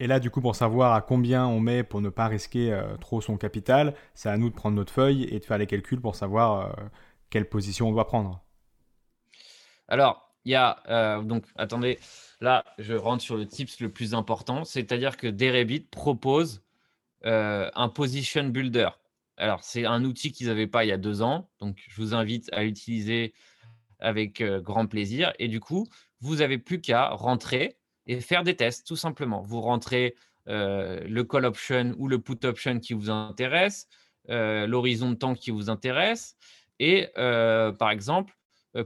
Et 0.00 0.08
là, 0.08 0.18
du 0.18 0.30
coup, 0.30 0.40
pour 0.40 0.56
savoir 0.56 0.92
à 0.92 1.00
combien 1.00 1.46
on 1.46 1.60
met 1.60 1.84
pour 1.84 2.00
ne 2.00 2.08
pas 2.08 2.26
risquer 2.26 2.72
euh, 2.72 2.96
trop 2.96 3.20
son 3.20 3.36
capital, 3.36 3.94
c'est 4.14 4.30
à 4.30 4.36
nous 4.36 4.50
de 4.50 4.54
prendre 4.56 4.74
notre 4.74 4.92
feuille 4.92 5.28
et 5.30 5.38
de 5.38 5.44
faire 5.44 5.58
les 5.58 5.68
calculs 5.68 6.00
pour 6.00 6.16
savoir 6.16 6.76
euh, 6.76 6.84
quelle 7.30 7.48
position 7.48 7.86
on 7.86 7.92
doit 7.92 8.08
prendre. 8.08 8.42
Alors, 9.86 10.31
il 10.44 10.52
y 10.52 10.54
a, 10.54 10.82
euh, 10.88 11.22
donc, 11.22 11.44
attendez, 11.56 11.98
là, 12.40 12.64
je 12.78 12.94
rentre 12.94 13.22
sur 13.22 13.36
le 13.36 13.46
tips 13.46 13.80
le 13.80 13.90
plus 13.90 14.14
important, 14.14 14.64
c'est-à-dire 14.64 15.16
que 15.16 15.26
Derebit 15.26 15.86
propose 15.90 16.62
un 17.24 17.88
position 17.88 18.44
builder. 18.48 18.88
Alors, 19.36 19.62
c'est 19.62 19.84
un 19.84 20.04
outil 20.04 20.32
qu'ils 20.32 20.48
n'avaient 20.48 20.66
pas 20.66 20.84
il 20.84 20.88
y 20.88 20.92
a 20.92 20.96
deux 20.96 21.22
ans, 21.22 21.48
donc 21.60 21.78
je 21.88 22.00
vous 22.00 22.14
invite 22.14 22.52
à 22.52 22.64
l'utiliser 22.64 23.32
avec 24.00 24.42
grand 24.42 24.86
plaisir. 24.86 25.32
Et 25.38 25.46
du 25.46 25.60
coup, 25.60 25.86
vous 26.20 26.36
n'avez 26.36 26.58
plus 26.58 26.80
qu'à 26.80 27.10
rentrer 27.10 27.76
et 28.06 28.20
faire 28.20 28.42
des 28.42 28.56
tests, 28.56 28.86
tout 28.86 28.96
simplement. 28.96 29.42
Vous 29.42 29.60
rentrez 29.60 30.16
le 30.46 31.22
call 31.22 31.44
option 31.44 31.94
ou 31.96 32.08
le 32.08 32.18
put 32.18 32.44
option 32.44 32.80
qui 32.80 32.92
vous 32.92 33.08
intéresse, 33.10 33.86
l'horizon 34.28 35.10
de 35.10 35.16
temps 35.16 35.34
qui 35.34 35.52
vous 35.52 35.70
intéresse, 35.70 36.36
et 36.80 37.08
par 37.14 37.92
exemple, 37.92 38.36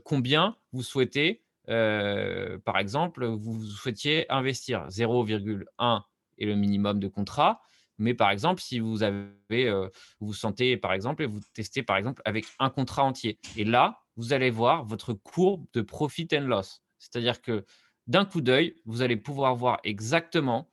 combien 0.05 0.57
vous 0.73 0.83
souhaitez, 0.83 1.43
par 1.67 2.79
exemple, 2.79 3.27
vous 3.27 3.65
souhaitiez 3.65 4.31
investir 4.33 4.87
0,1 4.89 6.03
est 6.39 6.45
le 6.45 6.55
minimum 6.55 7.01
de 7.01 7.09
contrat. 7.09 7.61
Mais 7.99 8.13
par 8.13 8.31
exemple, 8.31 8.61
si 8.61 8.79
vous 8.79 9.03
avez, 9.03 9.89
vous, 10.21 10.35
sentez, 10.35 10.77
par 10.77 10.93
exemple, 10.93 11.23
et 11.23 11.27
vous 11.27 11.41
testez, 11.55 11.83
par 11.83 11.97
exemple, 11.97 12.21
avec 12.25 12.45
un 12.59 12.69
contrat 12.69 13.05
entier. 13.05 13.39
Et 13.57 13.65
là, 13.65 14.01
vous 14.17 14.33
allez 14.33 14.51
voir 14.51 14.85
votre 14.85 15.15
courbe 15.15 15.65
de 15.73 15.81
profit 15.81 16.29
and 16.33 16.41
loss. 16.41 16.83
C'est-à-dire 16.99 17.41
que 17.41 17.65
d'un 18.07 18.25
coup 18.25 18.41
d'œil, 18.41 18.75
vous 18.85 19.03
allez 19.03 19.17
pouvoir 19.17 19.57
voir 19.57 19.81
exactement 19.83 20.71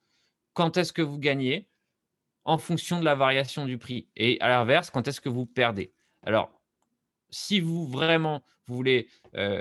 quand 0.54 0.78
est-ce 0.78 0.94
que 0.94 1.02
vous 1.02 1.18
gagnez 1.18 1.70
en 2.46 2.58
fonction 2.58 3.00
de 3.00 3.06
la 3.06 3.16
variation 3.16 3.66
du 3.66 3.78
prix. 3.78 4.10
Et 4.18 4.40
à 4.42 4.50
l'inverse, 4.50 4.90
quand 4.90 5.08
est-ce 5.08 5.22
que 5.22 5.30
vous 5.30 5.46
perdez. 5.46 5.94
Alors, 6.24 6.52
si 7.30 7.62
vous 7.62 7.88
vraiment 7.88 8.44
voulez 8.68 9.08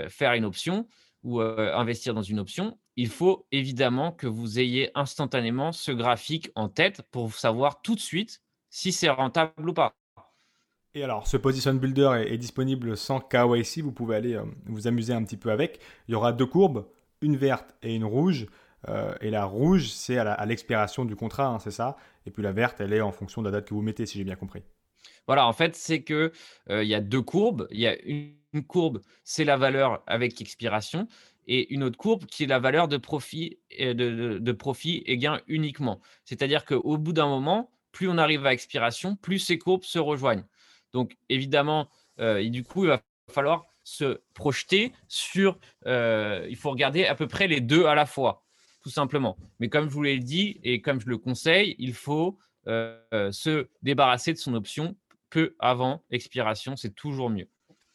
faire 0.09 0.33
une 0.35 0.45
option 0.45 0.89
ou 1.23 1.41
investir 1.41 2.15
dans 2.15 2.23
une 2.23 2.41
option, 2.41 2.79
il 2.97 3.09
faut 3.09 3.47
évidemment 3.53 4.13
que 4.13 4.27
vous 4.27 4.59
ayez 4.59 4.91
instantanément 4.95 5.73
ce 5.73 5.93
graphique 5.93 6.51
en 6.55 6.69
tête 6.69 7.03
pour 7.11 7.33
savoir 7.35 7.81
tout 7.83 7.95
de 7.95 8.01
suite 8.01 8.43
si 8.71 8.93
c'est 8.93 9.09
rentable 9.09 9.69
ou 9.69 9.73
pas. 9.73 9.95
Et 10.95 11.03
alors, 11.03 11.27
ce 11.27 11.37
Position 11.39 11.73
Builder 11.75 12.25
est, 12.27 12.37
disponible 12.37 12.97
sans 12.97 13.21
KYC, 13.21 13.81
vous 13.83 13.93
pouvez 13.93 14.17
aller 14.17 14.39
vous 14.67 14.87
amuser 14.87 15.15
un 15.15 15.25
petit 15.25 15.39
peu 15.39 15.51
avec. 15.51 15.81
Il 16.09 16.13
y 16.13 16.15
aura 16.15 16.33
deux 16.33 16.45
courbes, 16.45 16.87
une 17.23 17.37
verte 17.37 17.75
et 17.83 17.95
une 17.95 18.05
rouge. 18.05 18.47
Et 19.21 19.31
la 19.31 19.45
rouge, 19.45 19.89
c'est 19.89 20.19
à 20.19 20.45
l'expiration 20.45 21.05
du 21.05 21.17
contrat, 21.17 21.47
hein, 21.47 21.59
c'est 21.61 21.71
ça. 21.71 21.97
Et 22.27 22.31
puis 22.31 22.43
la 22.43 22.53
verte, 22.53 22.81
elle 22.81 22.93
est 22.93 23.01
en 23.01 23.13
fonction 23.13 23.41
de 23.41 23.47
la 23.47 23.53
date 23.53 23.69
que 23.69 23.75
vous 23.75 23.81
mettez, 23.81 24.05
si 24.05 24.19
j'ai 24.19 24.25
bien 24.25 24.37
compris. 24.37 24.63
Voilà, 25.27 25.47
en 25.47 25.53
fait, 25.53 25.77
c'est 25.77 26.03
que 26.03 26.33
il 26.69 26.85
y 26.85 26.95
a 26.95 27.01
deux 27.01 27.23
courbes. 27.23 27.69
Il 27.71 27.81
y 27.81 27.87
a 27.87 27.97
une, 28.03 28.35
courbe, 28.67 29.01
c'est 29.25 29.45
la 29.45 29.57
valeur 29.57 30.03
avec 30.07 30.41
expiration, 30.41 31.09
et 31.47 31.73
une 31.73 31.83
autre 31.85 31.97
courbe 31.97 32.27
qui 32.27 32.45
est 32.45 32.47
la 32.47 32.59
valeur 32.59 32.87
de 32.87 32.99
profit, 32.99 33.59
et 33.71 33.95
de, 33.95 34.53
profit 34.53 35.03
et 35.07 35.17
gain 35.17 35.41
uniquement. 35.47 36.01
C'est-à-dire 36.25 36.65
qu'au 36.65 36.99
bout 36.99 37.13
d'un 37.13 37.29
moment, 37.29 37.71
plus 37.93 38.09
on 38.09 38.19
arrive 38.19 38.45
à 38.47 38.53
expiration, 38.53 39.17
plus 39.17 39.39
ces 39.39 39.59
courbes 39.59 39.85
se 39.85 39.99
rejoignent. 39.99 40.45
Donc, 40.93 41.17
évidemment, 41.31 41.89
et 42.19 42.51
du 42.51 42.63
coup, 42.63 42.85
il 42.85 42.89
va 42.89 43.03
falloir 43.31 43.65
se 43.85 44.21
projeter 44.35 44.93
sur. 45.09 45.59
Il 45.87 46.57
faut 46.57 46.71
regarder 46.71 47.07
à 47.07 47.15
peu 47.15 47.27
près 47.27 47.49
les 47.49 47.61
deux 47.61 47.87
à 47.87 47.95
la 47.95 48.07
fois, 48.07 48.45
tout 48.83 48.91
simplement. 48.91 49.37
Mais 49.61 49.69
comme 49.69 49.89
je 49.89 49.95
vous 49.95 50.03
l'ai 50.03 50.19
dit 50.19 50.61
et 50.63 50.81
comme 50.81 51.01
je 51.01 51.09
le 51.09 51.19
conseille, 51.19 51.75
il 51.79 51.95
faut 51.95 52.39
se 52.67 53.67
débarrasser 53.83 54.33
de 54.33 54.39
son 54.39 54.55
option 54.55 54.95
peu 55.33 55.57
avant 55.59 56.05
expiration. 56.11 56.77
C'est 56.77 56.95
toujours 56.95 57.31
mieux. 57.31 57.49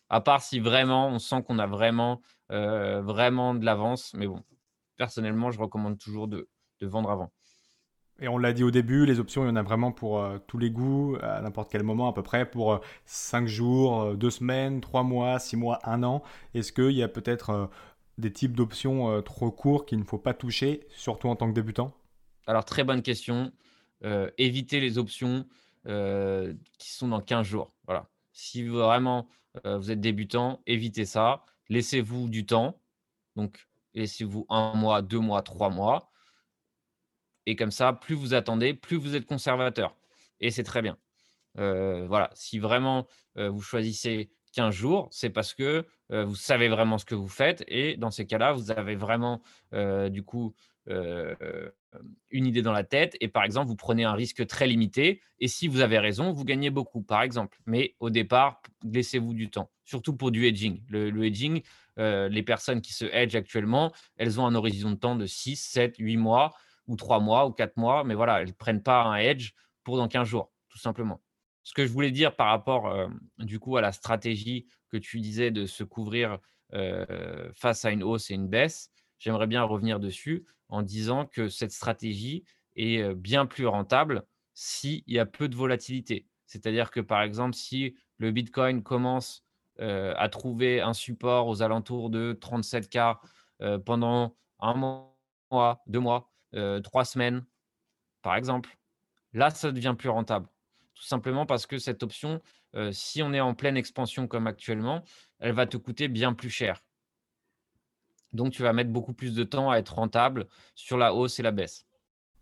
À 0.10 0.22
part 0.22 0.42
si 0.42 0.60
vraiment 0.60 1.08
on 1.08 1.20
sent 1.20 1.44
qu'on 1.44 1.60
a 1.60 1.68
vraiment, 1.68 2.22
euh, 2.52 3.02
vraiment 3.02 3.56
de 3.56 3.66
l'avance. 3.66 4.14
Mais 4.14 4.28
bon, 4.28 4.44
personnellement, 4.98 5.52
je 5.52 5.60
recommande 5.60 5.98
toujours 5.98 6.28
de 6.28 6.48
vendre 6.82 7.10
avant. 7.10 7.32
Et 8.20 8.28
on 8.28 8.38
l'a 8.38 8.52
dit 8.52 8.64
au 8.64 8.72
début, 8.72 9.06
les 9.06 9.20
options, 9.20 9.44
il 9.44 9.48
y 9.48 9.52
en 9.52 9.56
a 9.56 9.62
vraiment 9.62 9.92
pour 9.92 10.20
euh, 10.20 10.40
tous 10.48 10.58
les 10.58 10.72
goûts, 10.72 11.18
à 11.22 11.40
n'importe 11.42 11.72
quel 11.72 11.84
moment 11.84 12.10
à 12.10 12.14
peu 12.14 12.24
près, 12.24 12.50
pour 12.50 12.80
5 13.06 13.44
euh, 13.44 13.48
jours, 13.48 14.16
2 14.16 14.28
euh, 14.28 14.30
semaines, 14.32 14.82
3 14.82 15.04
mois, 15.04 15.38
6 15.38 15.56
mois, 15.56 15.80
1 15.84 16.02
an. 16.04 16.24
Est-ce 16.56 16.72
qu'il 16.72 16.92
y 16.92 17.04
a 17.04 17.08
peut-être 17.08 17.70
des 18.18 18.34
types 18.34 18.56
d'options 18.56 19.22
trop 19.22 19.52
courts 19.52 19.86
qu'il 19.86 20.00
ne 20.00 20.04
faut 20.04 20.18
pas 20.18 20.34
toucher, 20.34 20.88
surtout 20.90 21.28
en 21.28 21.36
tant 21.36 21.48
que 21.48 21.54
débutant? 21.54 21.94
Alors, 22.48 22.66
très 22.66 22.84
bonne 22.84 23.04
question. 23.04 23.52
évitez 24.38 24.80
les 24.80 24.98
options 24.98 25.46
qui 25.84 26.94
sont 26.94 27.08
dans 27.08 27.22
15 27.22 27.46
jours. 27.46 27.74
Voilà. 27.86 28.10
Si 28.32 28.64
vraiment 28.64 29.28
vous 29.64 29.92
êtes 29.92 30.02
débutant, 30.02 30.62
évitez 30.68 31.06
ça. 31.06 31.44
Laissez-vous 31.70 32.30
du 32.30 32.46
temps. 32.46 32.80
Donc, 33.36 33.68
laissez-vous 33.94 34.46
un 34.50 34.74
mois, 34.74 35.02
deux 35.02 35.20
mois, 35.20 35.42
trois 35.42 35.70
mois. 35.70 36.12
Et 37.46 37.56
comme 37.56 37.72
ça, 37.72 37.94
plus 37.94 38.16
vous 38.16 38.34
attendez, 38.34 38.74
plus 38.74 38.98
vous 38.98 39.16
êtes 39.16 39.26
conservateur. 39.26 39.96
Et 40.40 40.52
c'est 40.52 40.64
très 40.64 40.82
bien. 40.82 40.98
Euh, 41.58 42.06
voilà, 42.08 42.30
si 42.34 42.60
vraiment 42.60 43.08
euh, 43.38 43.50
vous 43.50 43.62
choisissez 43.62 44.30
15 44.58 44.74
jours, 44.74 45.08
c'est 45.12 45.30
parce 45.30 45.54
que 45.54 45.86
vous 46.10 46.36
savez 46.36 46.68
vraiment 46.68 46.98
ce 46.98 47.06
que 47.06 47.14
vous 47.14 47.28
faites. 47.28 47.64
Et 47.68 47.96
dans 47.96 48.10
ces 48.10 48.26
cas-là, 48.26 48.54
vous 48.54 48.72
avez 48.72 48.96
vraiment, 48.96 49.44
du 49.72 50.24
coup, 50.24 50.56
une 50.88 52.46
idée 52.48 52.64
dans 52.64 52.72
la 52.72 52.84
tête. 52.84 53.16
Et 53.22 53.28
par 53.28 53.44
exemple, 53.44 53.68
vous 53.68 53.76
prenez 53.76 54.04
un 54.04 54.14
risque 54.14 54.48
très 54.48 54.66
limité. 54.66 55.22
Et 55.40 55.48
si 55.48 55.68
vous 55.68 55.82
avez 55.82 56.00
raison, 56.00 56.32
vous 56.32 56.44
gagnez 56.44 56.72
beaucoup, 56.72 57.04
par 57.04 57.22
exemple. 57.22 57.60
Mais 57.68 57.96
au 58.00 58.10
départ, 58.10 58.64
laissez-vous 58.84 59.36
du 59.36 59.52
temps, 59.52 59.70
surtout 59.86 60.16
pour 60.16 60.32
du 60.32 60.48
hedging. 60.48 60.82
Le, 60.90 61.12
le 61.12 61.26
hedging, 61.26 61.62
les 61.98 62.44
personnes 62.44 62.82
qui 62.82 62.94
se 62.94 63.06
hedgent 63.06 63.38
actuellement, 63.38 63.94
elles 64.16 64.40
ont 64.40 64.48
un 64.48 64.56
horizon 64.56 64.90
de 64.90 64.96
temps 64.96 65.16
de 65.16 65.28
6, 65.28 65.56
7, 65.56 65.98
8 66.00 66.18
mois 66.18 66.56
ou 66.88 66.96
trois 66.96 67.20
mois 67.20 67.46
ou 67.46 67.52
quatre 67.52 67.78
mois, 67.78 68.04
mais 68.04 68.16
voilà, 68.16 68.42
elles 68.42 68.48
ne 68.48 68.54
prennent 68.54 68.82
pas 68.82 69.04
un 69.04 69.18
edge 69.18 69.52
pour 69.84 69.98
dans 69.98 70.08
15 70.08 70.28
jours, 70.28 70.52
tout 70.70 70.80
simplement. 70.80 71.22
Ce 71.68 71.74
que 71.74 71.86
je 71.86 71.92
voulais 71.92 72.12
dire 72.12 72.34
par 72.34 72.48
rapport 72.48 72.88
euh, 72.88 73.10
du 73.40 73.60
coup 73.60 73.76
à 73.76 73.82
la 73.82 73.92
stratégie 73.92 74.70
que 74.88 74.96
tu 74.96 75.20
disais 75.20 75.52
de 75.52 75.66
se 75.66 75.84
couvrir 75.84 76.40
euh, 76.74 77.52
face 77.56 77.84
à 77.84 77.92
une 77.92 78.04
hausse 78.04 78.32
et 78.32 78.36
une 78.36 78.48
baisse, 78.48 78.90
j'aimerais 79.20 79.48
bien 79.48 79.64
revenir 79.64 80.00
dessus 80.00 80.46
en 80.70 80.82
disant 80.82 81.26
que 81.26 81.50
cette 81.50 81.74
stratégie 81.74 82.46
est 82.78 83.02
euh, 83.02 83.16
bien 83.16 83.46
plus 83.46 83.68
rentable 83.68 84.26
s'il 84.54 85.04
y 85.08 85.20
a 85.20 85.26
peu 85.26 85.50
de 85.50 85.58
volatilité. 85.58 86.26
C'est-à-dire 86.46 86.90
que 86.90 87.02
par 87.02 87.22
exemple, 87.22 87.54
si 87.54 87.98
le 88.18 88.32
Bitcoin 88.32 88.82
commence 88.82 89.44
à 89.78 90.28
trouver 90.30 90.82
un 90.82 90.94
support 90.94 91.48
aux 91.48 91.62
alentours 91.62 92.10
de 92.10 92.36
37K 92.42 93.20
pendant 93.86 94.36
un 94.60 94.74
mois, 94.74 95.84
deux 95.86 96.00
mois, 96.00 96.32
trois 96.84 97.06
semaines, 97.06 97.46
par 98.24 98.36
exemple, 98.36 98.76
là, 99.34 99.52
ça 99.52 99.72
devient 99.72 99.94
plus 99.96 100.10
rentable. 100.10 100.48
Tout 100.98 101.06
simplement 101.06 101.46
parce 101.46 101.68
que 101.68 101.78
cette 101.78 102.02
option, 102.02 102.42
euh, 102.76 102.92
si 102.92 103.22
on 103.22 103.32
est 103.32 103.40
en 103.40 103.54
pleine 103.54 103.78
expansion 103.78 104.28
comme 104.28 104.48
actuellement, 104.48 105.04
elle 105.38 105.52
va 105.52 105.68
te 105.68 105.78
coûter 105.78 106.08
bien 106.08 106.34
plus 106.34 106.50
cher. 106.50 106.84
Donc, 108.34 108.52
tu 108.52 108.64
vas 108.64 108.74
mettre 108.74 108.90
beaucoup 108.90 109.14
plus 109.14 109.36
de 109.36 109.44
temps 109.44 109.70
à 109.70 109.78
être 109.78 109.94
rentable 109.94 110.48
sur 110.74 110.98
la 110.98 111.14
hausse 111.14 111.40
et 111.40 111.44
la 111.44 111.52
baisse. 111.52 111.86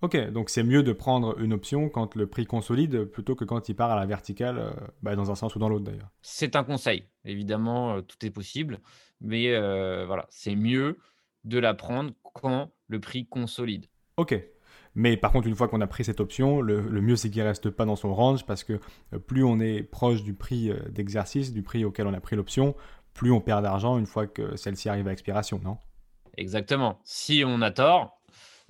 Ok, 0.01 0.15
donc 0.31 0.49
c'est 0.49 0.63
mieux 0.63 0.83
de 0.83 0.93
prendre 0.93 1.37
une 1.39 1.51
option 1.51 1.89
quand 1.89 2.15
le 2.15 2.27
prix 2.27 2.45
consolide 2.45 3.03
plutôt 3.03 3.35
que 3.35 3.43
quand 3.43 3.67
il 3.67 3.75
part 3.75 3.91
à 3.91 3.95
la 3.97 4.05
verticale, 4.05 4.57
euh, 4.57 4.71
bah, 5.01 5.17
dans 5.17 5.31
un 5.31 5.35
sens 5.35 5.53
ou 5.55 5.59
dans 5.59 5.67
l'autre 5.67 5.83
d'ailleurs. 5.83 6.11
C'est 6.21 6.55
un 6.55 6.63
conseil. 6.63 7.09
Évidemment, 7.25 8.01
tout 8.03 8.25
est 8.25 8.31
possible. 8.31 8.79
Mais 9.19 9.51
voilà, 10.05 10.27
c'est 10.29 10.55
mieux 10.55 10.97
de 11.43 11.59
la 11.59 11.73
prendre 11.73 12.13
quand 12.33 12.71
le 12.87 12.99
prix 12.99 13.27
consolide. 13.27 13.87
Ok. 14.17 14.35
Mais 14.95 15.17
par 15.17 15.31
contre, 15.33 15.47
une 15.47 15.55
fois 15.55 15.67
qu'on 15.67 15.81
a 15.81 15.87
pris 15.87 16.05
cette 16.05 16.21
option, 16.21 16.61
le, 16.61 16.81
mieux 17.01 17.17
c'est 17.17 17.29
qu'il 17.29 17.43
ne 17.43 17.47
reste 17.47 17.69
pas 17.69 17.85
dans 17.85 17.97
son 17.97 18.15
range 18.15 18.45
parce 18.45 18.63
que 18.63 18.79
euh, 19.13 19.19
plus 19.19 19.43
on 19.43 19.59
est 19.59 19.83
proche 19.83 20.23
du 20.23 20.33
prix 20.33 20.71
euh, 20.71 20.79
d'exercice, 20.89 21.51
du 21.51 21.61
prix 21.61 21.83
auquel 21.83 22.07
on 22.07 22.13
a 22.13 22.21
pris 22.21 22.37
l'option, 22.37 22.75
plus 23.13 23.31
on 23.31 23.41
perd 23.41 23.63
d'argent 23.63 23.97
une 23.97 24.05
fois 24.05 24.25
que 24.25 24.55
celle-ci 24.55 24.87
arrive 24.87 25.07
à 25.07 25.11
expiration, 25.11 25.59
non? 25.63 25.77
Exactement. 26.37 26.99
Si 27.03 27.43
on 27.45 27.61
a 27.61 27.71
tort, 27.71 28.21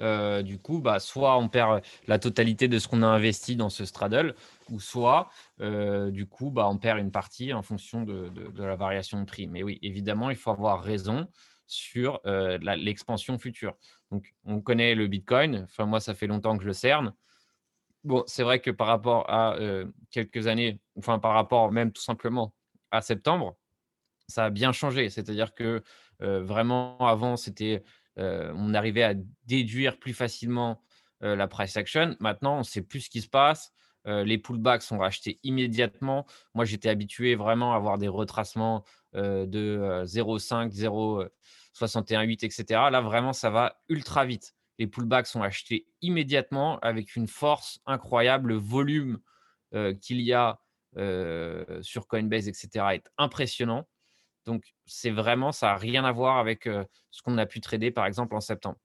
euh, 0.02 0.42
du 0.42 0.60
coup, 0.60 0.80
bah, 0.80 1.00
soit 1.00 1.38
on 1.38 1.48
perd 1.48 1.82
la 2.08 2.20
totalité 2.20 2.68
de 2.68 2.80
ce 2.80 2.88
qu'on 2.88 3.04
a 3.04 3.08
investi 3.08 3.56
dans 3.56 3.70
ce 3.70 3.86
straddle, 3.86 4.36
ou 4.72 4.80
soit, 4.80 5.30
du 5.60 6.28
coup, 6.28 6.52
bah, 6.52 6.68
on 6.68 6.78
perd 6.78 7.00
une 7.00 7.12
partie 7.12 7.54
en 7.54 7.62
fonction 7.62 8.04
de, 8.04 8.30
de, 8.30 8.64
la 8.64 8.76
variation 8.76 9.20
de 9.20 9.26
prix. 9.26 9.48
Mais 9.48 9.64
oui, 9.64 9.80
évidemment, 9.82 10.30
il 10.30 10.36
faut 10.36 10.52
avoir 10.52 10.82
raison 10.82 11.28
sur 11.68 12.22
l'expansion 12.24 13.38
future. 13.40 13.74
Donc, 14.12 14.34
on 14.44 14.62
connaît 14.62 14.96
le 14.96 15.08
Bitcoin. 15.08 15.64
Enfin, 15.64 15.86
moi, 15.86 16.00
ça 16.00 16.14
fait 16.14 16.28
longtemps 16.28 16.56
que 16.58 16.64
je 16.64 16.68
le 16.68 16.74
cerne. 16.74 17.14
Bon, 18.04 18.24
c'est 18.28 18.44
vrai 18.44 18.60
que 18.60 18.70
par 18.70 18.88
rapport 18.88 19.30
à 19.30 19.58
quelques 20.12 20.48
années, 20.48 20.80
enfin, 20.98 21.20
par 21.20 21.34
rapport 21.34 21.72
même 21.72 21.92
tout 21.92 22.04
simplement 22.04 22.54
à 22.92 23.02
septembre, 23.02 23.58
ça 24.28 24.46
a 24.46 24.50
bien 24.50 24.72
changé. 24.72 25.10
C'est-à-dire 25.10 25.54
que 25.56 25.84
vraiment, 26.20 26.98
avant, 27.00 27.36
c'était, 27.36 27.84
on 28.18 28.74
arrivait 28.74 29.04
à 29.04 29.16
déduire 29.46 29.98
plus 29.98 30.14
facilement 30.14 30.84
la 31.22 31.48
price 31.48 31.78
action. 31.78 32.16
Maintenant, 32.20 32.56
on 32.56 32.60
ne 32.60 32.64
sait 32.64 32.84
plus 32.84 33.02
ce 33.02 33.10
qui 33.10 33.22
se 33.22 33.30
passe. 33.30 33.74
les 34.06 34.38
pullbacks 34.38 34.84
sont 34.84 34.98
rachetés 34.98 35.40
immédiatement. 35.44 36.26
Moi, 36.54 36.66
j'étais 36.66 36.90
habitué 36.90 37.36
vraiment 37.36 37.74
à 37.74 37.78
avoir 37.78 37.98
des 37.98 38.08
retracements 38.08 38.84
de 39.16 40.04
0,5, 40.06 40.72
0,618, 40.72 42.44
etc. 42.44 42.64
Là, 42.92 43.02
vraiment, 43.02 43.34
ça 43.34 43.50
va 43.50 43.82
ultra 43.90 44.26
vite. 44.26 44.54
Les 44.78 44.88
pullbacks 44.88 45.28
sont 45.28 45.42
achetés 45.42 45.88
immédiatement 46.02 46.80
avec 46.80 47.16
une 47.16 47.28
force 47.28 47.80
incroyable. 47.86 48.50
Le 48.50 48.56
volume 48.56 49.20
qu'il 50.02 50.22
y 50.22 50.34
a 50.34 50.60
sur 51.82 52.08
Coinbase, 52.08 52.48
etc., 52.48 52.86
est 52.94 53.10
impressionnant. 53.18 53.88
Donc, 54.46 54.76
c'est 54.86 55.12
vraiment, 55.12 55.52
ça 55.52 55.68
n'a 55.68 55.76
rien 55.76 56.06
à 56.06 56.12
voir 56.12 56.38
avec 56.38 56.66
ce 56.66 57.22
qu'on 57.24 57.38
a 57.38 57.46
pu 57.46 57.62
trader, 57.62 57.92
par 57.92 58.06
exemple, 58.06 58.36
en 58.36 58.42
septembre. 58.42 58.78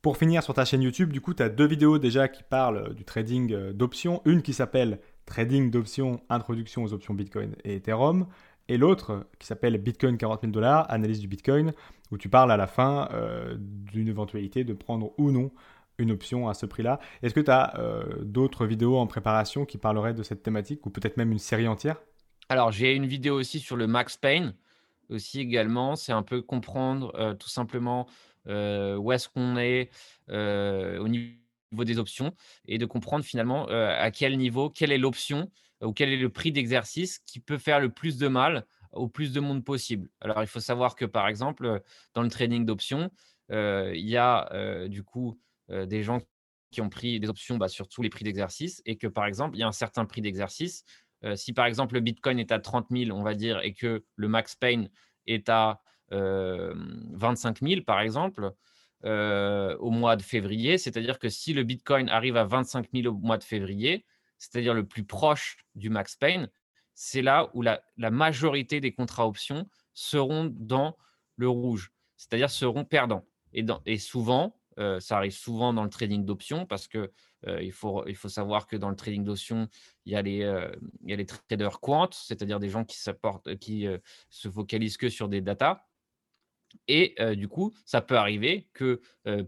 Pour 0.00 0.16
finir 0.16 0.44
sur 0.44 0.54
ta 0.54 0.64
chaîne 0.64 0.82
YouTube, 0.82 1.12
du 1.12 1.20
coup, 1.20 1.34
tu 1.34 1.42
as 1.42 1.48
deux 1.48 1.66
vidéos 1.66 1.98
déjà 1.98 2.28
qui 2.28 2.44
parlent 2.44 2.94
du 2.94 3.04
trading 3.04 3.72
d'options. 3.72 4.22
Une 4.24 4.42
qui 4.42 4.52
s'appelle 4.52 5.00
Trading 5.26 5.70
d'options, 5.70 6.22
introduction 6.28 6.84
aux 6.84 6.92
options 6.92 7.14
Bitcoin 7.14 7.56
et 7.64 7.74
Ethereum. 7.76 8.28
Et 8.68 8.76
l'autre 8.76 9.26
qui 9.38 9.46
s'appelle 9.46 9.76
Bitcoin 9.78 10.18
40 10.18 10.42
000 10.42 10.52
dollars, 10.52 10.90
analyse 10.90 11.20
du 11.20 11.28
Bitcoin, 11.28 11.72
où 12.10 12.18
tu 12.18 12.28
parles 12.28 12.52
à 12.52 12.56
la 12.56 12.66
fin 12.66 13.08
d'une 13.58 14.08
éventualité 14.08 14.64
de 14.64 14.74
prendre 14.74 15.12
ou 15.18 15.30
non 15.30 15.50
une 15.98 16.10
option 16.10 16.48
à 16.48 16.54
ce 16.54 16.66
prix-là. 16.66 17.00
Est-ce 17.22 17.34
que 17.34 17.40
tu 17.40 17.50
as 17.50 17.74
d'autres 18.22 18.66
vidéos 18.66 18.98
en 18.98 19.06
préparation 19.06 19.64
qui 19.64 19.78
parleraient 19.78 20.14
de 20.14 20.22
cette 20.22 20.42
thématique 20.42 20.86
ou 20.86 20.90
peut-être 20.90 21.16
même 21.16 21.32
une 21.32 21.38
série 21.38 21.66
entière? 21.66 21.96
Alors, 22.48 22.70
j'ai 22.70 22.94
une 22.94 23.06
vidéo 23.06 23.34
aussi 23.34 23.58
sur 23.58 23.76
le 23.76 23.86
Max 23.86 24.16
Payne 24.16 24.54
aussi 25.10 25.40
également, 25.40 25.96
c'est 25.96 26.12
un 26.12 26.22
peu 26.22 26.42
comprendre 26.42 27.34
tout 27.40 27.48
simplement 27.48 28.06
où 28.46 29.12
est-ce 29.12 29.28
qu'on 29.28 29.56
est 29.56 29.90
au 30.28 31.08
niveau 31.08 31.84
des 31.84 31.98
options 31.98 32.34
et 32.66 32.78
de 32.78 32.86
comprendre 32.86 33.24
finalement 33.24 33.66
à 33.66 34.10
quel 34.10 34.36
niveau, 34.36 34.70
quelle 34.70 34.92
est 34.92 34.98
l'option 34.98 35.50
ou 35.82 35.92
quel 35.92 36.12
est 36.12 36.16
le 36.16 36.28
prix 36.30 36.52
d'exercice 36.52 37.18
qui 37.20 37.40
peut 37.40 37.58
faire 37.58 37.80
le 37.80 37.90
plus 37.90 38.18
de 38.18 38.28
mal 38.28 38.66
au 38.92 39.08
plus 39.08 39.32
de 39.32 39.40
monde 39.40 39.64
possible. 39.64 40.08
Alors, 40.20 40.42
il 40.42 40.46
faut 40.46 40.60
savoir 40.60 40.96
que 40.96 41.04
par 41.04 41.28
exemple, 41.28 41.82
dans 42.14 42.22
le 42.22 42.28
trading 42.28 42.64
d'options, 42.64 43.10
il 43.50 44.08
y 44.08 44.16
a 44.16 44.88
du 44.88 45.04
coup 45.04 45.38
des 45.68 46.02
gens 46.02 46.20
qui 46.70 46.80
ont 46.80 46.88
pris 46.88 47.20
des 47.20 47.28
options 47.28 47.56
bah, 47.56 47.68
sur 47.68 47.88
tous 47.88 48.02
les 48.02 48.10
prix 48.10 48.24
d'exercice 48.24 48.82
et 48.86 48.96
que 48.96 49.06
par 49.06 49.26
exemple, 49.26 49.56
il 49.56 49.60
y 49.60 49.62
a 49.62 49.68
un 49.68 49.72
certain 49.72 50.04
prix 50.04 50.20
d'exercice 50.20 50.84
si 51.34 51.52
par 51.52 51.66
exemple 51.66 51.94
le 51.94 52.00
Bitcoin 52.00 52.38
est 52.38 52.52
à 52.52 52.58
30 52.58 52.86
000, 52.90 53.16
on 53.16 53.22
va 53.22 53.34
dire, 53.34 53.60
et 53.62 53.74
que 53.74 54.04
le 54.16 54.28
Max 54.28 54.54
Payne 54.54 54.88
est 55.26 55.48
à 55.48 55.80
25 56.10 57.60
000, 57.60 57.82
par 57.82 58.00
exemple, 58.00 58.52
au 59.04 59.90
mois 59.90 60.16
de 60.16 60.22
février, 60.22 60.78
c'est-à-dire 60.78 61.18
que 61.18 61.28
si 61.28 61.52
le 61.52 61.62
Bitcoin 61.62 62.08
arrive 62.08 62.36
à 62.36 62.44
25 62.44 62.88
000 62.94 63.14
au 63.14 63.18
mois 63.18 63.38
de 63.38 63.44
février, 63.44 64.04
c'est-à-dire 64.38 64.74
le 64.74 64.86
plus 64.86 65.04
proche 65.04 65.58
du 65.74 65.90
Max 65.90 66.16
Payne, 66.16 66.48
c'est 66.94 67.22
là 67.22 67.50
où 67.54 67.62
la, 67.62 67.80
majorité 67.96 68.80
des 68.80 68.92
contrats 68.92 69.26
options 69.26 69.68
seront 69.94 70.52
dans 70.52 70.96
le 71.36 71.48
rouge, 71.48 71.92
c'est-à-dire 72.16 72.50
seront 72.50 72.84
perdants. 72.84 73.24
Et, 73.52 73.98
souvent, 73.98 74.58
ça 74.98 75.16
arrive 75.16 75.32
souvent 75.32 75.72
dans 75.72 75.84
le 75.84 75.90
trading 75.90 76.24
d'options 76.24 76.66
parce 76.66 76.88
que 76.88 77.12
il, 77.46 77.72
faut, 77.72 78.04
savoir 78.28 78.66
que 78.66 78.76
dans 78.76 78.90
le 78.90 78.96
trading 78.96 79.22
d'options, 79.22 79.68
il, 80.06 80.12
y 80.12 80.16
a 80.16 80.22
les, 80.22 80.70
les 81.04 81.26
traders 81.26 81.78
quant, 81.78 82.10
c'est-à-dire 82.10 82.58
des 82.58 82.68
gens 82.68 82.84
qui, 82.84 82.98
qui 83.60 83.86
se 84.28 84.50
focalisent 84.50 84.96
que 84.96 85.08
sur 85.08 85.28
des 85.28 85.40
datas. 85.40 85.84
Et 86.88 87.14
du 87.36 87.46
coup, 87.46 87.72
ça 87.84 88.00
peut 88.00 88.18
arriver 88.18 88.68
que 88.72 89.00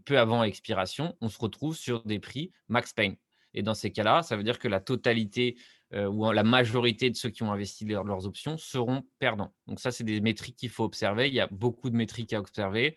peu 0.05 0.19
avant 0.21 0.45
expiration, 0.45 1.17
on 1.21 1.29
se 1.29 1.39
retrouve 1.39 1.77
sur 1.77 2.05
des 2.05 2.21
prix 2.21 2.53
max 2.69 2.93
pain. 2.93 3.15
Et 3.55 3.63
dans 3.63 3.75
ces 3.75 3.91
cas-là, 3.91 4.23
ça 4.23 4.37
veut 4.37 4.43
dire 4.43 4.59
que 4.59 4.69
la 4.69 4.81
totalité 4.81 5.57
ou 5.93 6.31
la 6.31 6.45
majorité 6.45 7.11
de 7.11 7.17
ceux 7.17 7.31
qui 7.31 7.43
ont 7.43 7.53
investi 7.53 7.85
leurs 7.85 8.25
options 8.25 8.57
seront 8.57 9.03
perdants. 9.19 9.53
Donc 9.67 9.81
ça, 9.81 9.91
c'est 9.91 10.05
des 10.05 10.21
métriques 10.21 10.55
qu'il 10.55 10.69
faut 10.69 10.85
observer. 10.85 11.27
Il 11.27 11.35
y 11.35 11.41
a 11.41 11.49
beaucoup 11.49 11.91
de 11.91 11.97
métriques 11.97 12.33
à 12.33 12.39
observer. 12.39 12.97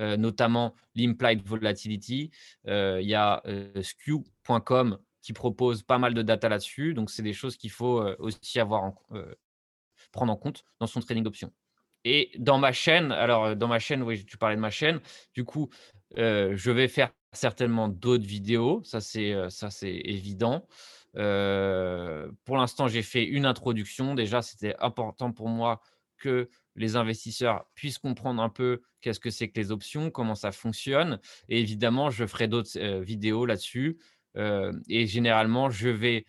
Euh, 0.00 0.16
notamment 0.16 0.74
l'implied 0.96 1.40
volatility. 1.44 2.32
Euh, 2.66 2.98
il 3.00 3.08
y 3.08 3.14
a 3.14 3.42
euh, 3.46 3.80
skew.com 3.80 4.98
qui 5.22 5.32
propose 5.32 5.84
pas 5.84 5.98
mal 5.98 6.14
de 6.14 6.22
data 6.22 6.48
là-dessus. 6.48 6.94
Donc, 6.94 7.10
c'est 7.10 7.22
des 7.22 7.32
choses 7.32 7.56
qu'il 7.56 7.70
faut 7.70 8.02
aussi 8.18 8.60
avoir 8.60 8.92
prendre 10.12 10.32
en 10.32 10.36
compte 10.36 10.64
dans 10.80 10.86
son 10.86 11.00
trading 11.00 11.22
d'options. 11.22 11.52
Et 12.04 12.30
dans 12.38 12.58
ma 12.58 12.72
chaîne, 12.72 13.10
alors 13.10 13.56
dans 13.56 13.68
ma 13.68 13.78
chaîne, 13.78 14.02
oui, 14.02 14.24
tu 14.26 14.36
parlais 14.36 14.56
de 14.56 14.60
ma 14.60 14.70
chaîne, 14.70 15.00
du 15.32 15.44
coup, 15.44 15.70
je 16.14 16.70
vais 16.70 16.88
faire 16.88 17.10
certainement 17.36 17.88
d'autres 17.88 18.26
vidéos, 18.26 18.82
ça 18.84 19.00
c'est 19.00 19.34
ça 19.50 19.68
évident. 19.82 20.66
pour 21.12 22.56
l'instant, 22.56 22.88
j'ai 22.88 23.02
fait 23.02 23.24
une 23.24 23.46
introduction. 23.46 24.14
Déjà, 24.14 24.42
c'était 24.42 24.74
important 24.78 25.32
pour 25.32 25.48
moi 25.48 25.80
que 26.18 26.48
les 26.76 26.96
investisseurs 26.96 27.66
puissent 27.74 27.98
comprendre 27.98 28.42
un 28.42 28.48
peu 28.48 28.82
qu'est-ce 29.00 29.20
que 29.20 29.30
c'est 29.30 29.48
que 29.48 29.60
les 29.60 29.70
options, 29.70 30.10
comment 30.10 30.34
ça 30.34 30.52
fonctionne. 30.52 31.20
Et 31.48 31.60
évidemment, 31.60 32.10
je 32.10 32.26
ferai 32.26 32.48
d'autres 32.48 33.00
vidéos 33.00 33.46
là-dessus. 33.46 33.98
et 34.36 35.06
généralement, 35.06 35.70
je 35.70 35.88
vais 35.88 36.26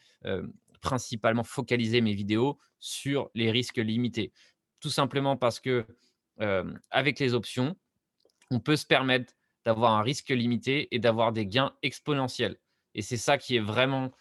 principalement 0.81 1.43
focaliser 1.43 2.01
mes 2.01 2.13
vidéos 2.13 2.59
sur 2.79 3.29
les 3.33 3.49
risques 3.49 3.77
limités. 3.77 4.31
Tout 4.79 4.89
simplement 4.89 5.37
parce 5.37 5.59
que 5.59 5.85
avec 6.91 7.19
les 7.19 7.33
options, 7.33 7.75
on 8.51 8.59
peut 8.59 8.75
se 8.75 8.85
permettre 8.85 9.33
d'avoir 9.65 9.93
un 9.93 10.01
risque 10.01 10.29
limité 10.29 10.87
et 10.95 10.99
d'avoir 10.99 11.31
des 11.31 11.47
gains 11.47 11.73
exponentiels. 11.81 12.57
Et 12.93 13.01
c'est 13.01 13.17
ça 13.17 13.37
qui 13.37 13.55
est 13.55 13.61
vraiment 13.61 14.11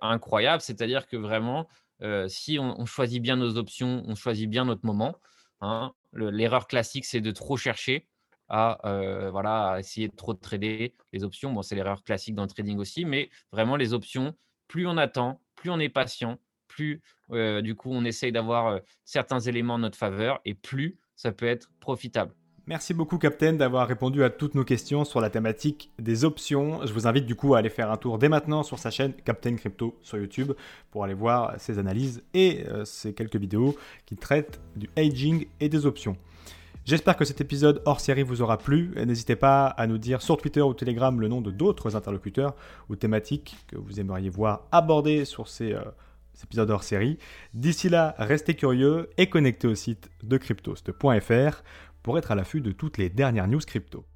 incroyable. 0.00 0.62
C'est-à-dire 0.62 1.06
que 1.06 1.16
vraiment, 1.16 1.68
si 2.28 2.58
on, 2.58 2.86
choisit 2.86 3.22
bien 3.22 3.36
nos 3.36 3.58
options, 3.58 4.02
on 4.06 4.14
choisit 4.14 4.48
bien 4.48 4.64
notre 4.64 4.86
moment, 4.86 5.16
Hein. 5.60 5.92
L'erreur 6.12 6.66
classique, 6.66 7.04
c'est 7.04 7.20
de 7.20 7.30
trop 7.30 7.56
chercher 7.56 8.06
à, 8.48 8.78
voilà, 9.30 9.76
essayer 9.78 10.08
de 10.08 10.16
trop 10.16 10.34
trader 10.34 10.94
les 11.12 11.24
options. 11.24 11.52
Bon, 11.52 11.62
c'est 11.62 11.74
l'erreur 11.74 12.02
classique 12.04 12.34
dans 12.34 12.42
le 12.42 12.48
trading 12.48 12.78
aussi, 12.78 13.04
mais 13.04 13.30
vraiment 13.52 13.76
les 13.76 13.92
options, 13.92 14.36
plus 14.68 14.86
on 14.86 14.96
attend, 14.96 15.40
plus 15.56 15.70
on 15.70 15.78
est 15.78 15.88
patient, 15.88 16.38
plus 16.68 17.02
du 17.30 17.74
coup 17.74 17.90
on 17.92 18.04
essaye 18.04 18.32
d'avoir 18.32 18.80
certains 19.04 19.40
éléments 19.40 19.74
en 19.74 19.78
notre 19.78 19.98
faveur 19.98 20.40
et 20.44 20.54
plus 20.54 20.98
ça 21.16 21.32
peut 21.32 21.46
être 21.46 21.70
profitable. 21.80 22.34
Merci 22.68 22.94
beaucoup 22.94 23.18
Captain 23.18 23.52
d'avoir 23.52 23.86
répondu 23.86 24.24
à 24.24 24.30
toutes 24.30 24.56
nos 24.56 24.64
questions 24.64 25.04
sur 25.04 25.20
la 25.20 25.30
thématique 25.30 25.92
des 26.00 26.24
options. 26.24 26.84
Je 26.84 26.92
vous 26.92 27.06
invite 27.06 27.24
du 27.24 27.36
coup 27.36 27.54
à 27.54 27.58
aller 27.58 27.68
faire 27.68 27.92
un 27.92 27.96
tour 27.96 28.18
dès 28.18 28.28
maintenant 28.28 28.64
sur 28.64 28.80
sa 28.80 28.90
chaîne 28.90 29.12
Captain 29.12 29.54
Crypto 29.54 29.96
sur 30.02 30.18
YouTube 30.18 30.50
pour 30.90 31.04
aller 31.04 31.14
voir 31.14 31.54
ses 31.60 31.78
analyses 31.78 32.24
et 32.34 32.64
euh, 32.66 32.84
ses 32.84 33.14
quelques 33.14 33.36
vidéos 33.36 33.76
qui 34.04 34.16
traitent 34.16 34.60
du 34.74 34.90
aging 34.96 35.46
et 35.60 35.68
des 35.68 35.86
options. 35.86 36.16
J'espère 36.84 37.16
que 37.16 37.24
cet 37.24 37.40
épisode 37.40 37.82
hors 37.84 38.00
série 38.00 38.24
vous 38.24 38.42
aura 38.42 38.58
plu. 38.58 38.94
N'hésitez 38.96 39.36
pas 39.36 39.66
à 39.66 39.86
nous 39.86 39.98
dire 39.98 40.20
sur 40.20 40.36
Twitter 40.36 40.62
ou 40.62 40.74
Telegram 40.74 41.20
le 41.20 41.28
nom 41.28 41.40
de 41.40 41.52
d'autres 41.52 41.94
interlocuteurs 41.94 42.56
ou 42.88 42.96
thématiques 42.96 43.56
que 43.68 43.76
vous 43.76 44.00
aimeriez 44.00 44.28
voir 44.28 44.66
abordées 44.72 45.24
sur 45.24 45.46
ces, 45.46 45.72
euh, 45.72 45.82
épisodes 46.44 46.70
hors 46.70 46.82
série. 46.82 47.18
D'ici 47.54 47.88
là, 47.88 48.14
restez 48.18 48.54
curieux 48.54 49.10
et 49.16 49.28
connectez 49.28 49.68
au 49.68 49.74
site 49.74 50.10
de 50.22 50.36
cryptost.fr 50.36 51.62
pour 52.06 52.16
être 52.18 52.30
à 52.30 52.36
l'affût 52.36 52.60
de 52.60 52.70
toutes 52.70 52.98
les 52.98 53.10
dernières 53.10 53.48
news 53.48 53.58
crypto. 53.58 54.06